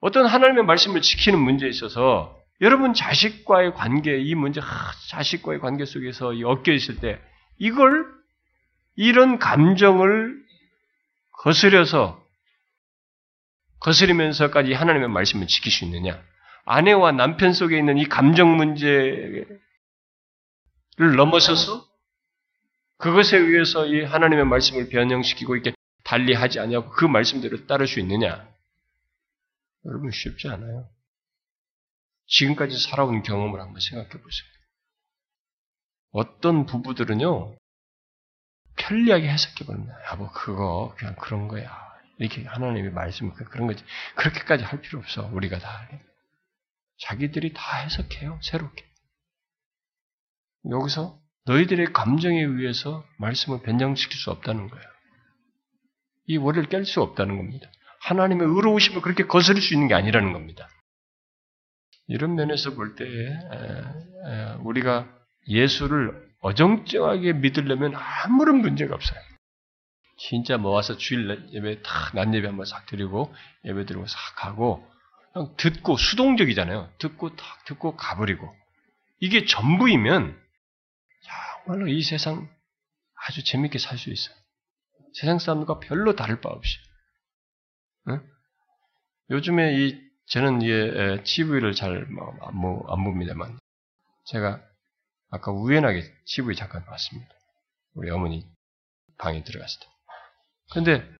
어떤 0.00 0.26
하나님의 0.26 0.64
말씀을 0.64 1.00
지키는 1.00 1.38
문제에 1.40 1.68
있어서 1.68 2.38
여러분 2.60 2.94
자식과의 2.94 3.74
관계, 3.74 4.16
이 4.16 4.34
문제, 4.36 4.60
하, 4.60 4.92
자식과의 5.08 5.58
관계 5.58 5.84
속에서 5.84 6.38
엮여 6.38 6.72
있을 6.72 7.00
때 7.00 7.20
이걸 7.58 8.06
이런 8.94 9.40
감정을 9.40 10.40
거스려서 11.32 12.22
거스리면서까지 13.80 14.72
하나님의 14.72 15.08
말씀을 15.08 15.48
지킬 15.48 15.72
수 15.72 15.84
있느냐? 15.84 16.22
아내와 16.64 17.12
남편 17.12 17.52
속에 17.52 17.78
있는 17.78 17.98
이 17.98 18.08
감정 18.08 18.56
문제를 18.56 19.60
넘어서서 21.16 21.86
그것에 22.98 23.36
의해서 23.36 23.86
이 23.86 24.04
하나님의 24.04 24.44
말씀을 24.44 24.88
변형시키고 24.88 25.56
이렇게 25.56 25.74
달리 26.04 26.34
하지 26.34 26.60
않냐고 26.60 26.90
그 26.90 27.04
말씀대로 27.04 27.66
따를 27.66 27.86
수 27.86 27.98
있느냐? 28.00 28.48
여러분 29.84 30.10
쉽지 30.12 30.48
않아요. 30.48 30.88
지금까지 32.26 32.78
살아온 32.78 33.22
경험을 33.22 33.60
한번 33.60 33.80
생각해 33.80 34.10
보세요. 34.10 34.48
어떤 36.12 36.66
부부들은요, 36.66 37.56
편리하게 38.76 39.28
해석해 39.28 39.64
버립니다. 39.64 39.94
여보, 40.10 40.28
그거 40.28 40.94
그냥 40.96 41.16
그런 41.16 41.48
거야. 41.48 41.92
이렇게 42.18 42.44
하나님이 42.44 42.90
말씀 42.90 43.32
그런 43.34 43.66
거지. 43.66 43.82
그렇게까지 44.14 44.62
할 44.62 44.80
필요 44.80 44.98
없어. 45.00 45.28
우리가 45.32 45.58
다. 45.58 45.88
자기들이 47.02 47.52
다 47.52 47.76
해석해요. 47.78 48.38
새롭게. 48.42 48.84
여기서 50.70 51.18
너희들의 51.44 51.92
감정에 51.92 52.40
의해서 52.40 53.04
말씀을 53.18 53.62
변경시킬 53.62 54.16
수 54.16 54.30
없다는 54.30 54.68
거예요. 54.68 54.84
이 56.26 56.36
원리를 56.36 56.68
깰 56.68 56.84
수 56.84 57.02
없다는 57.02 57.36
겁니다. 57.36 57.68
하나님의 58.02 58.46
의로우심을 58.46 59.02
그렇게 59.02 59.26
거스를 59.26 59.60
수 59.60 59.74
있는 59.74 59.88
게 59.88 59.94
아니라는 59.94 60.32
겁니다. 60.32 60.68
이런 62.06 62.34
면에서 62.34 62.74
볼 62.74 62.94
때 62.94 63.04
우리가 64.60 65.08
예수를 65.48 66.30
어정쩡하게 66.40 67.32
믿으려면 67.34 67.94
아무런 67.96 68.58
문제가 68.58 68.94
없어요. 68.94 69.18
진짜 70.18 70.58
모아서 70.58 70.96
주일 70.96 71.48
예배 71.52 71.82
다낮 71.82 72.32
예배 72.34 72.46
한번 72.46 72.66
싹 72.66 72.86
드리고 72.86 73.34
예배 73.64 73.86
드리고 73.86 74.06
싹 74.06 74.18
가고 74.36 74.88
그냥 75.32 75.54
듣고 75.56 75.96
수동적이잖아요. 75.96 76.92
듣고 76.98 77.36
탁 77.36 77.64
듣고 77.64 77.96
가버리고 77.96 78.54
이게 79.20 79.44
전부이면 79.46 80.40
정말로 81.64 81.88
이 81.88 82.02
세상 82.02 82.48
아주 83.14 83.44
재밌게 83.44 83.78
살 83.78 83.98
수 83.98 84.10
있어요. 84.10 84.36
세상 85.14 85.38
사람과 85.38 85.78
별로 85.78 86.16
다를 86.16 86.40
바 86.40 86.48
없이. 86.48 86.78
응? 88.08 88.20
요즘에 89.30 89.74
이 89.74 90.12
저는 90.26 90.62
이 90.62 91.22
TV를 91.24 91.74
잘안 91.74 92.12
뭐, 92.54 92.82
봅니다만 92.86 93.58
제가 94.26 94.62
아까 95.30 95.52
우연하게 95.52 96.02
TV 96.26 96.56
잠깐 96.56 96.84
봤습니다. 96.84 97.30
우리 97.94 98.10
어머니 98.10 98.46
방에 99.18 99.44
들어갔을 99.44 99.80
때. 99.80 99.86
근데 100.72 101.14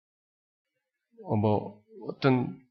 어, 1.25 1.37
뭐 1.37 1.83
어떤 2.09 2.62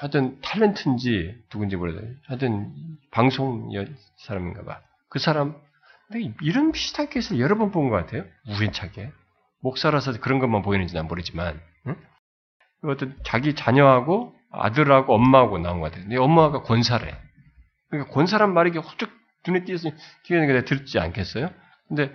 하여튼 0.00 0.40
탤런트인지 0.40 1.48
누군지 1.48 1.76
모르겠어요. 1.76 2.10
하여튼 2.26 2.72
방송 3.10 3.70
사람인가 4.18 4.64
봐. 4.64 4.80
그 5.08 5.18
사람 5.18 5.54
이런 6.42 6.72
비슷한 6.72 7.08
케이스를 7.08 7.40
여러 7.40 7.56
번 7.56 7.70
본 7.70 7.88
것 7.88 7.96
같아요. 7.96 8.24
우연찮게. 8.48 9.10
목사라서 9.60 10.18
그런 10.20 10.40
것만 10.40 10.62
보이는지 10.62 10.94
난 10.94 11.06
모르지만 11.06 11.60
응? 11.86 11.96
어떤 12.84 13.16
자기 13.24 13.54
자녀하고 13.54 14.34
아들하고 14.50 15.14
엄마하고 15.14 15.58
나온 15.58 15.80
것 15.80 15.86
같아요. 15.86 16.02
근데 16.02 16.16
엄마가 16.16 16.62
권사래. 16.62 17.16
그러니까 17.88 18.12
권사란 18.12 18.52
말이 18.52 18.76
홀쭉 18.76 19.10
눈에 19.46 19.64
기회는 20.24 20.48
내가 20.48 20.64
들지 20.64 20.98
않겠어요? 20.98 21.50
근데 21.88 22.12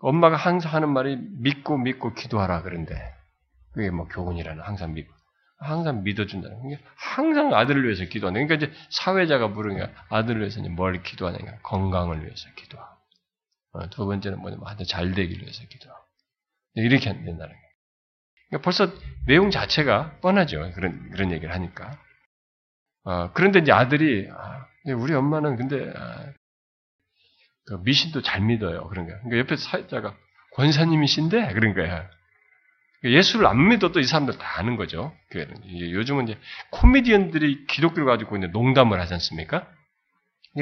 엄마가 0.00 0.36
항상 0.36 0.72
하는 0.74 0.90
말이 0.90 1.16
믿고 1.16 1.78
믿고 1.78 2.14
기도하라 2.14 2.62
그런데 2.62 2.94
그게 3.72 3.90
뭐 3.90 4.06
교훈이라는 4.06 4.62
항상 4.62 4.92
믿고 4.92 5.12
항상 5.58 6.04
믿어준다는 6.04 6.68
게 6.68 6.78
항상 6.96 7.52
아들을 7.52 7.84
위해서 7.84 8.04
기도하는 8.04 8.46
그러니까 8.46 8.66
이제 8.66 8.76
사회자가 8.90 9.48
물으니까 9.48 9.90
아들을 10.08 10.40
위해서 10.40 10.60
뭘 10.68 11.02
기도하느냐 11.02 11.58
건강을 11.62 12.24
위해서 12.24 12.48
기도하고 12.56 12.96
어, 13.72 13.90
두 13.90 14.06
번째는 14.06 14.40
뭐냐면 14.40 14.66
아들 14.66 14.86
잘 14.86 15.12
되기를 15.12 15.42
위해서 15.42 15.64
기도하고 15.68 16.04
이렇게 16.74 17.12
된다는 17.12 17.38
거예요. 17.38 17.68
그러니까 18.48 18.64
벌써 18.64 18.92
내용 19.26 19.50
자체가 19.50 20.20
뻔하죠 20.20 20.72
그런 20.74 21.10
그런 21.10 21.32
얘기를 21.32 21.52
하니까 21.52 21.98
어, 23.04 23.32
그런데 23.32 23.60
이제 23.60 23.72
아들이 23.72 24.28
아, 24.30 24.66
우리 24.86 25.14
엄마는 25.14 25.56
근데 25.56 25.92
아, 25.96 26.32
그 27.66 27.74
미신도 27.82 28.22
잘 28.22 28.40
믿어요. 28.42 28.88
그런 28.88 29.06
거야. 29.06 29.18
그러니까 29.20 29.38
옆에 29.38 29.56
사회자가 29.56 30.16
권사님이신데 30.54 31.52
그런 31.52 31.74
거야. 31.74 32.08
그러니까 33.00 33.18
예수를 33.18 33.46
안 33.46 33.68
믿어도 33.68 34.00
이 34.00 34.04
사람들 34.04 34.38
다 34.38 34.58
아는 34.58 34.76
거죠. 34.76 35.14
요즘은 35.34 36.28
이제 36.28 36.38
코미디언들이 36.70 37.66
기독교를 37.66 38.06
가지고 38.06 38.36
있는 38.36 38.50
농담을 38.52 39.00
하지 39.00 39.14
않습니까? 39.14 39.68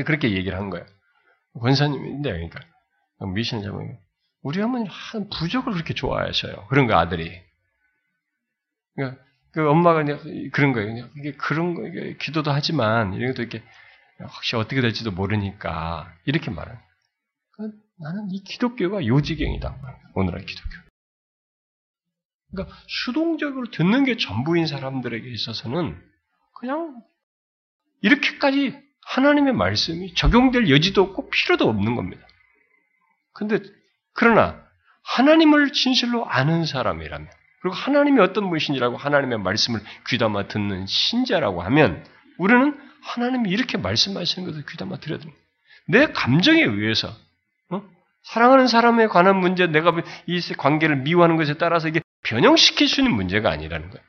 그렇게 0.05 0.33
얘기를 0.33 0.59
한 0.59 0.71
거예요. 0.71 0.85
권사님인데 1.61 2.31
그러니까 2.31 2.61
미신을 3.35 3.65
잡으면 3.65 3.99
우리 4.43 4.61
어머니 4.61 4.87
한 4.89 5.29
부적을 5.31 5.73
그렇게 5.73 5.95
좋아하셔요. 5.95 6.67
그런 6.69 6.87
거 6.87 6.99
아들이. 6.99 7.41
그러니까 8.95 9.23
그 9.53 9.69
엄마가 9.69 10.05
그냥 10.05 10.21
그런 10.53 10.73
거예요. 10.73 11.09
이게 11.17 11.33
그런 11.33 11.75
거 11.75 11.87
이게 11.87 12.17
기도도 12.19 12.51
하지만 12.51 13.15
이런 13.15 13.33
것도 13.33 13.43
이렇게 13.43 13.63
혹시 14.21 14.57
어떻게 14.57 14.83
될지도 14.83 15.11
모르니까 15.11 16.13
이렇게 16.27 16.51
말하는 16.51 16.79
그러니까 17.53 17.79
나는 17.99 18.31
이 18.31 18.43
기독교가 18.45 19.07
요지경이다. 19.07 19.79
오늘의 20.15 20.45
기독교. 20.45 20.86
그러니까 22.57 22.77
수동적으로 22.89 23.71
듣는 23.71 24.05
게 24.05 24.17
전부인 24.17 24.67
사람들에게 24.67 25.29
있어서는 25.29 26.01
그냥 26.55 27.03
이렇게까지 28.01 28.77
하나님의 29.05 29.53
말씀이 29.53 30.15
적용될 30.15 30.71
여지도 30.71 31.03
없고 31.03 31.31
필요도 31.31 31.69
없는 31.69 31.95
겁니다. 31.95 32.27
근데 33.33 33.61
그러나 34.15 34.65
하나님을 35.05 35.73
진실로 35.73 36.27
아는 36.27 36.65
사람이라면 36.65 37.29
그리고 37.61 37.77
하나님이 37.77 38.21
어떤 38.21 38.49
분이신지라고 38.49 38.97
하나님의 38.97 39.39
말씀을 39.39 39.81
귀담아 40.09 40.49
듣는 40.49 40.87
신자라고 40.87 41.63
하면 41.63 42.05
우리는 42.39 42.79
하나님이 43.03 43.51
이렇게 43.51 43.79
말씀하시는 43.79 44.49
것을 44.49 44.65
귀담아 44.67 44.97
들어야 44.99 45.19
됩니다. 45.19 45.41
내 45.89 46.07
감정에 46.07 46.63
의해서 46.63 47.09
어? 47.71 47.83
사랑하는 48.25 48.67
사람에 48.67 49.07
관한 49.07 49.37
문제, 49.37 49.67
내가 49.67 49.95
이 50.27 50.41
관계를 50.57 50.97
미워하는 50.97 51.37
것에 51.37 51.55
따라서 51.55 51.89
이게 51.89 52.01
변형시킬 52.27 52.89
수 52.89 53.01
있는 53.01 53.15
문제가 53.15 53.51
아니라는 53.51 53.91
거예요. 53.91 54.05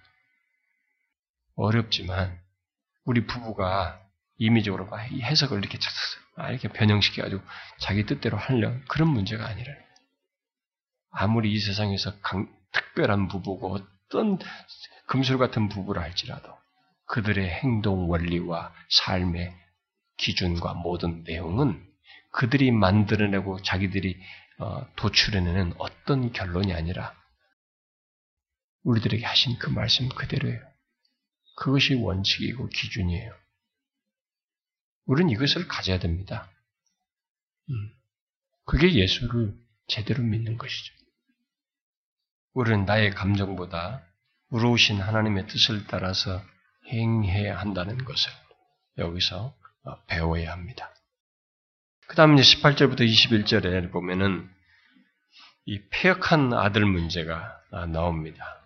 어렵지만 1.55 2.39
우리 3.05 3.25
부부가 3.25 4.01
임의적으로 4.37 4.89
이 5.11 5.21
해석을 5.21 5.59
이렇게 5.59 5.77
아, 6.35 6.51
이렇게 6.51 6.67
변형시켜가지고 6.67 7.41
자기 7.79 8.05
뜻대로 8.05 8.37
하려는 8.37 8.83
그런 8.87 9.09
문제가 9.09 9.47
아니라는. 9.47 9.81
아무리 11.11 11.51
이 11.51 11.59
세상에서 11.59 12.19
강, 12.21 12.47
특별한 12.71 13.27
부부고 13.27 13.77
어떤 14.07 14.37
금술 15.07 15.37
같은 15.37 15.69
부부라 15.69 16.01
할지라도 16.01 16.55
그들의 17.05 17.49
행동 17.49 18.09
원리와 18.09 18.73
삶의 18.89 19.53
기준과 20.17 20.73
모든 20.75 21.23
내용은 21.23 21.83
그들이 22.31 22.71
만들어내고 22.71 23.61
자기들이 23.61 24.19
어, 24.59 24.85
도출해내는 24.95 25.75
어떤 25.77 26.31
결론이 26.31 26.73
아니라 26.73 27.13
우리들에게 28.87 29.25
하신 29.25 29.59
그 29.59 29.69
말씀 29.69 30.07
그대로예요. 30.07 30.61
그것이 31.57 31.95
원칙이고 31.95 32.69
기준이에요. 32.69 33.33
우리는 35.05 35.29
이것을 35.31 35.67
가져야 35.67 35.99
됩니다. 35.99 36.49
음. 37.69 37.91
그게 38.65 38.93
예수를 38.93 39.53
제대로 39.87 40.23
믿는 40.23 40.57
것이죠. 40.57 40.93
우리는 42.53 42.85
나의 42.85 43.11
감정보다 43.11 44.03
우로우신 44.49 45.01
하나님의 45.01 45.47
뜻을 45.47 45.85
따라서 45.87 46.41
행해야 46.87 47.59
한다는 47.59 47.97
것을 48.05 48.31
여기서 48.97 49.53
배워야 50.07 50.53
합니다. 50.53 50.93
그 52.07 52.15
다음 52.15 52.37
이제 52.37 52.57
18절부터 52.57 53.01
21절에 53.01 53.91
보면은 53.91 54.49
이 55.65 55.81
폐역한 55.89 56.53
아들 56.53 56.85
문제가 56.85 57.61
나옵니다. 57.91 58.57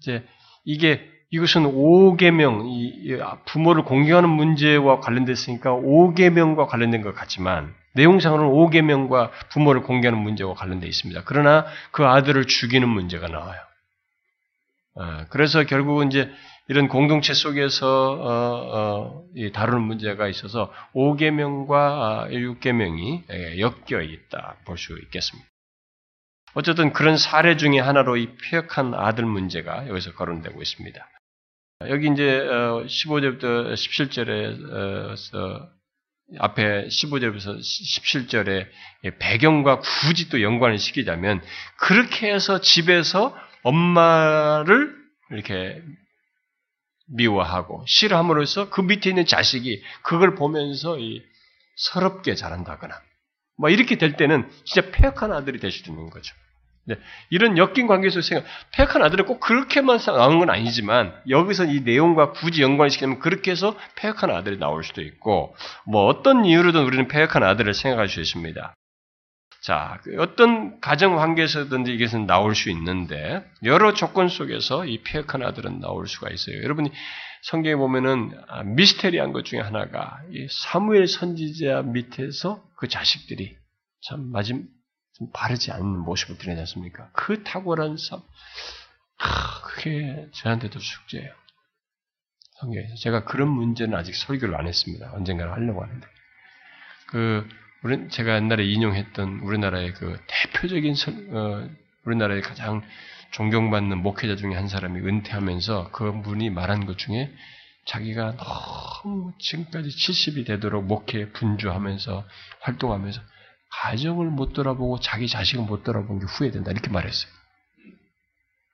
이제 0.00 0.24
이게 0.64 1.08
이것은 1.30 1.64
5계명, 1.64 3.44
부모를 3.44 3.84
공경하는 3.84 4.30
문제와 4.30 5.00
관련됐으니까 5.00 5.72
5계명과 5.72 6.66
관련된 6.68 7.02
것 7.02 7.14
같지만 7.14 7.74
내용상으로는 7.94 8.50
5계명과 8.52 9.30
부모를 9.50 9.82
공경하는 9.82 10.22
문제와 10.22 10.54
관련되어 10.54 10.88
있습니다. 10.88 11.22
그러나 11.26 11.66
그 11.90 12.06
아들을 12.06 12.46
죽이는 12.46 12.88
문제가 12.88 13.28
나와요. 13.28 13.60
아, 14.96 15.26
그래서 15.30 15.64
결국은 15.64 16.08
이제 16.08 16.30
이런 16.68 16.88
공동체 16.88 17.34
속에서 17.34 17.86
어, 17.86 19.24
어, 19.34 19.50
다루는 19.52 19.82
문제가 19.82 20.28
있어서 20.28 20.72
5계명과 20.94 22.30
6계명이 22.30 23.30
아, 23.30 23.58
엮여 23.58 24.02
있다 24.02 24.56
볼 24.64 24.76
수 24.76 24.98
있겠습니다. 25.04 25.48
어쨌든 26.54 26.92
그런 26.92 27.16
사례 27.16 27.56
중에 27.56 27.78
하나로 27.78 28.16
이 28.16 28.36
폐역한 28.36 28.94
아들 28.94 29.24
문제가 29.24 29.88
여기서 29.88 30.12
거론되고 30.14 30.60
있습니다. 30.60 31.08
여기 31.88 32.08
이제 32.08 32.22
15절부터 32.24 33.44
어, 33.44 33.74
17절에 33.74 35.68
앞에 36.38 36.88
15절부터 36.88 37.60
17절에 37.60 38.66
배경과 39.18 39.80
굳이 39.80 40.28
또 40.28 40.42
연관을 40.42 40.78
시키자면 40.78 41.40
그렇게 41.78 42.32
해서 42.32 42.60
집에서 42.60 43.36
엄마를 43.62 44.94
이렇게 45.30 45.82
미워하고 47.06 47.84
싫어함으로써 47.86 48.68
그 48.70 48.80
밑에 48.80 49.10
있는 49.10 49.24
자식이 49.24 49.82
그걸 50.02 50.34
보면서 50.34 50.98
서럽게 51.76 52.34
자란다거나 52.34 52.94
뭐 53.58 53.68
이렇게 53.68 53.98
될 53.98 54.16
때는 54.16 54.48
진짜 54.64 54.90
폐역한 54.90 55.32
아들이 55.32 55.58
될 55.58 55.70
수도 55.70 55.92
있는 55.92 56.08
거죠. 56.08 56.34
네, 56.84 56.96
이런 57.28 57.58
엮인 57.58 57.86
관계에서 57.86 58.22
생각, 58.22 58.46
폐역한 58.72 59.02
아들은 59.02 59.26
꼭 59.26 59.40
그렇게만 59.40 59.98
나오는 60.06 60.38
건 60.38 60.48
아니지만 60.48 61.12
여기서 61.28 61.66
이 61.66 61.80
내용과 61.80 62.32
굳이 62.32 62.62
연관을 62.62 62.88
시키면 62.88 63.18
그렇게 63.18 63.50
해서 63.50 63.76
폐역한 63.96 64.30
아들이 64.30 64.58
나올 64.58 64.82
수도 64.82 65.02
있고 65.02 65.54
뭐 65.84 66.06
어떤 66.06 66.46
이유로든 66.46 66.82
우리는 66.84 67.06
폐역한 67.08 67.42
아들을 67.42 67.74
생각할 67.74 68.08
수 68.08 68.20
있습니다. 68.20 68.74
자, 69.60 69.98
그 70.02 70.16
어떤 70.18 70.80
가정 70.80 71.16
관계에서든지 71.16 71.92
이것은 71.92 72.26
나올 72.26 72.54
수 72.54 72.70
있는데 72.70 73.44
여러 73.64 73.92
조건 73.92 74.28
속에서 74.28 74.86
이 74.86 75.02
폐역한 75.02 75.42
아들은 75.42 75.80
나올 75.80 76.06
수가 76.06 76.30
있어요. 76.30 76.62
여러분이 76.62 76.90
성경에 77.42 77.76
보면은 77.76 78.32
아, 78.48 78.62
미스테리한 78.62 79.32
것 79.32 79.44
중에 79.44 79.60
하나가 79.60 80.20
사무엘 80.50 81.06
선지자 81.06 81.82
밑에서 81.82 82.64
그 82.76 82.88
자식들이 82.88 83.56
참 84.02 84.30
마지막 84.30 84.62
좀 85.18 85.30
바르지 85.32 85.72
않은 85.72 85.84
모습을 85.84 86.38
드러내지 86.38 86.60
않습니까? 86.60 87.10
그 87.12 87.42
탁월한 87.42 87.96
삶, 87.96 88.20
아, 89.18 89.60
그게 89.62 90.28
저한테도 90.32 90.78
숙제예요. 90.78 91.32
성경에서 92.60 92.94
제가 92.96 93.24
그런 93.24 93.48
문제는 93.48 93.96
아직 93.96 94.14
설교를 94.14 94.56
안 94.56 94.66
했습니다. 94.66 95.12
언젠가는 95.14 95.52
하려고 95.52 95.82
하는데 95.82 96.06
그 97.06 97.48
제가 98.10 98.36
옛날에 98.36 98.64
인용했던 98.64 99.40
우리나라의 99.40 99.94
그 99.94 100.18
대표적인 100.26 100.94
어, 101.30 101.68
우리나라의 102.04 102.42
가장 102.42 102.82
존경받는 103.32 103.98
목회자 103.98 104.36
중에 104.36 104.54
한 104.54 104.68
사람이 104.68 105.00
은퇴하면서 105.00 105.90
그 105.92 106.22
분이 106.22 106.50
말한 106.50 106.86
것 106.86 106.98
중에 106.98 107.32
자기가 107.86 108.36
너무 108.36 109.32
지금까지 109.38 109.88
70이 109.88 110.46
되도록 110.46 110.84
목회 110.84 111.30
분주하면서 111.32 112.24
활동하면서 112.60 113.20
가정을 113.70 114.26
못 114.26 114.52
돌아보고 114.52 115.00
자기 115.00 115.28
자식을 115.28 115.64
못 115.64 115.84
돌아본 115.84 116.20
게 116.20 116.26
후회된다 116.26 116.70
이렇게 116.70 116.90
말했어요. 116.90 117.30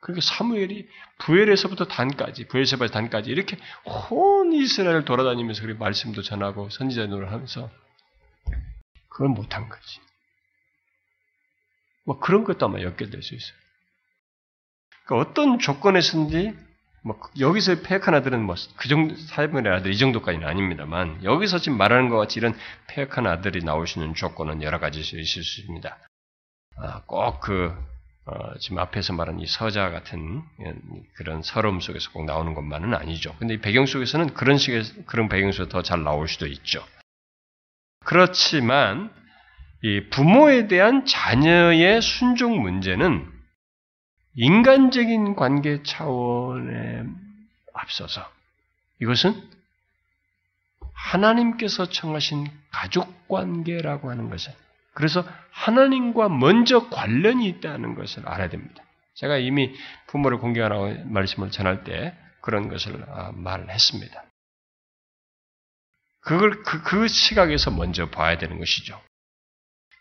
그러니까 0.01 0.27
사무엘이 0.27 0.87
부엘에서부터 1.19 1.87
단까지, 1.87 2.47
부엘에서부터 2.49 2.93
단까지 2.93 3.31
이렇게 3.31 3.57
온 4.11 4.53
이스라엘을 4.53 5.05
돌아다니면서 5.05 5.63
그렇게 5.63 5.79
말씀도 5.79 6.23
전하고 6.23 6.69
선지자 6.69 7.07
노릇을 7.07 7.33
하면서 7.33 7.71
그걸 9.09 9.29
못한 9.29 9.69
거지. 9.69 10.01
뭐 12.05 12.19
그런 12.19 12.45
것도 12.45 12.67
아마 12.67 12.83
연결될 12.83 13.23
수 13.23 13.35
있어요. 13.35 13.64
그러니까 15.05 15.31
어떤 15.31 15.59
조건에서든지 15.59 16.55
뭐 17.03 17.21
여기서 17.39 17.83
패역한 17.83 18.15
아들은 18.15 18.43
뭐 18.43 18.57
그 18.77 18.89
정도 18.89 19.15
사무엘의 19.17 19.51
아들 19.69 19.93
이 19.93 19.99
정도까지는 19.99 20.47
아닙니다만 20.47 21.23
여기서 21.23 21.59
지금 21.59 21.77
말하는 21.79 22.09
것 22.09 22.17
같이 22.17 22.39
이런 22.39 22.55
패역한 22.89 23.27
아들이 23.27 23.63
나올 23.63 23.87
수 23.87 23.99
있는 23.99 24.15
조건은 24.15 24.63
여러 24.63 24.79
가지 24.81 25.01
있을 25.01 25.23
수 25.25 25.41
있습니다. 25.41 25.99
아, 26.77 27.03
꼭 27.07 27.45
그 27.45 27.75
어, 28.27 28.59
지금 28.59 28.79
앞에서 28.79 29.13
말한 29.13 29.39
이 29.41 29.47
서자 29.47 29.91
같은 29.91 30.43
그런 31.15 31.43
서러움 31.43 31.81
속에서 31.81 32.11
꼭 32.11 32.25
나오는 32.25 32.55
것만은 32.55 32.95
아니죠. 32.95 33.37
근데 33.39 33.55
이 33.55 33.61
배경 33.61 33.85
속에서는 33.85 34.33
그런 34.33 34.57
식의 34.57 34.83
그런 35.05 35.29
배경 35.29 35.53
속에서 35.53 35.69
더 35.69 35.83
잘 35.83 36.03
나올 36.03 36.27
수도 36.27 36.47
있죠. 36.47 36.83
그렇지만 38.07 39.11
이 39.83 40.09
부모에 40.09 40.67
대한 40.69 41.05
자녀의 41.05 42.01
순종 42.01 42.63
문제는 42.63 43.31
인간적인 44.37 45.37
관계 45.37 45.82
차원에 45.82 47.05
앞서서 47.72 48.28
이것은 49.01 49.35
하나님께서 50.93 51.89
청하신 51.89 52.49
가족 52.70 53.28
관계라고 53.28 54.11
하는 54.11 54.30
것을 54.30 54.53
그래서 54.95 55.26
하나님과 55.51 56.28
먼저 56.28 56.89
관련이 56.89 57.47
있다는 57.49 57.95
것을 57.95 58.28
알아야 58.28 58.49
됩니다. 58.49 58.82
제가 59.14 59.39
이미 59.39 59.74
부모를 60.07 60.39
공경하라고 60.39 61.05
말씀을 61.07 61.51
전할 61.51 61.85
때 61.85 62.16
그런 62.41 62.68
것을 62.68 63.05
아, 63.09 63.32
말을 63.35 63.70
했습니다. 63.70 64.24
그걸 66.20 66.62
그, 66.62 66.82
그 66.82 67.09
시각에서 67.09 67.70
먼저 67.70 68.09
봐야 68.09 68.39
되는 68.39 68.59
것이죠. 68.59 69.01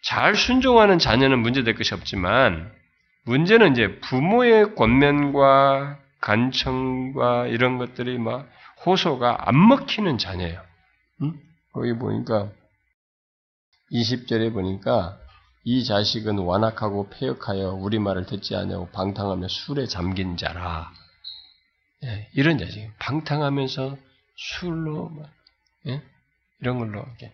잘 0.03 0.35
순종하는 0.35 0.99
자녀는 0.99 1.39
문제될 1.39 1.75
것이 1.75 1.93
없지만 1.93 2.73
문제는 3.25 3.71
이제 3.71 3.99
부모의 4.01 4.75
권면과 4.75 5.99
간청과 6.19 7.47
이런 7.47 7.77
것들이 7.77 8.17
막 8.17 8.49
호소가 8.85 9.47
안 9.47 9.67
먹히는 9.67 10.17
자녀예요. 10.17 10.61
응? 11.21 11.39
거기 11.73 11.93
보니까 11.93 12.51
20절에 13.91 14.51
보니까 14.53 15.17
이 15.63 15.85
자식은 15.85 16.39
완악하고 16.39 17.09
폐역하여 17.09 17.73
우리 17.73 17.99
말을 17.99 18.25
듣지 18.25 18.55
않냐고 18.55 18.89
방탕하며 18.89 19.47
술에 19.47 19.85
잠긴 19.85 20.35
자라. 20.35 20.91
예, 22.03 22.29
이런 22.33 22.57
자식. 22.57 22.91
방탕하면서 22.99 23.97
술로 24.35 25.09
막, 25.09 25.29
예? 25.87 26.01
이런 26.59 26.79
걸로 26.79 27.01
이렇게 27.01 27.31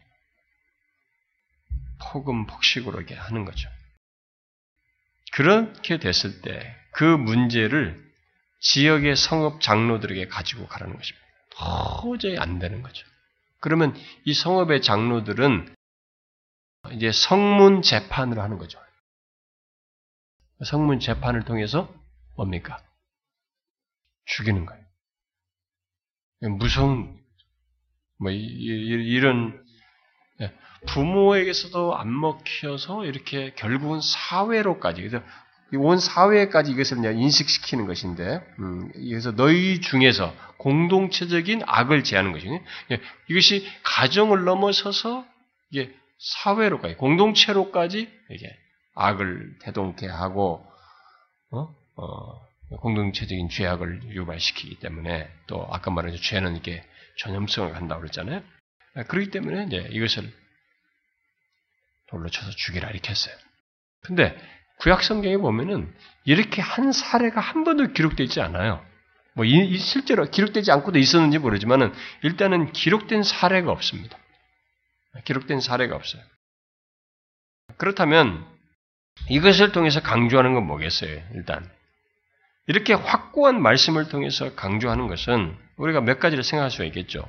폭음 2.11 2.45
폭식으로 2.45 2.99
이렇게 2.99 3.15
하는 3.15 3.45
거죠. 3.45 3.67
그렇게 5.32 5.97
됐을 5.97 6.41
때 6.41 6.80
그 6.91 7.03
문제를 7.03 7.97
지역의 8.59 9.15
성읍 9.15 9.61
장로들에게 9.61 10.27
가지고 10.27 10.67
가라는 10.67 10.97
것입니다. 10.97 11.25
도저히 12.01 12.38
안 12.38 12.59
되는 12.59 12.82
거죠. 12.82 13.07
그러면 13.61 13.95
이 14.25 14.34
성읍의 14.34 14.82
장로들은 14.82 15.73
이제 16.91 17.11
성문 17.11 17.82
재판을 17.82 18.39
하는 18.39 18.57
거죠. 18.57 18.80
성문 20.65 20.99
재판을 20.99 21.43
통해서 21.45 21.93
뭡니까? 22.36 22.84
죽이는 24.25 24.65
거예요. 24.65 24.86
무서운 26.57 27.17
뭐 28.17 28.32
이런 28.32 29.65
예, 30.41 30.53
부모에게서도 30.88 31.95
안 31.95 32.19
먹혀서 32.19 33.05
이렇게 33.05 33.53
결국은 33.55 33.99
사회로까지 34.01 35.01
그래서 35.01 35.23
온 35.75 35.99
사회까지 35.99 36.71
이것을 36.71 37.03
인식시키는 37.05 37.86
것인데 37.86 38.41
음, 38.59 38.91
그래서 38.93 39.36
너희 39.36 39.82
중에서 39.82 40.34
공동체적인 40.57 41.61
악을 41.65 42.03
제하는 42.03 42.32
것이니 42.32 42.59
예, 42.91 42.99
이것이 43.27 43.67
가정을 43.84 44.45
넘어서서 44.45 45.25
이게 45.69 45.93
사회로까지 46.17 46.95
공동체로까지 46.95 48.11
이게 48.32 48.57
악을 48.95 49.57
대동케 49.61 50.07
하고 50.07 50.65
어? 51.51 51.75
어, 51.95 52.49
공동체적인 52.77 53.49
죄악을 53.49 54.01
유발시키기 54.11 54.80
때문에 54.80 55.30
또 55.47 55.67
아까 55.71 55.91
말한 55.91 56.15
죄는 56.15 56.57
이게 56.57 56.84
전염성을 57.19 57.71
간다고 57.71 58.01
그랬잖아요. 58.01 58.41
그렇기 59.07 59.32
때문에 59.32 59.65
이제 59.65 59.88
이것을 59.91 60.32
돌로 62.10 62.30
쳐서 62.30 62.51
죽이라 62.51 62.89
이렇게 62.89 63.10
했어요. 63.10 63.36
근데 64.01 64.36
구약 64.80 65.03
성경에 65.03 65.38
보면은 65.38 65.93
이렇게 66.26 66.62
한 66.62 66.91
사례가 66.91 67.39
한 67.39 67.64
번도 67.64 67.93
기록되어 67.93 68.24
있지 68.26 68.41
않아요. 68.41 68.84
뭐 69.34 69.45
이, 69.45 69.78
실제로 69.78 70.30
기록되지 70.30 70.72
않고도 70.72 70.99
있었는지 70.99 71.38
모르지만은 71.38 71.93
일단은 72.24 72.72
기록된 72.72 73.24
사례가 73.24 73.72
없습니다. 73.72 74.18
기록된 75.26 75.60
사례가 75.60 75.95
없어요. 75.95 76.22
그렇다면 77.78 78.45
이것을 79.30 79.72
통해서 79.72 80.01
강조하는 80.01 80.53
건 80.53 80.66
뭐겠어요? 80.66 81.22
일단 81.34 81.70
이렇게 82.68 82.93
확고한 82.93 83.62
말씀을 83.62 84.10
통해서 84.10 84.55
강조하는 84.55 85.07
것은 85.07 85.57
우리가 85.78 86.01
몇 86.01 86.20
가지를 86.20 86.43
생각할 86.43 86.72
수가 86.72 86.86
있겠죠. 86.86 87.28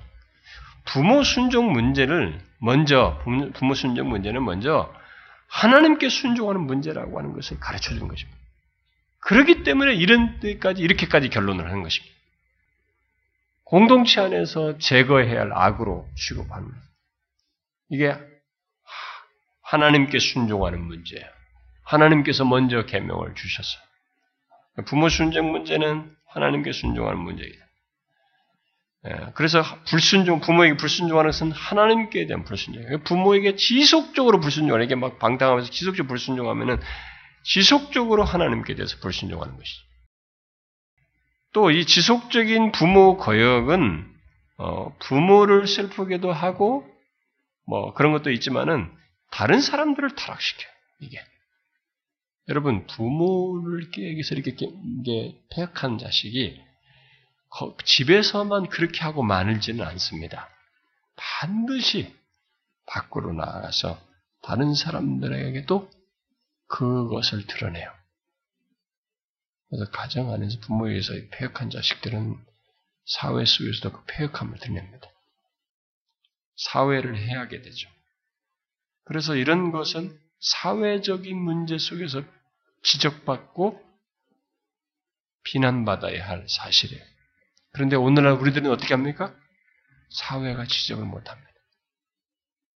부모 0.85 1.23
순종 1.23 1.73
문제를 1.73 2.41
먼저 2.59 3.21
부모 3.55 3.75
순종 3.75 4.09
문제는 4.09 4.45
먼저 4.45 4.93
하나님께 5.49 6.09
순종하는 6.09 6.63
문제라고 6.63 7.19
하는 7.19 7.33
것을 7.33 7.59
가르쳐 7.59 7.91
주는 7.91 8.07
것입니다. 8.09 8.39
그렇기 9.21 9.63
때문에 9.63 9.95
이런 9.95 10.41
데까지 10.41 10.83
이렇게까지 10.83 11.29
결론을 11.29 11.67
하는 11.67 11.83
것입니다. 11.83 12.17
공동체 13.65 14.21
안에서 14.21 14.79
제거해야 14.79 15.41
할 15.41 15.53
악으로 15.53 16.09
취급하는 16.17 16.69
이게 17.89 18.17
하나님께 19.63 20.19
순종하는 20.19 20.81
문제예요. 20.83 21.27
하나님께서 21.85 22.45
먼저 22.45 22.85
계명을 22.87 23.35
주셨어요. 23.35 23.83
부모 24.87 25.09
순종 25.09 25.53
문제는 25.53 26.17
하나님께 26.27 26.73
순종하는 26.73 27.21
문제이다. 27.21 27.70
예, 29.07 29.33
그래서 29.35 29.63
불순종, 29.87 30.41
부모에게 30.41 30.77
불순종하는 30.77 31.31
것은 31.31 31.53
하나님께 31.53 32.27
대한 32.27 32.45
불순종이에요. 32.45 32.99
부모에게 33.05 33.57
지속적으로 33.57 34.41
불순종하는, 34.41 34.85
이게 34.85 34.95
막 34.95 35.19
방탕하면서 35.19 35.71
지속적으로 35.71 36.09
불순종하면은 36.09 36.79
지속적으로 37.45 38.25
하나님께 38.25 38.75
대해서 38.75 38.99
불순종하는 39.01 39.57
것이죠. 39.57 39.83
또 41.53 41.71
이 41.71 41.85
지속적인 41.87 42.73
부모 42.73 43.17
거역은, 43.17 44.07
어, 44.59 44.95
부모를 44.99 45.67
슬프게도 45.67 46.31
하고, 46.31 46.87
뭐 47.67 47.95
그런 47.95 48.13
것도 48.13 48.31
있지만은 48.31 48.91
다른 49.31 49.61
사람들을 49.61 50.15
타락시켜요, 50.15 50.71
이게. 51.01 51.19
여러분, 52.49 52.87
부모를 52.87 53.91
여기서 53.97 54.35
이렇게 54.35 54.55
이게 54.57 55.41
폐역한 55.55 55.99
자식이 55.99 56.61
집에서만 57.85 58.69
그렇게 58.69 59.01
하고 59.01 59.23
많을지는 59.23 59.85
않습니다. 59.85 60.49
반드시 61.17 62.15
밖으로 62.87 63.33
나가서 63.33 64.01
다른 64.43 64.75
사람들에게도 64.75 65.91
그것을 66.69 67.47
드러내요. 67.47 67.93
그래서 69.69 69.91
가정 69.91 70.33
안에서 70.33 70.59
부모에서 70.61 71.13
폐역한 71.33 71.71
자식들은 71.71 72.37
사회 73.07 73.45
속에서도 73.45 73.93
그 73.93 74.05
폐역함을 74.07 74.59
드립니다. 74.59 75.09
사회를 76.57 77.17
해하게 77.19 77.63
되죠. 77.63 77.89
그래서 79.05 79.35
이런 79.35 79.73
것은 79.73 80.19
사회적인 80.41 81.37
문제 81.37 81.79
속에서 81.79 82.23
지적받고 82.83 83.81
비난받아야 85.45 86.29
할 86.29 86.47
사실이에요. 86.49 87.05
그런데 87.73 87.97
오늘날 87.97 88.33
우리들은 88.35 88.71
어떻게 88.71 88.95
합니까? 88.95 89.35
사회가 90.11 90.67
지적을 90.67 91.05
못합니다. 91.05 91.51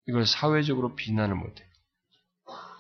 이걸 0.08 0.26
사회적으로 0.26 0.96
비난을 0.96 1.36
못해요. 1.36 1.68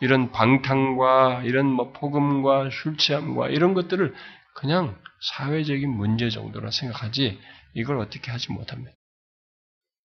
이런 0.01 0.32
방탕과 0.32 1.43
이런 1.43 1.66
뭐 1.68 1.91
폭음과 1.93 2.70
술 2.72 2.97
취함과 2.97 3.49
이런 3.49 3.74
것들을 3.74 4.14
그냥 4.55 5.01
사회적인 5.22 5.89
문제 5.89 6.30
정도로 6.30 6.72
생각하지 6.72 7.39
이걸 7.74 7.99
어떻게 7.99 8.30
하지 8.30 8.51
못합니다. 8.51 8.91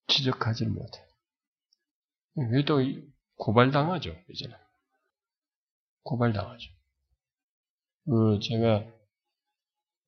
지적하지 0.06 0.66
못해요. 0.66 1.04
왜또 2.52 2.80
고발당하죠, 3.36 4.16
이제는. 4.28 4.56
고발당하죠. 6.04 6.70
그, 8.06 8.38
제가, 8.40 8.84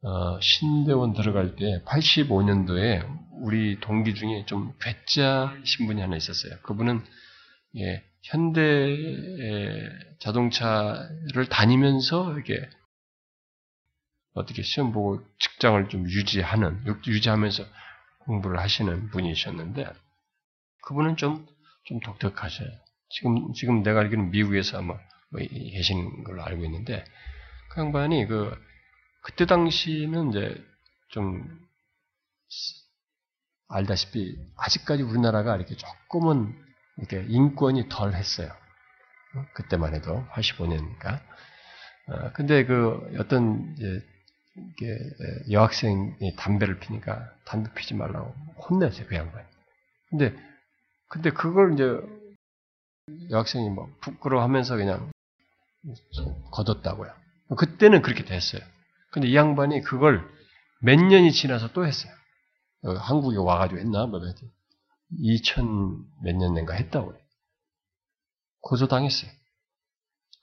어, 0.02 0.40
신대원 0.40 1.12
들어갈 1.12 1.56
때 1.56 1.82
85년도에 1.84 3.06
우리 3.42 3.78
동기 3.80 4.14
중에 4.14 4.46
좀 4.46 4.72
괴짜신 4.80 5.86
분이 5.86 6.00
하나 6.00 6.16
있었어요. 6.16 6.58
그분은, 6.62 7.02
예, 7.76 8.02
현대 8.22 8.96
자동차를 10.20 11.46
다니면서 11.50 12.32
이렇게 12.32 12.68
어떻게 14.32 14.62
시험 14.62 14.92
보고 14.92 15.22
직장을 15.38 15.88
좀 15.88 16.08
유지하는, 16.08 16.82
유지하면서 17.06 17.64
공부를 18.20 18.58
하시는 18.58 19.10
분이셨는데, 19.10 19.86
그분은 20.82 21.16
좀, 21.16 21.46
좀 21.84 22.00
독특하셔요. 22.00 22.68
지금, 23.10 23.52
지금 23.54 23.82
내가 23.82 24.00
알기로는 24.00 24.30
미국에서 24.30 24.78
아마 24.78 24.94
뭐 25.30 25.40
계신 25.40 26.24
걸로 26.24 26.42
알고 26.42 26.64
있는데, 26.64 27.04
그 27.70 27.80
양반이 27.80 28.26
그, 28.26 28.56
그때 29.22 29.46
당시는 29.46 30.30
이제 30.30 30.64
좀, 31.08 31.44
알다시피, 33.68 34.36
아직까지 34.56 35.02
우리나라가 35.02 35.56
이렇게 35.56 35.76
조금은 35.76 36.54
이렇게 36.98 37.24
인권이 37.28 37.88
덜 37.88 38.14
했어요. 38.14 38.50
그때만 39.54 39.94
해도, 39.94 40.24
85년이니까. 40.32 41.20
어, 42.08 42.32
근데 42.32 42.64
그, 42.64 43.16
어떤, 43.18 43.74
이제, 43.76 44.02
여학생이 45.50 46.36
담배를 46.36 46.80
피니까 46.80 47.32
담배 47.44 47.72
피지 47.74 47.94
말라고 47.94 48.34
혼냈어요, 48.68 49.06
그 49.06 49.14
양반이. 49.14 49.46
근데, 50.10 50.34
근데 51.08 51.30
그걸 51.30 51.74
이제 51.74 52.00
여학생이 53.30 53.70
뭐 53.70 53.88
부끄러워하면서 54.00 54.76
그냥 54.76 55.10
걷었다고요. 56.52 57.12
그때는 57.56 58.02
그렇게 58.02 58.24
됐어요. 58.24 58.60
근데 59.10 59.28
이 59.28 59.36
양반이 59.36 59.82
그걸 59.82 60.28
몇 60.80 60.96
년이 60.96 61.32
지나서 61.32 61.72
또 61.72 61.86
했어요. 61.86 62.12
어, 62.82 62.92
한국에 62.92 63.36
와가지고 63.36 63.80
했나? 63.80 64.06
뭐, 64.06 64.20
2000 65.18 65.64
몇 66.22 66.36
년인가 66.36 66.74
했다고 66.74 67.08
그래. 67.08 67.20
고소당했어요. 68.60 69.30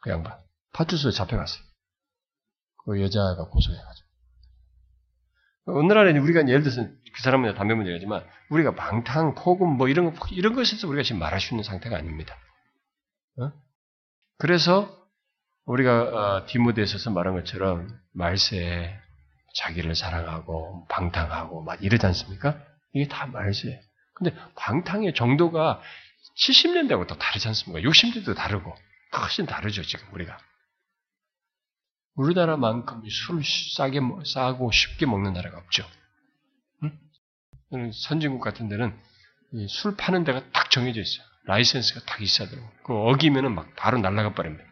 그 0.01 0.09
양반. 0.09 0.37
파출소에 0.73 1.11
잡혀갔어요. 1.11 1.63
그 2.85 3.01
여자가 3.01 3.49
고소해가지고. 3.49 4.07
오늘날에는 5.67 6.21
우리가 6.21 6.47
예를 6.47 6.63
들어서 6.63 6.83
그 6.83 7.21
사람은 7.23 7.55
담배 7.55 7.73
문제가지만 7.73 8.25
우리가 8.49 8.75
방탕, 8.75 9.35
폭음 9.35 9.77
뭐 9.77 9.89
이런 9.89 10.13
거, 10.13 10.27
이런 10.31 10.55
것에서 10.55 10.87
우리가 10.87 11.03
지금 11.03 11.19
말할 11.19 11.41
수 11.41 11.53
있는 11.53 11.63
상태가 11.63 11.97
아닙니다. 11.97 12.37
어? 13.39 13.51
그래서 14.37 14.96
우리가 15.67 16.01
어, 16.01 16.45
디모데에서 16.47 17.11
말한 17.11 17.35
것처럼 17.35 17.99
말세에 18.13 18.97
자기를 19.55 19.95
사랑하고 19.95 20.87
방탕하고 20.87 21.63
막 21.63 21.83
이러지 21.83 22.05
않습니까? 22.05 22.57
이게 22.93 23.07
다 23.07 23.27
말세예요. 23.27 23.79
근데 24.13 24.35
방탕의 24.55 25.13
정도가 25.13 25.81
70년대하고 26.37 27.07
또 27.07 27.17
다르지 27.17 27.47
않습니까? 27.49 27.87
60년대도 27.87 28.35
다르고 28.35 28.73
훨씬 29.19 29.45
다르죠 29.45 29.83
지금 29.83 30.07
우리가. 30.13 30.37
우리나라만큼 32.15 33.03
술 33.09 33.43
싸게 33.43 33.99
싸고 34.25 34.71
쉽게 34.71 35.05
먹는 35.05 35.33
나라가 35.33 35.57
없죠. 35.57 35.85
응? 36.83 37.91
선진국 37.91 38.41
같은 38.41 38.69
데는 38.69 38.97
술 39.67 39.95
파는 39.97 40.23
데가 40.23 40.49
딱 40.51 40.71
정해져 40.71 41.01
있어요. 41.01 41.25
라이센스가 41.43 42.01
딱 42.05 42.21
있어야 42.21 42.49
되고 42.49 42.67
그 42.83 42.93
어기면은 42.93 43.53
막 43.53 43.75
바로 43.75 43.97
날라가 43.97 44.33
버립니다. 44.33 44.66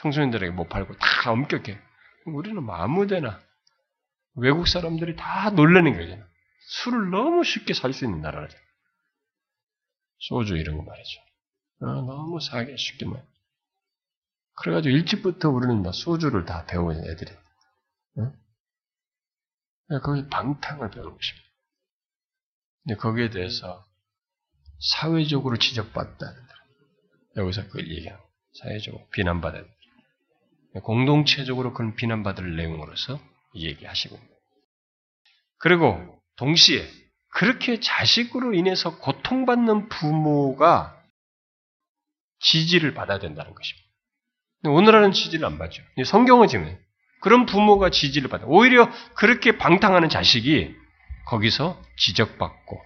청소년들에게 0.00 0.52
못 0.52 0.68
팔고 0.68 0.96
다 0.96 1.32
엄격해. 1.32 1.78
우리는 2.26 2.62
뭐 2.62 2.74
아무데나 2.76 3.40
외국 4.34 4.66
사람들이 4.68 5.16
다 5.16 5.50
놀라는 5.50 5.92
거잖아. 5.96 6.26
술을 6.68 7.10
너무 7.10 7.44
쉽게 7.44 7.74
살 7.74 7.92
수 7.92 8.04
있는 8.04 8.20
나라죠. 8.20 8.56
소주 10.18 10.56
이런 10.56 10.76
거 10.76 10.84
말이죠. 10.84 11.20
아, 11.80 11.86
너무 11.86 12.40
싸게 12.40 12.76
쉽게 12.76 13.06
말. 13.06 13.24
그래가지고 14.56 14.94
일찍부터 14.94 15.48
우리는 15.48 15.82
막 15.82 15.94
소주를 15.94 16.44
다 16.44 16.66
배우는 16.66 17.10
애들이. 17.10 17.32
응? 18.18 18.32
거기 20.02 20.28
방탕을 20.28 20.90
배우는 20.90 21.16
것입니다. 21.16 21.48
근데 22.84 22.96
거기에 22.96 23.30
대해서 23.30 23.86
사회적으로 24.78 25.56
지적받다는 25.58 26.50
여기서 27.36 27.66
그걸 27.66 27.88
얘기하고 27.88 28.22
사회적으로 28.60 29.08
비난받아야 29.10 29.62
공동체적으로 30.82 31.72
그런 31.72 31.94
비난받을 31.96 32.56
내용으로서 32.56 33.20
얘기하시고 33.54 34.18
그리고 35.58 36.22
동시에 36.36 36.88
그렇게 37.32 37.80
자식으로 37.80 38.54
인해서 38.54 38.98
고통받는 38.98 39.88
부모가 39.88 40.96
지지를 42.40 42.94
받아야 42.94 43.18
된다는 43.18 43.54
것입니다. 43.54 43.88
오늘날은 44.64 45.12
지지를 45.12 45.46
안 45.46 45.58
받죠. 45.58 45.82
성경은 46.04 46.48
지금 46.48 46.78
그런 47.20 47.46
부모가 47.46 47.90
지지를 47.90 48.28
받아. 48.28 48.46
오히려 48.46 48.90
그렇게 49.14 49.58
방탕하는 49.58 50.08
자식이 50.08 50.74
거기서 51.26 51.80
지적받고 51.96 52.82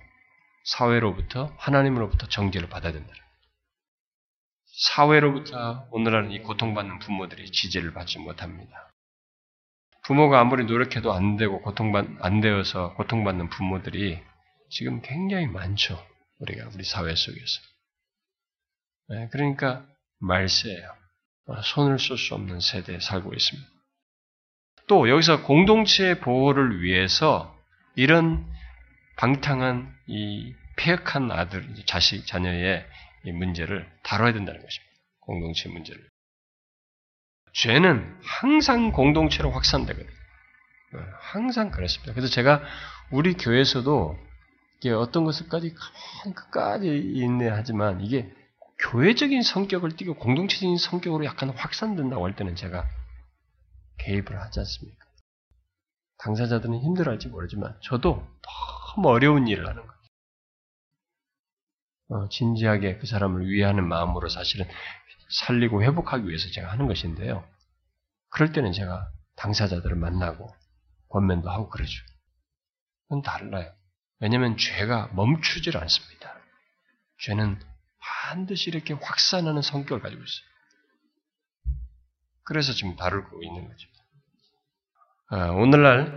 사회로부터 0.65 1.55
하나님으로부터 1.59 2.29
정죄를 2.29 2.69
받아야 2.69 2.93
된다. 2.93 3.13
사회로부터 4.77 5.87
오늘날은 5.91 6.33
이 6.33 6.41
고통받는 6.41 6.99
부모들이 6.99 7.51
지지를 7.51 7.93
받지 7.93 8.19
못합니다. 8.19 8.91
부모가 10.05 10.41
아무리 10.41 10.65
노력해도 10.65 11.13
안 11.13 11.37
되고 11.37 11.63
고통받 11.63 12.07
안 12.21 12.41
되어서 12.41 12.95
고통받는 12.95 13.49
부모들이 13.51 14.21
지금 14.71 15.01
굉장히 15.01 15.47
많죠. 15.47 16.05
우리가 16.41 16.69
우리 16.75 16.85
사회 16.85 17.15
속에서. 17.15 17.61
네, 19.09 19.29
그러니까 19.31 19.87
말세예요. 20.19 20.93
손을 21.63 21.99
쓸 21.99 22.19
수 22.19 22.35
없는 22.35 22.61
세대에 22.61 23.01
살고 23.01 23.33
있습니다. 23.33 23.69
또 24.89 25.09
여기서 25.09 25.43
공동체 25.43 26.19
보호를 26.19 26.83
위해서 26.83 27.57
이런 27.95 28.45
방탕한 29.17 29.95
이 30.09 30.53
폐역한 30.77 31.31
아들, 31.31 31.67
자식, 31.87 32.27
자녀의 32.27 32.85
이 33.25 33.33
문제를 33.33 33.91
다뤄야 34.03 34.33
된다는 34.33 34.61
것입니다. 34.61 34.95
공동체 35.21 35.69
문제를. 35.69 36.09
죄는 37.53 38.19
항상 38.23 38.93
공동체로 38.93 39.51
확산되거든요. 39.51 40.09
어, 40.95 40.99
항상 41.21 41.71
그렇습니다. 41.71 42.13
그래서 42.13 42.29
제가 42.29 42.63
우리 43.11 43.35
교회에서도 43.35 44.19
이게 44.79 44.91
어떤 44.91 45.25
것을까지 45.25 45.75
끝까지 46.35 46.89
인내하지만 46.89 48.01
이게 48.01 48.31
교회적인 48.79 49.43
성격을 49.43 49.97
띠고 49.97 50.17
공동체적인 50.17 50.77
성격으로 50.77 51.25
약간 51.25 51.51
확산된다고 51.51 52.25
할 52.25 52.37
때는 52.37 52.57
제가 52.57 52.85
개입을 53.99 54.41
하지 54.41 54.61
않습니까? 54.61 55.05
당사자들은 56.19 56.81
힘들어할지 56.81 57.29
모르지만 57.29 57.77
저도 57.83 58.27
너무 58.97 59.09
어려운 59.09 59.49
일을 59.49 59.67
하는 59.67 59.83
거예요. 59.83 59.94
어, 62.15 62.29
진지하게 62.29 62.99
그 62.99 63.07
사람을 63.07 63.49
위하는 63.49 63.89
마음으로 63.89 64.29
사실은 64.29 64.67
살리고 65.31 65.83
회복하기 65.83 66.29
위해서 66.29 66.49
제가 66.51 66.71
하는 66.71 66.87
것인데요. 66.87 67.45
그럴 68.31 68.53
때는 68.53 68.73
제가 68.73 69.11
당사자들을 69.35 69.97
만나고 69.97 70.55
권면도 71.09 71.51
하고 71.51 71.69
그러죠. 71.69 72.05
그건 73.09 73.23
달라요. 73.23 73.73
왜냐하면 74.21 74.57
죄가 74.57 75.11
멈추질 75.13 75.77
않습니다. 75.77 76.37
죄는 77.19 77.61
반드시 77.99 78.71
이렇게 78.71 78.95
확산하는 78.95 79.61
성격을 79.61 80.01
가지고 80.01 80.23
있어요. 80.23 80.47
그래서 82.45 82.73
지금 82.73 82.95
다루고 82.95 83.43
있는 83.43 83.67
거죠. 83.67 83.89
아, 85.31 85.49
오늘날 85.49 86.17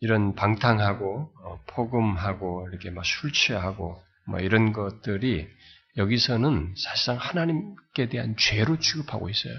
이런 0.00 0.34
방탕하고 0.34 1.32
어, 1.44 1.64
폭음하고 1.68 2.68
이렇게 2.68 2.90
막 2.90 3.06
술 3.06 3.32
취하고 3.32 4.05
뭐 4.28 4.40
이런 4.40 4.72
것들이 4.72 5.48
여기서는 5.96 6.74
사실상 6.76 7.16
하나님께 7.16 8.08
대한 8.08 8.36
죄로 8.36 8.78
취급하고 8.78 9.28
있어요. 9.30 9.54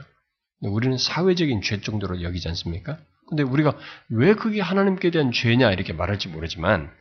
우리는 0.62 0.98
사회적인 0.98 1.62
죄 1.62 1.82
정도로 1.82 2.22
여기지 2.22 2.48
않습니까? 2.50 2.98
근데 3.28 3.44
우리가 3.44 3.78
왜 4.10 4.34
그게 4.34 4.62
하나님께 4.62 5.12
대한 5.12 5.32
죄냐 5.32 5.72
이렇게 5.72 5.94
말할지 5.94 6.30
모르지만 6.30 6.92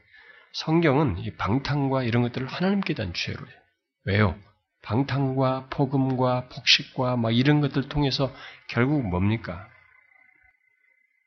성경은 0.53 1.19
이 1.19 1.31
방탕과 1.37 2.03
이런 2.03 2.23
것들을 2.23 2.47
하나님께 2.47 2.95
대한 2.95 3.13
죄로 3.15 3.47
해요. 3.47 3.57
왜요? 4.05 4.39
방탕과 4.83 5.69
폭음과 5.71 6.49
폭식과 6.49 7.17
막 7.17 7.31
이런 7.33 7.61
것들 7.61 7.89
통해서 7.89 8.33
결국 8.69 9.07
뭡니까? 9.07 9.69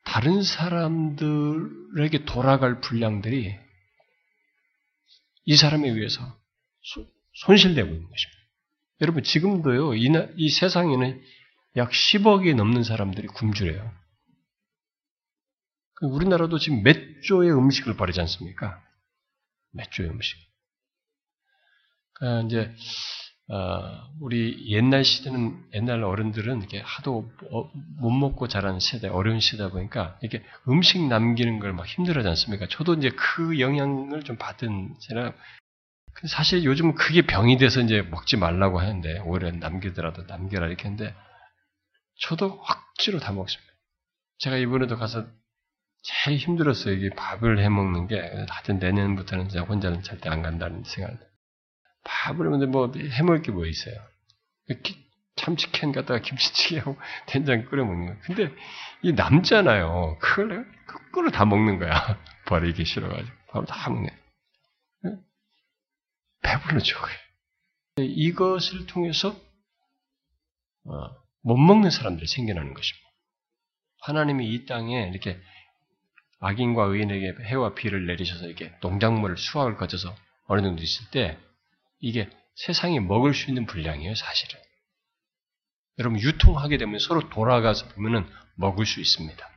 다른 0.06 0.42
사람들에게 0.42 2.26
돌아갈 2.26 2.80
분량들이 2.82 3.56
이 5.50 5.56
사람에 5.56 5.90
의해서 5.90 6.22
손실되고 7.34 7.88
있는 7.88 8.08
것입니다. 8.08 8.40
여러분 9.02 9.24
지금도요 9.24 9.96
이, 9.96 10.08
이 10.36 10.50
세상에는 10.50 11.24
약 11.78 11.90
10억이 11.90 12.56
넘는 12.56 12.84
사람들이 12.84 13.26
굶주려요. 13.30 13.92
그 15.96 16.06
우리나라도 16.06 16.60
지금 16.60 16.84
몇 16.84 16.96
조의 17.24 17.52
음식을 17.52 17.98
버리지 17.98 18.22
않습니까? 18.22 18.80
몇 19.72 19.90
조의 19.90 20.12
음식. 20.12 20.38
그러니까 22.14 22.46
이제 22.46 22.60
어, 22.60 23.19
우리 24.20 24.70
옛날 24.70 25.04
시대는 25.04 25.58
옛날 25.74 26.04
어른들은 26.04 26.60
이렇게 26.60 26.82
하도 26.82 27.32
어, 27.52 27.70
못 28.00 28.12
먹고 28.12 28.48
자란 28.48 28.80
세대, 28.80 29.08
어려운 29.08 29.40
시대다 29.40 29.70
보니까 29.72 30.18
이렇게 30.22 30.44
음식 30.68 31.02
남기는 31.08 31.60
걸 31.60 31.74
막 31.74 31.88
힘들어하지 31.88 32.28
않습니까? 32.30 32.68
저도 32.70 32.94
이제 32.96 33.10
그 33.12 33.60
영향을 33.60 34.24
좀 34.24 34.36
받은 34.38 34.96
제가 35.00 35.34
사실 36.28 36.64
요즘은 36.64 36.96
그게 36.96 37.22
병이 37.24 37.58
돼서 37.58 37.82
이제 37.82 38.02
먹지 38.02 38.38
말라고 38.38 38.80
하는데 38.80 39.20
오히려 39.20 39.52
남기더라도 39.52 40.24
남겨라 40.24 40.68
이렇게 40.68 40.84
했는데 40.90 41.16
저도 42.20 42.62
억지로 42.62 43.20
다 43.20 43.32
먹습니다. 43.32 43.74
제가 44.40 44.58
이번에도 44.58 44.98
가서 44.98 45.26
제일 46.04 46.38
힘들었어요. 46.38 46.94
이게 46.94 47.10
밥을 47.16 47.60
해 47.60 47.70
먹는 47.70 48.08
게 48.08 48.20
하여튼 48.50 48.80
내년부터는 48.80 49.50
제가 49.50 49.66
혼자는 49.66 50.04
절대 50.04 50.30
안 50.30 50.42
간다는 50.42 50.84
생각. 50.86 51.18
밥을 52.04 52.50
근데 52.50 52.66
뭐 52.66 52.92
해먹을 52.96 53.42
게 53.42 53.52
뭐 53.52 53.66
있어요? 53.66 53.96
참치캔 55.36 55.92
갖다가 55.94 56.20
김치찌개하고 56.22 56.98
된장 57.28 57.66
끓여 57.66 57.86
먹는 57.86 58.08
거. 58.08 58.22
근데 58.22 58.54
이 59.02 59.14
남잖아요. 59.14 60.18
그걸 60.20 60.70
거꾸로 60.88 61.32
다 61.32 61.46
먹는 61.46 61.80
거야. 61.80 61.92
버리기 62.48 62.84
싫어가지고 62.86 63.32
밥을 63.52 63.68
다 63.68 63.90
먹네. 63.90 64.10
배불러죠. 66.42 66.98
이것을 67.98 68.86
통해서 68.88 69.30
어, 70.86 70.92
못 71.42 71.58
먹는 71.58 71.90
사람들이 71.92 72.28
생겨나는 72.28 72.74
것입니다. 72.74 73.08
하나님이 74.02 74.48
이 74.54 74.66
땅에 74.66 75.10
이렇게 75.10 75.40
악인과 76.40 76.86
의인에게 76.86 77.44
해와 77.44 77.76
비를 77.76 78.06
내리셔서 78.08 78.46
이렇게 78.46 78.74
농작물을 78.82 79.38
수확을 79.38 79.76
거쳐서 79.76 80.16
어느 80.48 80.62
정도 80.62 80.82
있을 80.82 81.10
때 81.12 81.38
이게 82.00 82.30
세상이 82.56 83.00
먹을 83.00 83.34
수 83.34 83.50
있는 83.50 83.66
분량이에요, 83.66 84.16
사실은. 84.16 84.60
여러분 85.98 86.20
유통하게 86.20 86.78
되면 86.78 87.00
서로 87.00 87.30
돌아가서 87.30 87.90
보면은 87.90 88.28
먹을 88.56 88.86
수 88.86 89.00
있습니다. 89.00 89.50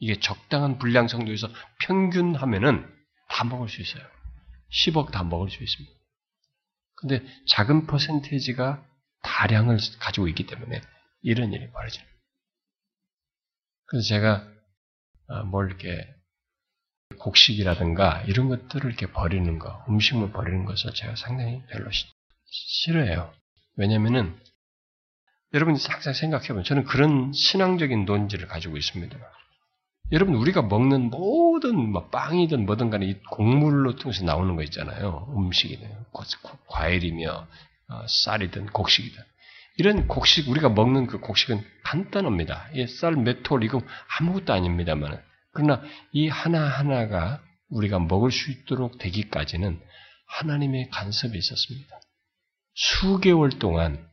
이게 0.00 0.18
적당한 0.18 0.78
분량 0.78 1.06
정도에서 1.06 1.48
평균하면은 1.84 2.92
다 3.28 3.44
먹을 3.44 3.68
수 3.68 3.80
있어요. 3.80 4.04
10억 4.72 5.12
다 5.12 5.22
먹을 5.22 5.50
수 5.50 5.62
있습니다. 5.62 5.94
근데 6.96 7.24
작은 7.46 7.86
퍼센테이지가 7.86 8.84
다량을 9.22 9.78
가지고 10.00 10.28
있기 10.28 10.46
때문에 10.46 10.80
이런 11.22 11.52
일이 11.52 11.70
벌어져요. 11.70 12.04
그래서 13.86 14.08
제가 14.08 14.48
아, 15.28 15.42
뭘 15.44 15.68
이렇게 15.68 16.12
곡식이라든가 17.16 18.22
이런 18.26 18.48
것들을 18.48 18.88
이렇게 18.88 19.06
버리는 19.06 19.58
거, 19.58 19.84
음식물 19.88 20.32
버리는 20.32 20.64
것을 20.64 20.92
제가 20.94 21.16
상당히 21.16 21.62
별로 21.70 21.90
싫어해요. 22.46 23.32
왜냐면은 23.76 24.38
여러분이 25.54 25.78
항상 25.88 26.12
생각해보면 26.12 26.64
저는 26.64 26.84
그런 26.84 27.32
신앙적인 27.32 28.04
논지를 28.04 28.48
가지고 28.48 28.76
있습니다. 28.76 29.16
여러분 30.12 30.34
우리가 30.34 30.62
먹는 30.62 31.10
모든 31.10 31.90
뭐 31.90 32.08
빵이든 32.08 32.66
뭐든 32.66 32.90
간에 32.90 33.06
이 33.06 33.14
곡물로 33.30 33.96
통해서 33.96 34.24
나오는 34.24 34.56
거 34.56 34.62
있잖아요. 34.62 35.32
음식이든 35.36 35.88
과일이며 36.68 37.46
어, 37.88 38.06
쌀이든 38.06 38.66
곡식이든 38.66 39.22
이런 39.78 40.06
곡식 40.08 40.48
우리가 40.48 40.68
먹는 40.68 41.06
그 41.06 41.18
곡식은 41.18 41.64
간단합니다. 41.84 42.68
쌀 43.00 43.16
몇 43.16 43.42
톨 43.42 43.64
이거 43.64 43.80
아무것도 44.18 44.52
아닙니다만 44.52 45.22
그러나 45.52 45.82
이 46.12 46.28
하나 46.28 46.66
하나가 46.66 47.42
우리가 47.68 47.98
먹을 47.98 48.30
수 48.30 48.50
있도록 48.50 48.98
되기까지는 48.98 49.80
하나님의 50.26 50.88
간섭이 50.90 51.36
있었습니다. 51.36 52.00
수개월 52.74 53.50
동안 53.58 54.08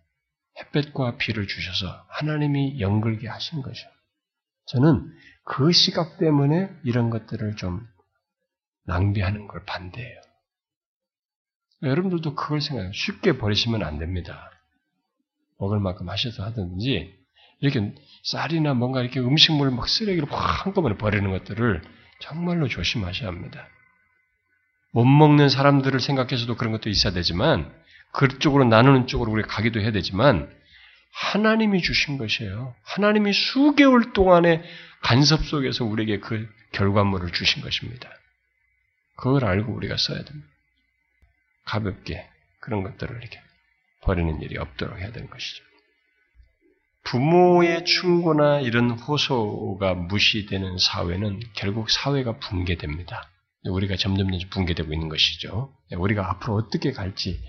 햇볕과 0.60 1.18
비를 1.18 1.48
주셔서 1.48 2.06
하나님이 2.10 2.80
연글게 2.80 3.28
하신 3.28 3.62
거죠. 3.62 3.88
저는 4.66 5.12
그 5.46 5.72
시각 5.72 6.18
때문에 6.18 6.70
이런 6.84 7.10
것들을 7.10 7.56
좀 7.56 7.88
낭비하는 8.86 9.48
걸 9.48 9.66
반대해요. 9.66 10.22
여러분들도 11.82 12.36
그걸 12.36 12.62
생각해요. 12.62 12.92
쉽게 12.92 13.38
버리시면 13.38 13.84
안 13.84 14.00
됩니다. 14.00 14.52
먹을 15.58 15.80
만큼 15.80 16.10
하셔서 16.10 16.44
하든지, 16.44 17.19
이렇게 17.62 17.94
쌀이나 18.24 18.74
뭔가 18.74 19.02
이렇게 19.02 19.20
음식물을 19.20 19.72
막 19.72 19.88
쓰레기로 19.88 20.28
확 20.28 20.66
한꺼번에 20.66 20.98
버리는 20.98 21.30
것들을 21.30 21.82
정말로 22.20 22.68
조심하셔야 22.68 23.28
합니다. 23.28 23.68
못 24.92 25.06
먹는 25.06 25.50
사람들을 25.50 26.00
생각해서도 26.00 26.56
그런 26.56 26.72
것도 26.72 26.90
있어야 26.90 27.14
되지만, 27.14 27.72
그쪽으로 28.12 28.66
나누는 28.66 29.08
쪽으로 29.08 29.32
우리가 29.32 29.48
가기도 29.48 29.80
해야 29.80 29.92
되지만, 29.92 30.52
하나님이 31.12 31.82
주신 31.82 32.18
것이에요. 32.18 32.76
하나님이 32.84 33.34
수개월 33.34 34.14
동안의 34.14 34.64
간섭 35.02 35.46
속에서 35.46 35.86
우리에게 35.86 36.20
그 36.20 36.50
결과물을 36.72 37.32
주신 37.32 37.62
것입니다. 37.62 38.10
그걸 39.16 39.46
알고 39.46 39.74
우리가 39.74 39.98
써야 39.98 40.24
됩니다. 40.24 40.48
가볍게 41.66 42.28
그런 42.60 42.84
것들을 42.84 43.16
이렇게 43.16 43.42
버리는 44.02 44.42
일이 44.42 44.58
없도록 44.58 45.00
해야 45.00 45.12
되는 45.12 45.30
것이죠. 45.30 45.69
부모의 47.10 47.86
충고나 47.86 48.60
이런 48.60 48.92
호소가 48.92 49.96
무시되는 49.96 50.78
사회는 50.78 51.40
결국 51.56 51.90
사회가 51.90 52.38
붕괴됩니다. 52.38 53.28
우리가 53.66 53.96
점점 53.96 54.28
붕괴되고 54.52 54.94
있는 54.94 55.10
것이죠. 55.10 55.74
우리가 55.92 56.30
앞으로 56.30 56.56
어떻게 56.56 56.92
갈지 56.92 57.42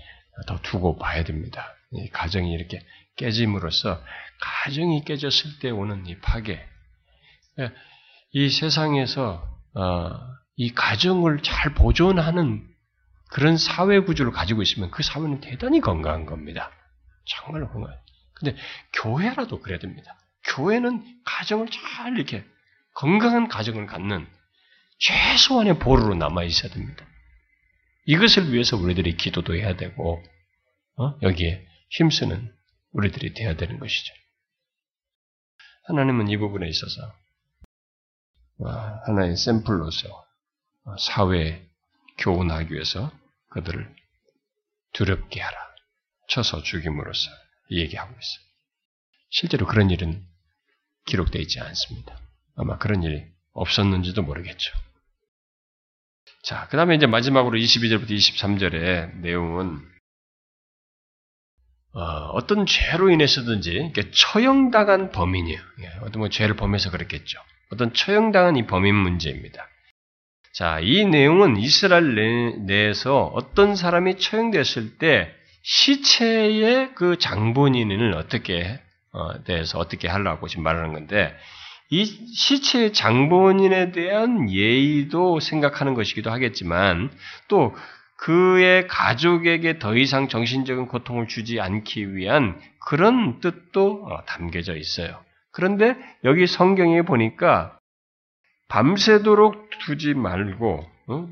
더 0.47 0.59
두고 0.63 0.97
봐야 0.97 1.23
됩니다. 1.23 1.75
가정이 2.11 2.51
이렇게 2.51 2.81
깨짐으로써 3.17 4.01
가정이 4.41 5.03
깨졌을 5.05 5.59
때 5.59 5.69
오는 5.69 6.07
이 6.07 6.17
파괴, 6.17 6.59
이 8.31 8.49
세상에서 8.49 9.43
어, 9.75 10.09
이 10.55 10.73
가정을 10.73 11.43
잘 11.43 11.75
보존하는 11.75 12.67
그런 13.29 13.57
사회 13.57 13.99
구조를 13.99 14.31
가지고 14.31 14.63
있으면 14.63 14.89
그 14.89 15.03
사회는 15.03 15.39
대단히 15.41 15.81
건강한 15.81 16.25
겁니다. 16.25 16.71
정말로 17.25 17.69
건강해요. 17.69 18.01
근데 18.41 18.57
교회라도 18.93 19.61
그래야 19.61 19.79
됩니다. 19.79 20.17
교회는 20.43 21.21
가정을 21.23 21.67
잘 21.69 22.15
이렇게 22.15 22.43
건강한 22.93 23.47
가정을 23.47 23.85
갖는 23.85 24.27
최소한의 24.97 25.79
보루로 25.79 26.15
남아 26.15 26.43
있어야 26.43 26.71
됩니다. 26.71 27.05
이것을 28.05 28.51
위해서 28.51 28.75
우리들이 28.77 29.15
기도도 29.15 29.55
해야 29.55 29.75
되고 29.75 30.21
어? 30.97 31.17
여기에 31.21 31.65
힘쓰는 31.89 32.53
우리들이 32.91 33.33
되어야 33.33 33.55
되는 33.55 33.79
것이죠. 33.79 34.13
하나님은 35.85 36.29
이 36.29 36.37
부분에 36.37 36.67
있어서 36.67 37.13
하나의 39.05 39.37
샘플로서 39.37 40.25
사회에 40.99 41.67
교훈하기 42.17 42.73
위해서 42.73 43.11
그들을 43.49 43.95
두렵게 44.93 45.41
하라. 45.41 45.71
쳐서 46.27 46.61
죽임으로써 46.63 47.29
얘기하고 47.77 48.11
있어요. 48.11 48.51
실제로 49.29 49.65
그런 49.65 49.89
일은 49.89 50.23
기록되어 51.05 51.41
있지 51.41 51.59
않습니다. 51.59 52.17
아마 52.55 52.77
그런 52.77 53.03
일이 53.03 53.23
없었는지도 53.53 54.21
모르겠죠. 54.23 54.71
자, 56.43 56.67
그 56.69 56.77
다음에 56.77 56.95
이제 56.95 57.05
마지막으로 57.05 57.57
22절부터 57.57 58.11
23절의 58.11 59.17
내용은 59.17 59.79
어, 61.93 62.45
떤 62.47 62.65
죄로 62.65 63.09
인해서든지 63.09 63.93
처형당한 64.13 65.11
범인이에요. 65.11 65.59
예, 65.81 65.87
어떤 66.01 66.21
뭐 66.21 66.29
죄를 66.29 66.55
범해서 66.55 66.89
그랬겠죠. 66.89 67.39
어떤 67.71 67.93
처형당한 67.93 68.55
이 68.55 68.65
범인 68.65 68.95
문제입니다. 68.95 69.67
자, 70.53 70.79
이 70.81 71.05
내용은 71.05 71.57
이스라엘 71.57 72.65
내에서 72.65 73.25
어떤 73.33 73.75
사람이 73.75 74.17
처형됐을 74.17 74.97
때 74.97 75.33
시체의 75.63 76.95
그 76.95 77.17
장본인을 77.17 78.13
어떻게 78.13 78.79
어, 79.13 79.43
대해서 79.43 79.77
어떻게 79.77 80.07
하려고 80.07 80.47
지금 80.47 80.63
말하는 80.63 80.93
건데 80.93 81.35
이 81.89 82.05
시체의 82.05 82.93
장본인에 82.93 83.91
대한 83.91 84.49
예의도 84.49 85.41
생각하는 85.41 85.93
것이기도 85.93 86.31
하겠지만 86.31 87.11
또 87.49 87.75
그의 88.15 88.87
가족에게 88.87 89.79
더 89.79 89.95
이상 89.95 90.29
정신적인 90.29 90.87
고통을 90.87 91.27
주지 91.27 91.59
않기 91.59 92.15
위한 92.15 92.61
그런 92.79 93.39
뜻도 93.41 94.05
어, 94.05 94.25
담겨져 94.25 94.75
있어요. 94.75 95.19
그런데 95.51 95.95
여기 96.23 96.47
성경에 96.47 97.01
보니까 97.01 97.77
밤새도록 98.69 99.69
두지 99.79 100.13
말고 100.13 100.89
어? 101.07 101.27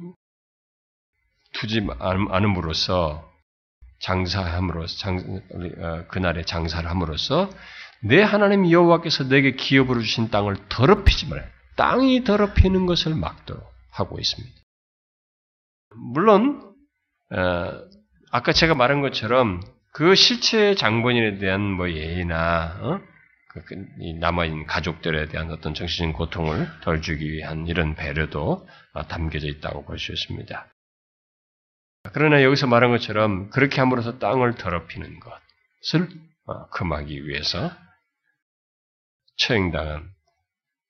두지 1.54 1.88
않음으로써 2.00 3.29
장사함으로써 4.00 4.98
장, 4.98 5.42
어, 5.80 6.06
그날에 6.08 6.44
장사를 6.44 6.90
함으로써 6.90 7.50
내 8.02 8.22
하나님 8.22 8.70
여호와께서 8.70 9.28
내게 9.28 9.52
기업으로 9.52 10.02
주신 10.02 10.30
땅을 10.30 10.56
더럽히지 10.70 11.28
말아요. 11.28 11.48
땅이 11.76 12.24
더럽히는 12.24 12.86
것을 12.86 13.16
막도록 13.16 13.64
하고 13.92 14.20
있습니다. 14.20 14.56
물론 16.14 16.74
어, 17.32 17.72
아까 18.32 18.54
제가 18.54 18.76
말한 18.76 19.02
것처럼 19.02 19.62
그 19.92 20.16
실체 20.16 20.76
장본인에 20.76 21.40
대한 21.40 21.62
뭐 21.62 21.90
예의나 21.90 22.78
어? 22.82 23.02
그, 23.50 23.64
그 23.66 23.76
남아있는 24.20 24.68
가족들에 24.68 25.28
대한 25.30 25.52
어떤 25.52 25.74
정신적인 25.74 26.14
고통을 26.14 26.68
덜 26.82 27.02
주기 27.02 27.32
위한 27.32 27.68
이런 27.68 27.96
배려도 27.96 28.68
어, 28.94 29.08
담겨져 29.08 29.48
있다고 29.48 29.86
볼 29.86 29.98
수 29.98 30.12
있습니다. 30.14 30.68
그러나 32.14 32.44
여기서 32.44 32.68
말한 32.68 32.92
것처럼 32.92 33.50
그렇게 33.50 33.80
함으로써 33.80 34.20
땅을 34.20 34.56
더럽히는 34.56 35.20
것을 35.20 36.10
금하기 36.72 37.28
위해서 37.28 37.72
처형당한 39.38 40.10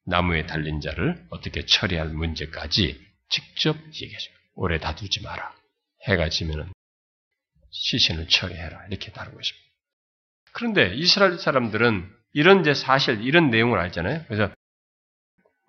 나무에 0.06 0.46
달린 0.46 0.82
자를 0.82 1.24
어떻게 1.30 1.66
처리할 1.66 2.10
문제까지 2.10 3.00
직접 3.30 3.78
얘기해줘요. 3.78 4.36
오래 4.56 4.80
다두지 4.80 5.22
마라. 5.22 5.54
해가 6.08 6.30
지면은 6.30 6.72
시신을 7.72 8.28
처리해라. 8.28 8.88
이렇게 8.88 9.12
다루고 9.12 9.40
있습니다. 9.40 9.70
그런데 10.54 10.96
이스라엘 10.96 11.38
사람들은 11.38 12.10
이런 12.34 12.62
이제 12.62 12.74
사실, 12.74 13.22
이런 13.22 13.50
내용을 13.50 13.80
알잖아요. 13.80 14.26
그래서 14.28 14.52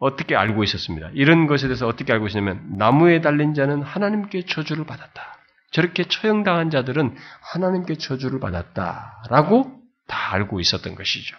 어떻게 0.01 0.35
알고 0.35 0.65
있었습니다. 0.65 1.11
이런 1.13 1.47
것에 1.47 1.69
대해서 1.69 1.87
어떻게 1.87 2.13
알고 2.13 2.27
있냐면 2.29 2.77
나무에 2.77 3.21
달린 3.21 3.55
자는 3.55 3.83
하나님께 3.83 4.47
저주를 4.47 4.87
받았다. 4.87 5.39
저렇게 5.73 6.05
처형당한 6.05 6.71
자들은 6.71 7.17
하나님께 7.53 7.97
저주를 7.97 8.41
받았다라고 8.41 9.81
다 10.09 10.33
알고 10.33 10.59
있었던 10.59 10.95
것이죠. 10.95 11.37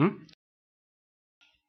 응? 0.00 0.16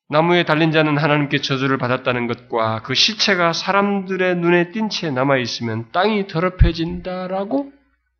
나무에 0.09 0.45
달린 0.45 0.71
자는 0.71 0.97
하나님께 0.97 1.41
저주를 1.41 1.77
받았다는 1.79 2.27
것과 2.27 2.83
그 2.83 2.93
시체가 2.93 3.51
사람들의 3.51 4.37
눈에 4.37 4.71
띈 4.71 4.89
채 4.89 5.09
남아 5.09 5.37
있으면 5.37 5.91
땅이 5.91 6.27
더럽혀진다라고 6.27 7.73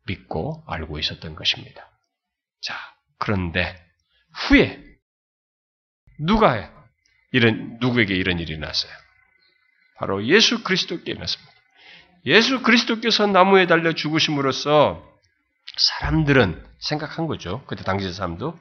믿고 0.06 0.64
알고 0.66 0.98
있었던 0.98 1.34
것입니다. 1.34 1.88
자, 2.60 2.74
그런데 3.18 3.74
후에 4.34 4.82
누가 6.18 6.77
이런 7.32 7.78
누구에게 7.80 8.14
이런 8.14 8.38
일이 8.38 8.58
났어요? 8.58 8.92
바로 9.96 10.24
예수 10.26 10.62
그리스도께 10.62 11.12
일어났습니다. 11.12 11.52
예수 12.26 12.62
그리스도께서 12.62 13.26
나무에 13.26 13.66
달려 13.66 13.92
죽으심으로써 13.92 15.04
사람들은 15.76 16.64
생각한 16.80 17.26
거죠. 17.26 17.64
그때 17.66 17.84
당시 17.84 18.12
사람도 18.12 18.58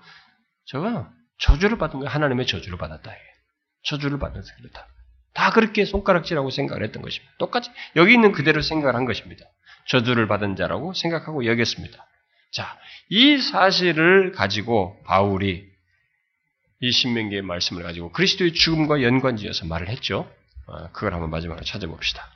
저가 0.65 1.11
저주를 1.39 1.77
받은 1.77 1.99
거야. 1.99 2.09
하나님의 2.09 2.47
저주를 2.47 2.77
받았다. 2.77 3.11
저주를 3.83 4.19
받아서 4.19 4.47
그렇다. 4.57 4.87
다 5.33 5.51
그렇게 5.51 5.85
손가락질하고 5.85 6.49
생각을 6.49 6.83
했던 6.83 7.01
것입니다. 7.01 7.31
똑같이 7.37 7.69
여기 7.95 8.13
있는 8.13 8.31
그대로 8.31 8.61
생각을 8.61 8.95
한 8.95 9.05
것입니다. 9.05 9.45
저주를 9.87 10.27
받은 10.27 10.55
자라고 10.55 10.93
생각하고 10.93 11.45
여겼습니다. 11.45 12.05
자, 12.51 12.77
이 13.09 13.37
사실을 13.37 14.31
가지고 14.31 15.01
바울이 15.03 15.65
이 16.79 16.91
신명기의 16.91 17.41
말씀을 17.41 17.83
가지고 17.83 18.11
그리스도의 18.11 18.53
죽음과 18.53 19.01
연관지어서 19.01 19.65
말을 19.65 19.89
했죠. 19.89 20.31
어, 20.67 20.91
그걸 20.91 21.13
한번 21.13 21.29
마지막으로 21.29 21.65
찾아봅시다. 21.65 22.29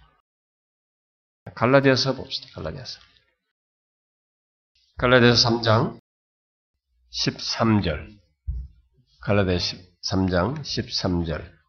갈라디아서 1.56 2.16
봅시다. 2.16 2.50
갈라디아서. 2.54 3.00
갈라디아서 4.98 5.50
3장 5.50 6.00
13절. 7.12 8.18
갈라디아 9.22 9.58
3장 9.58 10.62
13절. 10.62 11.62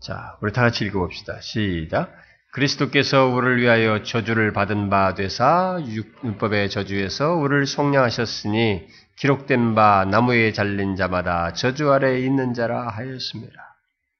자, 0.00 0.38
우리 0.40 0.52
다 0.52 0.62
같이 0.62 0.84
읽어봅시다. 0.86 1.40
시작. 1.40 2.12
그리스도께서 2.52 3.26
우리를 3.26 3.60
위하여 3.60 4.02
저주를 4.02 4.52
받은 4.52 4.90
바 4.90 5.14
되사 5.14 5.78
율법의 5.86 6.70
저주에서 6.70 7.34
우리를 7.34 7.66
속량하셨으니 7.66 8.88
기록된 9.20 9.74
바 9.74 10.06
나무에 10.06 10.50
잘린 10.52 10.96
자마다 10.96 11.52
저주 11.52 11.92
아래 11.92 12.20
있는 12.20 12.54
자라 12.54 12.88
하였습니다. 12.88 13.54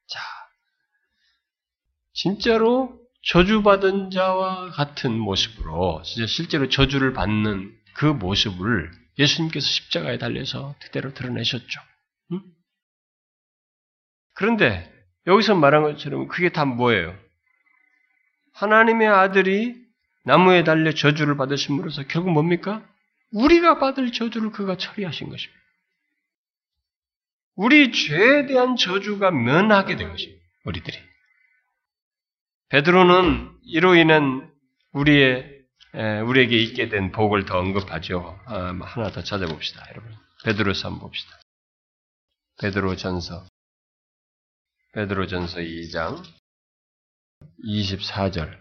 자, 0.07 0.21
진짜로 2.13 3.01
저주받은 3.23 4.11
자와 4.11 4.71
같은 4.73 5.19
모습으로 5.19 6.03
실제로 6.05 6.69
저주를 6.69 7.15
받는 7.15 7.75
그 7.95 8.05
모습을 8.05 8.91
예수님께서 9.19 9.67
십자가에 9.67 10.19
달려서 10.19 10.75
그대로 10.83 11.15
드러내셨죠. 11.15 11.81
응? 12.33 12.43
그런데 14.35 14.93
여기서 15.27 15.55
말한 15.55 15.83
것처럼 15.83 16.29
그게 16.29 16.51
다 16.51 16.67
뭐예요? 16.67 17.19
하나님의 18.53 19.09
아들이 19.09 19.77
나무에 20.25 20.63
달려 20.63 20.93
저주를 20.93 21.39
받으심으로써 21.39 22.03
결국 22.07 22.33
뭡니까? 22.33 22.87
우리가 23.33 23.79
받을 23.79 24.13
저주를 24.13 24.51
그가 24.51 24.77
처리하신 24.77 25.29
것입니다. 25.29 25.61
우리 27.55 27.93
죄에 27.93 28.47
대한 28.47 28.77
저주가 28.77 29.31
면하게 29.31 29.97
된 29.97 30.11
것입니다. 30.11 30.45
우리들이. 30.65 30.99
베드로는 32.69 33.59
이로 33.65 33.95
인한 33.97 34.53
우리의 34.93 35.61
우리에게 36.27 36.57
있게 36.57 36.89
된 36.89 37.11
복을 37.13 37.45
더 37.45 37.59
언급하죠. 37.59 38.41
아, 38.47 38.73
하나 38.83 39.11
더 39.11 39.23
찾아봅시다, 39.23 39.85
여러분. 39.91 40.17
베드로서 40.45 40.89
한번 40.89 41.09
봅시다. 41.09 41.39
베드로 42.61 42.97
전서. 42.97 43.47
베드로 44.93 45.27
전서 45.27 45.59
2장 45.59 46.23
24절. 47.65 48.59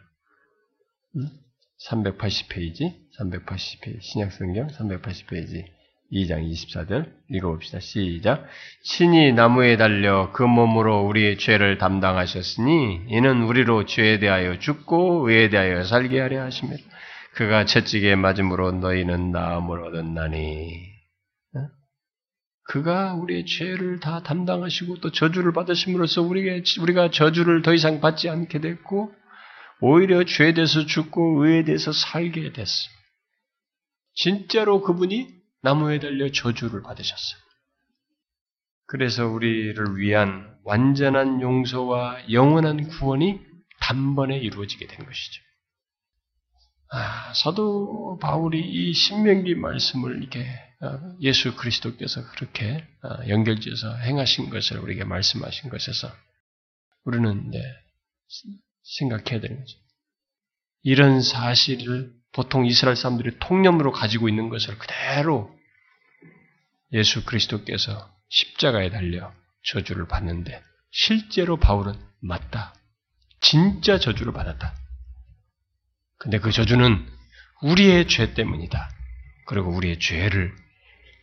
380페이지, 1.87 2.93
380페이지, 3.17 4.01
신약성경 4.01 4.67
380페이지, 4.67 5.65
2장 6.11 6.51
24절 6.51 7.11
읽어봅시다. 7.29 7.79
시작. 7.79 8.45
신이 8.83 9.33
나무에 9.33 9.77
달려 9.77 10.31
그 10.33 10.43
몸으로 10.43 11.05
우리의 11.07 11.37
죄를 11.37 11.77
담당하셨으니 11.77 13.05
이는 13.09 13.43
우리로 13.43 13.85
죄에 13.85 14.19
대하여 14.19 14.57
죽고 14.59 15.29
의에 15.29 15.49
대하여 15.49 15.83
살게 15.83 16.19
하려 16.19 16.41
하십니다. 16.43 16.83
그가 17.35 17.65
채찍에 17.65 18.15
맞음으로 18.15 18.71
너희는 18.71 19.31
나음을 19.31 19.83
얻었나니. 19.83 20.89
그가 22.63 23.15
우리의 23.15 23.45
죄를 23.45 23.99
다 23.99 24.21
담당하시고 24.21 24.99
또 24.99 25.11
저주를 25.11 25.53
받으심으로써 25.53 26.21
우리가 26.21 27.09
저주를 27.11 27.61
더 27.61 27.73
이상 27.73 27.99
받지 27.99 28.29
않게 28.29 28.59
됐고 28.59 29.11
오히려 29.81 30.23
죄에 30.25 30.53
대해서 30.53 30.85
죽고 30.85 31.43
의에 31.43 31.63
대해서 31.63 31.91
살게 31.91 32.51
됐습니다. 32.51 32.99
진짜로 34.13 34.81
그분이 34.81 35.33
나무에 35.61 35.99
달려 35.99 36.31
저주를 36.31 36.81
받으셨어요. 36.81 37.39
그래서 38.85 39.27
우리를 39.27 39.97
위한 39.97 40.57
완전한 40.63 41.41
용서와 41.41 42.31
영원한 42.31 42.87
구원이 42.87 43.39
단번에 43.79 44.37
이루어지게 44.37 44.87
된 44.87 45.05
것이죠. 45.05 45.41
아, 46.91 47.33
사도 47.33 48.17
바울이 48.19 48.59
이 48.59 48.93
신명기 48.93 49.55
말씀을 49.55 50.21
이렇게 50.21 50.43
어, 50.81 51.17
예수 51.21 51.55
그리스도께서 51.55 52.25
그렇게 52.31 52.83
어, 53.03 53.27
연결지어서 53.27 53.97
행하신 53.97 54.49
것을 54.49 54.79
우리에게 54.79 55.03
말씀하신 55.03 55.69
것에서 55.69 56.11
우리는 57.03 57.51
네, 57.51 57.61
생각해야 58.97 59.39
되는 59.39 59.59
거죠. 59.59 59.77
이런 60.83 61.21
사실을 61.21 62.11
보통 62.31 62.65
이스라엘 62.65 62.95
사람들이 62.95 63.37
통념으로 63.39 63.91
가지고 63.91 64.29
있는 64.29 64.49
것을 64.49 64.77
그대로 64.77 65.55
예수 66.93 67.25
그리스도께서 67.25 68.11
십자가에 68.29 68.89
달려 68.89 69.33
저주를 69.63 70.07
받는데 70.07 70.61
실제로 70.91 71.57
바울은 71.57 71.93
맞다. 72.21 72.73
진짜 73.41 73.99
저주를 73.99 74.33
받았다. 74.33 74.73
근데 76.17 76.39
그 76.39 76.51
저주는 76.51 77.07
우리의 77.61 78.07
죄 78.07 78.33
때문이다. 78.33 78.89
그리고 79.45 79.69
우리의 79.75 79.99
죄를 79.99 80.53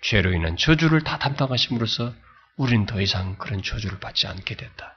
죄로 0.02 0.32
인한 0.32 0.56
저주를 0.56 1.02
다 1.02 1.18
담당하심으로써 1.18 2.14
우린 2.56 2.86
더 2.86 3.00
이상 3.00 3.36
그런 3.36 3.62
저주를 3.62 4.00
받지 4.00 4.26
않게 4.26 4.56
됐다. 4.56 4.95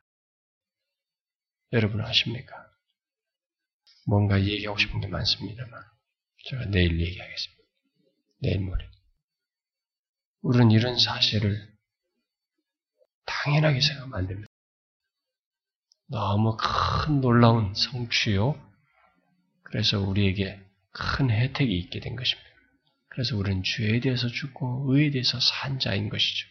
여러분 1.72 2.02
아십니까? 2.02 2.56
뭔가 4.08 4.42
얘기하고 4.42 4.78
싶은 4.78 5.02
게 5.02 5.08
많습니다만 5.08 5.84
제가 6.46 6.66
내일 6.66 7.00
얘기하겠습니다. 7.00 7.64
내일 8.42 8.60
모레. 8.62 8.90
우리는 10.42 10.72
이런 10.72 10.98
사실을 10.98 11.70
당연하게 13.26 13.82
생각하면 13.82 14.20
안 14.20 14.28
됩니다. 14.28 14.48
너무 16.08 16.58
큰 16.58 17.22
놀라운 17.22 17.76
성취요. 17.76 18.60
그래서 19.64 20.00
우리에게 20.00 20.60
큰 20.92 21.30
혜택이 21.30 21.78
있게 21.78 22.00
된 22.00 22.16
것입니다. 22.16 22.50
그래서 23.10 23.38
우리는 23.38 23.62
죄에 23.64 24.00
대해서 24.00 24.28
죽고 24.28 24.92
의에 24.92 25.12
대해서 25.12 25.40
산 25.40 25.80
자인 25.80 26.10
것이죠. 26.10 26.48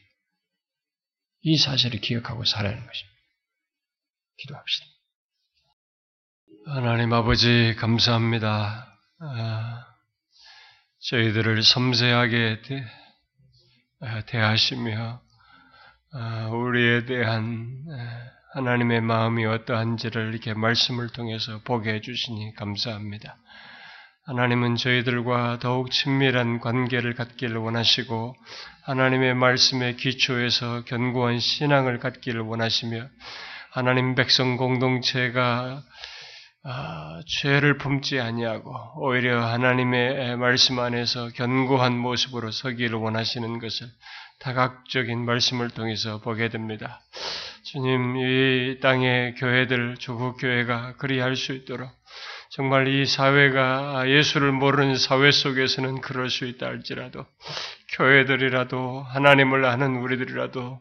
이 1.40 1.56
사실을 1.56 2.00
기억하고 2.00 2.44
살아야 2.44 2.72
하는 2.72 2.86
것입니다. 2.86 3.18
기도합시다. 4.36 4.97
하나님 6.70 7.14
아버지 7.14 7.74
감사합니다. 7.78 8.94
아, 9.20 9.86
저희들을 11.00 11.62
섬세하게 11.62 12.60
대, 12.60 12.84
아, 14.02 14.20
대하시며 14.26 15.18
아, 16.12 16.48
우리에 16.48 17.06
대한 17.06 17.72
하나님의 18.52 19.00
마음이 19.00 19.46
어떠한지를 19.46 20.28
이렇게 20.28 20.52
말씀을 20.52 21.08
통해서 21.08 21.58
보게 21.64 21.94
해주시니 21.94 22.54
감사합니다. 22.56 23.38
하나님은 24.26 24.76
저희들과 24.76 25.60
더욱 25.60 25.90
친밀한 25.90 26.60
관계를 26.60 27.14
갖기를 27.14 27.56
원하시고 27.56 28.36
하나님의 28.82 29.32
말씀의 29.36 29.96
기초에서 29.96 30.84
견고한 30.84 31.38
신앙을 31.38 31.98
갖기를 31.98 32.42
원하시며 32.42 33.08
하나님 33.70 34.14
백성 34.14 34.58
공동체가 34.58 35.82
아, 36.64 37.20
죄를 37.26 37.78
품지 37.78 38.20
아니하고 38.20 38.74
오히려 38.96 39.44
하나님의 39.46 40.36
말씀 40.36 40.78
안에서 40.78 41.28
견고한 41.30 41.96
모습으로 41.96 42.50
서기를 42.50 42.98
원하시는 42.98 43.58
것을 43.58 43.86
다각적인 44.40 45.24
말씀을 45.24 45.70
통해서 45.70 46.20
보게 46.20 46.48
됩니다. 46.48 47.00
주님, 47.64 48.16
이 48.16 48.80
땅의 48.80 49.36
교회들, 49.36 49.96
조국 49.98 50.36
교회가 50.38 50.96
그리할 50.96 51.36
수 51.36 51.52
있도록 51.52 51.90
정말 52.50 52.88
이 52.88 53.06
사회가 53.06 54.08
예수를 54.08 54.52
모르는 54.52 54.96
사회 54.96 55.30
속에서는 55.30 56.00
그럴 56.00 56.28
수 56.30 56.44
있다 56.44 56.66
할지라도 56.66 57.24
교회들이라도 57.92 59.02
하나님을 59.02 59.64
아는 59.64 59.96
우리들이라도 59.96 60.80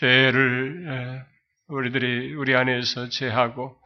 죄를 0.00 1.24
우리들이 1.68 2.34
우리 2.34 2.54
안에서 2.54 3.08
제하고 3.08 3.78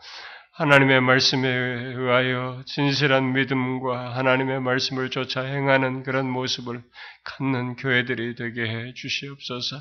하나님의 0.54 1.00
말씀에 1.00 1.48
의하여 1.48 2.62
진실한 2.66 3.32
믿음과 3.32 4.14
하나님의 4.16 4.60
말씀을 4.60 5.08
쫓아 5.08 5.40
행하는 5.40 6.02
그런 6.02 6.28
모습을 6.30 6.82
갖는 7.24 7.76
교회들이 7.76 8.34
되게 8.34 8.64
해 8.68 8.92
주시옵소서. 8.92 9.76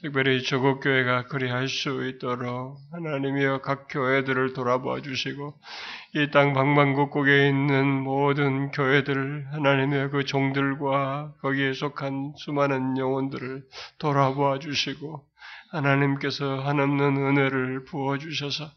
특별히 0.00 0.42
조국 0.42 0.80
교회가 0.80 1.26
그리할 1.26 1.68
수 1.68 2.08
있도록 2.08 2.78
하나님이여 2.92 3.60
각 3.60 3.86
교회들을 3.90 4.54
돌아보아 4.54 5.02
주시고 5.02 5.54
이 6.14 6.30
땅 6.30 6.54
방방곡곡에 6.54 7.46
있는 7.48 7.86
모든 7.86 8.70
교회들 8.70 9.48
하나님의 9.52 10.08
그 10.08 10.24
종들과 10.24 11.34
거기에 11.42 11.74
속한 11.74 12.32
수많은 12.38 12.96
영혼들을 12.96 13.62
돌아보아 13.98 14.58
주시고 14.58 15.22
하나님께서 15.70 16.60
한없는 16.60 17.16
은혜를 17.18 17.84
부어 17.84 18.16
주셔서 18.16 18.70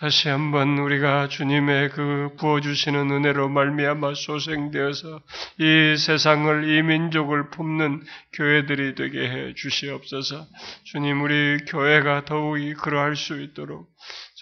다시 0.00 0.30
한번 0.30 0.78
우리가 0.78 1.28
주님의 1.28 1.90
그 1.90 2.30
부어주시는 2.38 3.10
은혜로 3.10 3.50
말미암아 3.50 4.14
소생되어서 4.14 5.20
이 5.58 5.94
세상을 5.98 6.70
이 6.70 6.82
민족을 6.82 7.50
품는 7.50 8.02
교회들이 8.32 8.94
되게 8.94 9.28
해 9.28 9.52
주시옵소서. 9.52 10.46
주님 10.84 11.20
우리 11.20 11.58
교회가 11.66 12.24
더욱이 12.24 12.72
그러할 12.72 13.14
수 13.14 13.42
있도록 13.42 13.90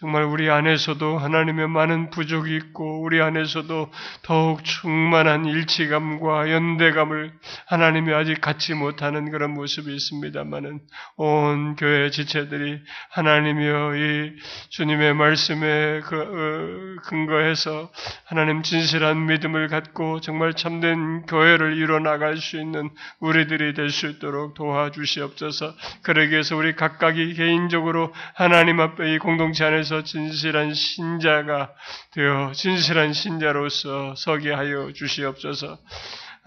정말 0.01 0.23
우리 0.23 0.49
안에서도 0.49 1.19
하나님의 1.19 1.67
많은 1.67 2.11
부족이 2.11 2.55
있고 2.55 3.03
우리 3.03 3.21
안에서도 3.21 3.91
더욱 4.23 4.63
충만한 4.63 5.45
일치감과 5.45 6.53
연대감을 6.53 7.33
하나님이 7.67 8.15
아직 8.15 8.41
갖지 8.41 8.75
못하는 8.75 9.33
그런 9.33 9.55
모습이 9.55 9.93
있습니다만은 9.93 10.79
온 11.17 11.75
교회 11.75 12.11
지체들이 12.11 12.79
하나님이여 13.11 13.97
이 13.97 14.37
주님의 14.69 15.15
말씀에 15.15 16.01
그, 16.05 16.17
어, 16.21 17.03
근거해서 17.09 17.91
하나님 18.25 18.63
진실한 18.63 19.27
믿음을 19.27 19.67
갖고 19.67 20.21
정말 20.21 20.55
참된 20.55 21.23
교회를 21.23 21.77
이뤄 21.77 21.99
나갈 21.99 22.37
수 22.37 22.61
있는 22.61 22.89
우리들이 23.19 23.75
될 23.75 23.89
수 23.89 24.07
있도록 24.07 24.55
도와주시옵소서. 24.55 25.75
그러기 26.03 26.31
위해서 26.31 26.57
우리 26.57 26.77
각각이 26.77 27.35
개인적으로 27.35 28.13
하나님 28.35 28.81
앞에 28.81 29.15
이 29.15 29.19
공동체 29.19 29.65
안에서 29.65 29.88
안에서 29.89 30.05
진실한 30.05 30.75
신자가 30.75 31.73
되어 32.13 32.53
진실한 32.53 33.13
신자로서 33.13 34.15
서게 34.17 34.53
하여 34.53 34.93
주시옵소서. 34.93 35.79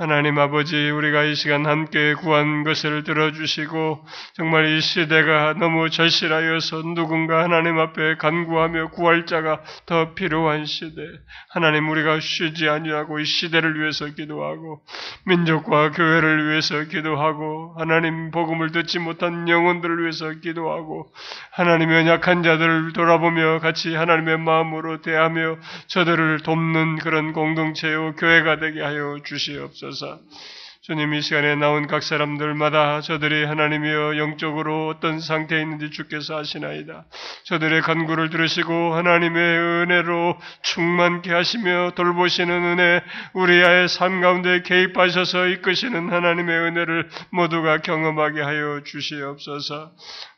하나님 0.01 0.39
아버지, 0.39 0.89
우리가 0.89 1.25
이 1.25 1.35
시간 1.35 1.67
함께 1.67 2.15
구한 2.15 2.63
것을 2.63 3.03
들어주시고, 3.03 4.03
정말 4.33 4.65
이 4.65 4.81
시대가 4.81 5.53
너무 5.53 5.91
절실하여서 5.91 6.81
누군가 6.95 7.43
하나님 7.43 7.77
앞에 7.77 8.15
간구하며 8.15 8.89
구할 8.89 9.27
자가 9.27 9.61
더 9.85 10.15
필요한 10.15 10.65
시대. 10.65 11.03
하나님 11.51 11.87
우리가 11.87 12.19
쉬지 12.19 12.67
아니하고 12.67 13.19
이 13.19 13.25
시대를 13.25 13.79
위해서 13.79 14.07
기도하고, 14.07 14.81
민족과 15.27 15.91
교회를 15.91 16.49
위해서 16.49 16.83
기도하고, 16.85 17.75
하나님 17.77 18.31
복음을 18.31 18.71
듣지 18.71 18.97
못한 18.97 19.47
영혼들을 19.47 20.01
위해서 20.01 20.31
기도하고, 20.31 21.13
하나님의 21.51 22.07
약한 22.07 22.41
자들을 22.41 22.93
돌아보며 22.93 23.59
같이 23.59 23.93
하나님의 23.93 24.39
마음으로 24.39 25.03
대하며 25.03 25.57
저들을 25.85 26.39
돕는 26.39 26.95
그런 26.95 27.33
공동체요 27.33 28.15
교회가 28.15 28.57
되게 28.57 28.81
하여 28.81 29.17
주시옵소서. 29.23 29.90
주옵소서. 29.91 30.19
주님 30.83 31.13
이 31.13 31.21
시간에 31.21 31.53
나온 31.53 31.85
각 31.85 32.01
사람들마다 32.01 33.01
저들이 33.01 33.45
하나님이여 33.45 34.17
영적으로 34.17 34.87
어떤 34.87 35.19
상태에 35.19 35.61
있는지 35.61 35.91
주께서 35.91 36.39
아시나이다. 36.39 37.05
저들의 37.43 37.83
간구를 37.83 38.31
들으시고 38.31 38.95
하나님의 38.95 39.59
은혜로 39.59 40.39
충만케 40.63 41.31
하시며 41.31 41.91
돌보시는 41.93 42.51
은혜, 42.51 43.03
우리의 43.33 43.89
삶 43.89 44.21
가운데 44.21 44.63
개입하셔서 44.63 45.49
이끄시는 45.49 46.11
하나님의 46.11 46.59
은혜를 46.59 47.09
모두가 47.29 47.77
경험하게 47.81 48.41
하여 48.41 48.81
주시옵소서. 48.83 49.91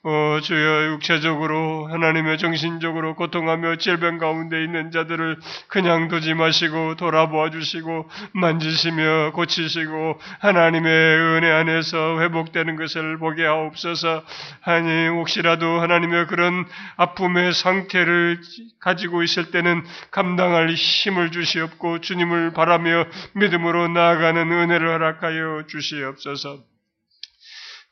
어, 0.06 0.40
주여 0.42 0.88
육체적으로 0.88 1.88
하나님의 1.88 2.38
정신적으로 2.38 3.16
고통하며 3.16 3.78
질병 3.78 4.18
가운데 4.18 4.62
있는 4.62 4.92
자들을 4.92 5.38
그냥 5.70 6.10
두지 6.10 6.34
마시고 6.34 6.96
돌아보아 6.96 7.50
주시고 7.50 8.10
만지시며 8.34 9.32
고치시고 9.34 10.20
하나님의 10.40 11.18
은혜 11.18 11.52
안에서 11.52 12.20
회복되는 12.20 12.76
것을 12.76 13.18
보게 13.18 13.46
하옵소서. 13.46 14.24
아니 14.64 15.08
혹시라도 15.08 15.80
하나님의 15.80 16.28
그런 16.28 16.66
아픔의 16.98 17.54
상태를 17.54 18.42
가지고 18.80 19.24
있을 19.24 19.52
때는 19.52 19.84
감당할 20.12 20.70
힘을 20.74 21.32
주시옵고 21.32 22.02
주님을 22.02 22.54
바라며 22.54 23.06
믿음으로 23.34 23.88
나아가는 23.88 24.52
은혜를 24.52 24.88
허락하여 24.88 25.64
주시옵소서. 25.68 26.73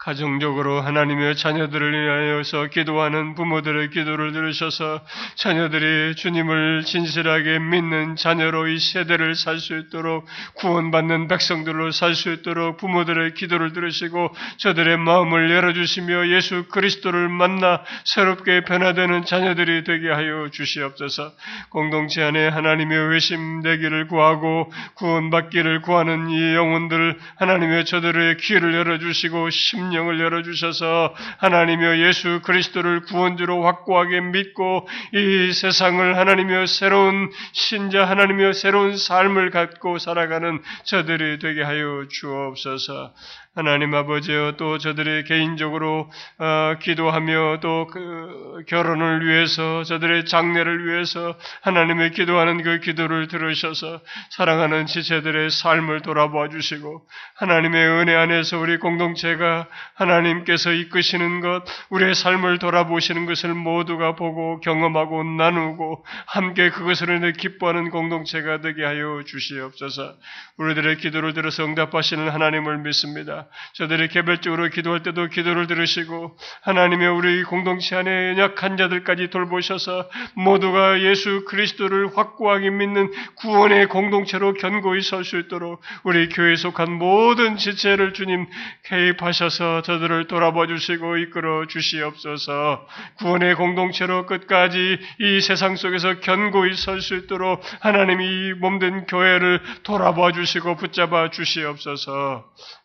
가정적으로 0.02 0.82
하나님의 0.82 1.36
자녀들을 1.36 1.94
위하여서 1.94 2.68
기도하는 2.68 3.36
부모들의 3.36 3.92
기도를 3.92 4.32
들으셔서 4.32 5.02
자녀들이 5.36 6.16
주님을 6.16 6.86
진실하게 6.86 7.60
믿는 7.60 8.16
자녀로 8.16 8.68
이 8.68 8.80
세대를 8.80 9.36
살 9.36 9.60
수 9.60 9.78
있도록 9.78 10.26
구원받는 10.56 11.28
백성들로 11.28 11.92
살 11.92 12.16
수 12.16 12.32
있도록 12.32 12.78
부모들의 12.78 13.36
기도를 13.36 13.74
들으시고 13.74 14.34
저들의 14.58 14.98
마음을 14.98 15.52
열어주시며 15.52 16.30
예수 16.30 16.66
그리스도를 16.70 17.30
만나 17.30 17.84
새롭게 18.04 18.64
변화되는 18.64 19.26
자녀들이 19.26 19.84
되게 19.84 20.10
하여 20.10 20.50
주시옵소서. 20.52 21.32
공동체 21.70 22.24
안에 22.24 22.48
하나님의 22.48 23.14
회심되기를 23.14 24.08
구하고 24.08 24.72
구원받기를 24.96 25.82
구하는 25.82 26.32
이 26.32 26.56
영혼들 26.56 27.20
하나님의 27.38 27.86
저들의 27.86 28.38
귀를 28.38 28.74
열어주시고 28.74 29.52
심 29.52 29.91
심령을 29.92 30.20
열어주셔서 30.20 31.14
하나님여 31.38 31.98
예수 32.00 32.42
그리스도를 32.44 33.02
구원주로 33.02 33.64
확고하게 33.64 34.22
믿고 34.22 34.88
이 35.14 35.52
세상을 35.54 36.18
하나님여 36.18 36.66
새로운 36.66 37.30
신자 37.52 38.06
하나님여 38.06 38.54
새로운 38.54 38.98
삶을 38.98 39.52
갖고 39.52 40.00
살아가는 40.00 40.62
저들이 40.86 41.40
되게 41.40 41.62
하여 41.62 42.06
주옵소서. 42.10 43.14
하나님 43.54 43.94
아버지여 43.94 44.54
또 44.58 44.78
저들이 44.78 45.26
개인적으로 45.26 46.10
어, 46.40 46.76
기도하며 46.80 47.60
또 47.62 47.82
그 47.92 48.64
결혼을 48.68 49.26
위해서 49.26 49.84
저들의 49.84 50.26
장례를 50.26 50.88
위해서 50.88 51.36
하나님의 51.62 52.12
기도하는 52.12 52.64
그 52.64 52.80
기도를 52.80 53.28
들으셔서 53.28 54.02
사랑하는 54.32 54.86
지체들의 54.86 55.50
삶을 55.50 56.02
돌아보아 56.02 56.50
주시고 56.50 57.06
하나님의 57.36 57.88
은혜 57.88 58.16
안에서 58.16 58.60
우리 58.60 58.78
공동체가 58.78 59.68
하나님께서 59.96 60.72
이끄시는 60.72 61.42
것 61.42 61.64
우리의 61.90 62.16
삶을 62.16 62.60
돌아보시는 62.60 63.26
것을 63.26 63.54
모두가 63.54 64.16
보고 64.16 64.60
경험하고 64.62 65.24
나누고 65.24 66.06
함께 66.28 66.70
그것을 66.70 67.34
기뻐하는 67.34 67.90
공동체가 67.90 68.62
되게 68.62 68.86
하여 68.86 69.24
주시옵소서. 69.26 70.16
우리들의 70.58 70.98
기도를 70.98 71.34
들어서 71.34 71.66
응답하시는 71.66 72.30
하나님을 72.30 72.78
믿습니다. 72.80 73.41
저들이 73.74 74.08
개별적으로 74.08 74.70
기도할 74.70 75.04
때도 75.04 75.28
기도를 75.28 75.68
들으시고 75.68 76.38
하나님의 76.62 77.08
우리 77.10 77.44
공동체 77.44 77.96
안에 77.96 78.38
약한 78.38 78.78
자들까지 78.78 79.30
돌보셔서 79.30 80.10
모두가 80.36 81.02
예수 81.02 81.46
그리스도를 81.46 82.18
확고하게 82.18 82.70
믿는 82.70 83.12
구원의 83.36 83.88
공동체로 83.88 84.54
견고히 84.54 85.02
설 85.02 85.24
수 85.24 85.38
있도록 85.38 85.82
우리 86.04 86.30
교회에 86.30 86.56
속한 86.56 86.92
모든 86.92 87.58
지체를 87.58 88.14
주님 88.14 88.48
개입하셔서 88.86 89.84
저들을 89.84 90.28
돌아봐 90.28 90.66
주시고 90.66 91.18
이끌어 91.18 91.68
주시옵소서. 91.68 92.88
구원의 93.20 93.56
공동체로 93.56 94.26
끝까지 94.26 95.00
이 95.20 95.42
세상 95.42 95.76
속에서 95.76 96.20
견고히 96.20 96.74
설 96.76 97.02
수 97.02 97.16
있도록 97.16 97.62
하나님이 97.80 98.54
몸된 98.54 99.06
교회를 99.08 99.62
돌아봐 99.84 100.32
주시고 100.32 100.76
붙잡아 100.78 101.30
주시옵소서 101.32 102.46